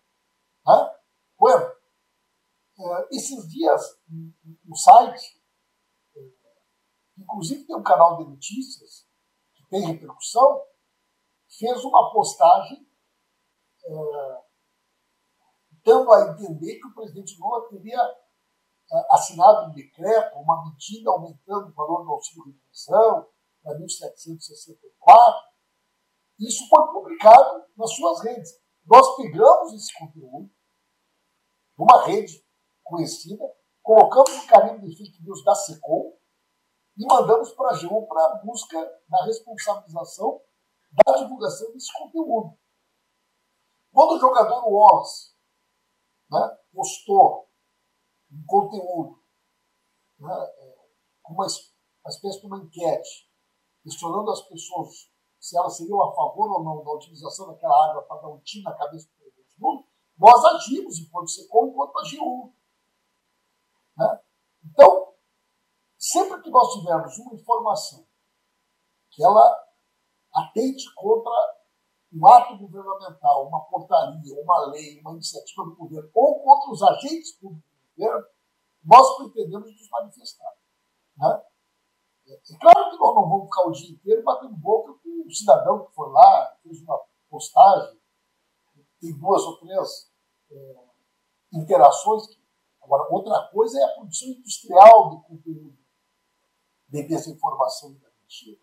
Né? 0.65 0.95
Bueno, 1.37 1.79
Uh, 2.79 3.05
esses 3.11 3.45
dias, 3.49 3.99
no 4.63 4.73
site, 4.73 5.43
inclusive 7.17 7.65
tem 7.65 7.75
um 7.75 7.83
canal 7.83 8.15
de 8.15 8.23
notícias 8.23 9.05
que 9.53 9.67
tem 9.67 9.85
repercussão, 9.85 10.65
fez 11.59 11.83
uma 11.83 12.09
postagem 12.13 12.89
uh, 13.83 14.48
dando 15.83 16.11
a 16.13 16.31
entender 16.31 16.79
que 16.79 16.87
o 16.87 16.93
presidente 16.93 17.37
Lula 17.39 17.69
teria 17.69 17.99
assinado 19.11 19.69
um 19.69 19.73
decreto, 19.73 20.37
uma 20.39 20.65
medida 20.65 21.11
aumentando 21.11 21.69
o 21.69 21.73
valor 21.73 22.03
do 22.03 22.11
auxílio 22.11 22.45
redenção 22.45 23.27
para 23.61 23.77
1.764. 23.77 25.49
Isso 26.39 26.67
foi 26.67 26.87
publicado 26.87 27.65
nas 27.77 27.93
suas 27.93 28.23
redes. 28.23 28.51
Nós 28.85 29.15
pegamos 29.17 29.73
esse 29.73 29.93
conteúdo 29.97 30.49
numa 31.77 32.05
rede 32.05 32.43
conhecida, 32.83 33.43
colocamos 33.83 34.43
o 34.43 34.47
carimbo 34.47 34.87
de 34.87 34.97
fake 34.97 35.23
news 35.23 35.43
da 35.43 35.53
SECOM 35.53 36.17
e 36.97 37.05
mandamos 37.05 37.53
para 37.53 37.69
a 37.69 37.73
GEU 37.73 38.07
para 38.07 38.25
a 38.25 38.35
busca 38.43 38.77
da 39.07 39.23
responsabilização 39.25 40.41
da 40.91 41.17
divulgação 41.17 41.71
desse 41.71 41.91
conteúdo. 41.93 42.57
Quando 43.91 44.15
o 44.15 44.19
jogador 44.19 44.67
Wallace 44.67 45.33
né, 46.29 46.57
postou 46.73 47.49
um 48.31 48.45
conteúdo 48.45 49.21
né, 50.19 50.33
é, 50.33 50.79
uma, 51.27 51.45
uma 51.45 52.09
espécie 52.09 52.39
de 52.39 52.47
uma 52.47 52.59
enquete, 52.59 53.29
questionando 53.83 54.29
as 54.31 54.41
pessoas 54.43 55.09
se 55.39 55.57
elas 55.57 55.77
seriam 55.77 56.01
a 56.01 56.13
favor 56.13 56.51
ou 56.51 56.63
não 56.63 56.83
da 56.83 56.91
utilização 56.91 57.47
daquela 57.47 57.89
água 57.89 58.03
para 58.03 58.21
dar 58.21 58.27
um 58.27 58.39
tiro 58.39 58.63
na 58.63 58.75
cabeça 58.75 59.07
do 59.07 59.13
presidente 59.15 59.55
Lula, 59.57 59.83
nós 60.17 60.43
agimos 60.45 60.99
enquanto 60.99 61.29
SECOM, 61.29 61.69
enquanto 61.69 61.97
agiu. 61.99 62.53
Né? 63.95 64.19
Então, 64.65 65.13
sempre 65.97 66.41
que 66.41 66.49
nós 66.49 66.73
tivermos 66.73 67.17
uma 67.19 67.33
informação 67.33 68.05
que 69.11 69.23
ela 69.23 69.69
atente 70.33 70.93
contra 70.93 71.58
um 72.11 72.27
ato 72.27 72.57
governamental, 72.57 73.47
uma 73.47 73.61
portaria, 73.65 74.41
uma 74.41 74.65
lei, 74.67 74.99
uma 75.01 75.11
iniciativa 75.11 75.63
do 75.63 75.75
governo, 75.75 76.09
ou 76.13 76.41
contra 76.41 76.71
os 76.71 76.81
agentes 76.83 77.33
públicos 77.33 77.69
do 77.71 77.95
governo, 77.95 78.25
nós 78.83 79.17
pretendemos 79.17 79.71
nos 79.71 79.89
manifestar. 79.89 80.53
Né? 81.17 81.43
É 82.27 82.57
claro 82.59 82.91
que 82.91 82.97
nós 82.97 83.15
não 83.15 83.29
vamos 83.29 83.45
ficar 83.45 83.67
o 83.67 83.71
dia 83.71 83.91
inteiro 83.91 84.23
batendo 84.23 84.55
boca 84.55 84.93
com 84.93 85.23
um 85.25 85.29
cidadão 85.29 85.85
que 85.85 85.93
foi 85.93 86.09
lá, 86.11 86.57
fez 86.63 86.81
uma 86.81 86.99
postagem, 87.29 87.99
tem 88.99 89.17
duas 89.17 89.43
ou 89.43 89.57
três 89.59 90.11
é, 90.51 90.75
interações. 91.53 92.23
Agora, 92.81 93.07
outra 93.11 93.49
coisa 93.51 93.79
é 93.79 93.83
a 93.83 93.93
produção 93.95 94.29
industrial 94.29 95.09
de 95.09 95.27
conteúdo 95.27 95.77
de 96.87 97.03
desinformação 97.03 97.91
e 97.91 97.99
da 97.99 98.09
mentira. 98.19 98.59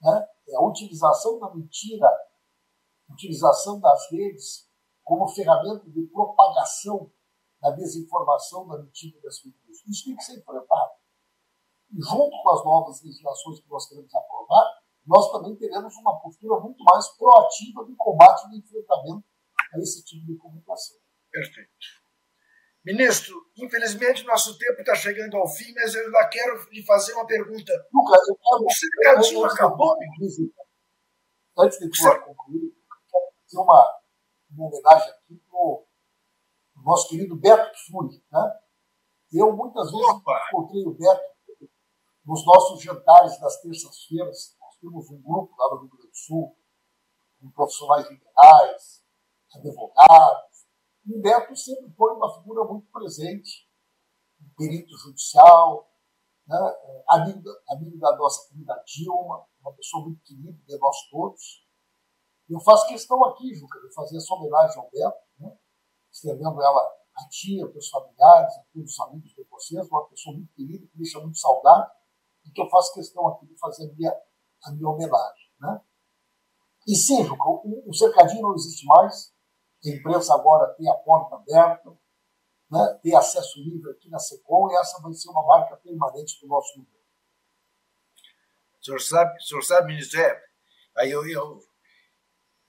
Né? 0.00 0.28
É 0.48 0.56
a 0.56 0.62
utilização 0.62 1.38
da 1.38 1.54
mentira, 1.54 2.08
utilização 3.12 3.80
das 3.80 4.10
redes 4.10 4.68
como 5.02 5.28
ferramenta 5.28 5.90
de 5.90 6.02
propagação 6.06 7.12
da 7.60 7.70
desinformação, 7.70 8.66
da 8.68 8.78
mentira 8.78 9.18
e 9.18 9.22
das 9.22 9.38
fake 9.40 9.58
news. 9.66 9.78
Isso 9.86 10.04
tem 10.04 10.16
que 10.16 10.24
ser 10.24 10.38
enfrentado. 10.38 10.92
E 11.90 12.00
junto 12.00 12.42
com 12.42 12.50
as 12.50 12.64
novas 12.64 13.02
legislações 13.02 13.60
que 13.60 13.68
nós 13.68 13.88
queremos 13.88 14.14
aprovar, 14.14 14.64
nós 15.06 15.30
também 15.32 15.56
teremos 15.56 15.94
uma 15.96 16.20
postura 16.20 16.60
muito 16.60 16.82
mais 16.84 17.08
proativa 17.16 17.84
de 17.84 17.94
combate 17.96 18.46
e 18.46 18.50
de 18.50 18.58
enfrentamento 18.58 19.24
a 19.74 19.78
esse 19.78 20.04
tipo 20.04 20.26
de 20.26 20.36
comunicação. 20.36 20.96
Perfeito. 21.30 21.70
Ministro, 22.84 23.36
infelizmente 23.58 24.24
nosso 24.24 24.56
tempo 24.56 24.80
está 24.80 24.94
chegando 24.94 25.36
ao 25.36 25.46
fim, 25.46 25.72
mas 25.74 25.94
eu 25.94 26.04
ainda 26.06 26.28
quero 26.28 26.70
lhe 26.70 26.82
fazer 26.84 27.12
uma 27.12 27.26
pergunta. 27.26 27.72
Lucas, 27.92 28.28
eu 28.28 28.36
quero, 28.36 28.64
o 28.64 28.70
cercadinho 28.70 29.44
acabou? 29.44 29.96
Antes 31.58 31.78
de 31.78 31.84
eu 31.84 32.22
concluir, 32.24 32.79
fazer 33.50 33.58
uma, 33.58 34.00
uma 34.50 34.66
homenagem 34.66 35.10
aqui 35.10 35.36
para 35.36 35.58
o 35.58 35.86
nosso 36.76 37.08
querido 37.08 37.36
Beto 37.36 37.72
Kifuri. 37.72 38.24
Né? 38.30 38.60
Eu 39.32 39.54
muitas 39.56 39.90
vezes 39.90 40.08
Opa. 40.08 40.46
encontrei 40.48 40.86
o 40.86 40.94
Beto 40.94 41.30
nos 42.24 42.46
nossos 42.46 42.82
jantares 42.82 43.38
das 43.40 43.60
terças-feiras. 43.60 44.56
Nós 44.60 44.76
temos 44.76 45.10
um 45.10 45.20
grupo 45.20 45.54
lá 45.58 45.74
no 45.74 45.80
Rio 45.80 45.90
Grande 45.90 46.08
do 46.08 46.16
Sul, 46.16 46.56
com 47.40 47.50
profissionais 47.50 48.08
liberais, 48.08 49.04
advogados, 49.54 50.66
e 51.06 51.14
o 51.14 51.20
Neto 51.20 51.56
sempre 51.56 51.90
foi 51.94 52.12
uma 52.12 52.32
figura 52.34 52.64
muito 52.64 52.86
presente, 52.92 53.68
um 54.40 54.48
perito 54.56 54.96
judicial, 54.98 55.90
né, 56.46 56.58
amigo, 57.08 57.48
amigo 57.68 57.98
da 57.98 58.16
nossa 58.16 58.48
querida 58.48 58.74
Dilma, 58.86 59.46
uma 59.60 59.72
pessoa 59.72 60.04
muito 60.04 60.22
querida 60.22 60.52
de 60.52 60.78
nós 60.78 60.96
todos. 61.10 61.69
Eu 62.50 62.58
faço 62.58 62.88
questão 62.88 63.24
aqui, 63.26 63.54
Juca, 63.54 63.80
de 63.80 63.94
fazer 63.94 64.16
essa 64.16 64.34
homenagem 64.34 64.76
ao 64.76 64.90
Beto, 64.90 65.18
né, 65.38 65.56
estendendo 66.10 66.60
ela 66.60 66.80
a 67.16 67.28
tia, 67.28 67.64
aos 67.64 67.88
familiares, 67.88 68.52
a 68.56 68.62
todos 68.72 68.92
os 68.92 69.00
amigos 69.00 69.30
de 69.30 69.44
vocês, 69.44 69.88
uma 69.88 70.08
pessoa 70.08 70.34
muito 70.34 70.52
querida, 70.54 70.84
que 70.84 70.96
deixa 70.96 71.20
muito 71.20 71.38
saudade, 71.38 71.92
e 72.44 72.50
que 72.50 72.60
eu 72.60 72.68
faço 72.68 72.92
questão 72.92 73.28
aqui 73.28 73.46
de 73.46 73.56
fazer 73.56 73.88
a 73.88 73.94
minha, 73.94 74.12
a 74.64 74.72
minha 74.72 74.88
homenagem. 74.88 75.50
Né? 75.60 75.80
E 76.88 76.96
sim, 76.96 77.24
Juca, 77.24 77.48
o, 77.48 77.88
o 77.88 77.94
cercadinho 77.94 78.42
não 78.42 78.54
existe 78.54 78.84
mais, 78.84 79.32
a 79.84 79.88
imprensa 79.88 80.34
agora 80.34 80.74
tem 80.74 80.90
a 80.90 80.94
porta 80.94 81.36
aberta, 81.36 81.96
né, 82.68 83.00
tem 83.00 83.14
acesso 83.14 83.60
livre 83.60 83.92
aqui 83.92 84.08
na 84.08 84.18
SECOM 84.18 84.70
e 84.72 84.76
essa 84.76 85.00
vai 85.00 85.12
ser 85.12 85.28
uma 85.30 85.46
marca 85.46 85.76
permanente 85.76 86.40
do 86.40 86.48
nosso 86.48 86.76
governo. 86.76 87.00
O 88.80 88.84
senhor 88.84 89.00
sabe, 89.00 89.36
o 89.38 89.42
senhor 89.42 89.62
sabe, 89.62 89.86
ministro, 89.88 90.20
aí 90.96 91.10
eu, 91.10 91.28
eu, 91.28 91.69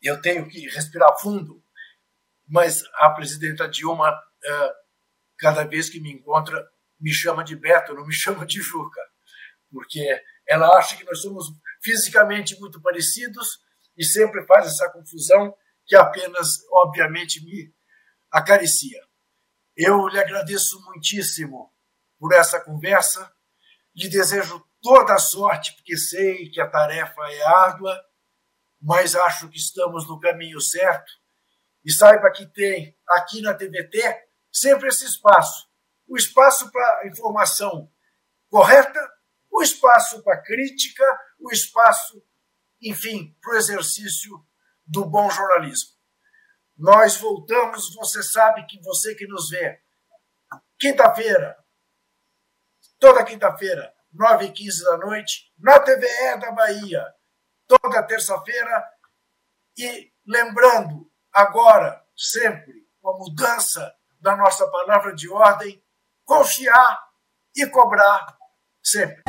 eu 0.01 0.21
tenho 0.21 0.47
que 0.47 0.67
respirar 0.69 1.19
fundo, 1.19 1.63
mas 2.47 2.83
a 2.95 3.09
presidenta 3.11 3.67
Dilma, 3.67 4.09
é, 4.43 4.73
cada 5.37 5.63
vez 5.63 5.89
que 5.89 5.99
me 5.99 6.11
encontra, 6.11 6.67
me 6.99 7.11
chama 7.11 7.43
de 7.43 7.55
Beto, 7.55 7.93
não 7.93 8.05
me 8.05 8.13
chama 8.13 8.45
de 8.45 8.61
Juca, 8.61 9.01
porque 9.69 10.21
ela 10.47 10.77
acha 10.77 10.97
que 10.97 11.05
nós 11.05 11.21
somos 11.21 11.45
fisicamente 11.81 12.59
muito 12.59 12.81
parecidos 12.81 13.59
e 13.97 14.03
sempre 14.03 14.45
faz 14.45 14.67
essa 14.67 14.89
confusão 14.91 15.55
que 15.85 15.95
apenas, 15.95 16.47
obviamente, 16.71 17.43
me 17.43 17.73
acaricia. 18.31 19.01
Eu 19.75 20.07
lhe 20.07 20.19
agradeço 20.19 20.81
muitíssimo 20.85 21.73
por 22.19 22.33
essa 22.33 22.59
conversa, 22.59 23.31
lhe 23.95 24.09
desejo 24.09 24.63
toda 24.81 25.13
a 25.13 25.19
sorte, 25.19 25.73
porque 25.75 25.97
sei 25.97 26.49
que 26.49 26.61
a 26.61 26.69
tarefa 26.69 27.21
é 27.31 27.43
árdua, 27.43 27.99
mas 28.81 29.15
acho 29.15 29.49
que 29.49 29.57
estamos 29.57 30.07
no 30.07 30.19
caminho 30.19 30.59
certo. 30.59 31.11
E 31.83 31.91
saiba 31.91 32.31
que 32.31 32.45
tem 32.45 32.97
aqui 33.09 33.41
na 33.41 33.53
TVT 33.53 34.01
sempre 34.51 34.89
esse 34.89 35.05
espaço 35.05 35.71
o 36.11 36.17
espaço 36.17 36.69
para 36.69 37.07
informação 37.07 37.89
correta, 38.49 38.99
o 39.49 39.63
espaço 39.63 40.21
para 40.21 40.41
crítica, 40.41 41.05
o 41.39 41.49
espaço, 41.53 42.21
enfim, 42.81 43.33
para 43.41 43.53
o 43.53 43.55
exercício 43.55 44.45
do 44.85 45.05
bom 45.05 45.29
jornalismo. 45.29 45.91
Nós 46.77 47.15
voltamos, 47.15 47.95
você 47.95 48.21
sabe 48.21 48.65
que 48.65 48.81
você 48.81 49.15
que 49.15 49.25
nos 49.25 49.49
vê, 49.49 49.79
quinta-feira, 50.77 51.57
toda 52.99 53.23
quinta-feira, 53.23 53.93
9 54.11 54.47
e 54.47 54.51
15 54.51 54.83
da 54.83 54.97
noite, 54.97 55.53
na 55.57 55.79
TVE 55.79 56.39
da 56.41 56.51
Bahia, 56.51 57.05
toda 57.79 58.03
terça-feira, 58.03 58.83
e 59.77 60.11
lembrando 60.27 61.09
agora, 61.31 62.05
sempre, 62.15 62.85
a 63.05 63.11
mudança 63.13 63.95
da 64.19 64.35
nossa 64.35 64.69
palavra 64.69 65.15
de 65.15 65.29
ordem, 65.29 65.81
confiar 66.25 67.01
e 67.55 67.65
cobrar 67.67 68.37
sempre. 68.83 69.23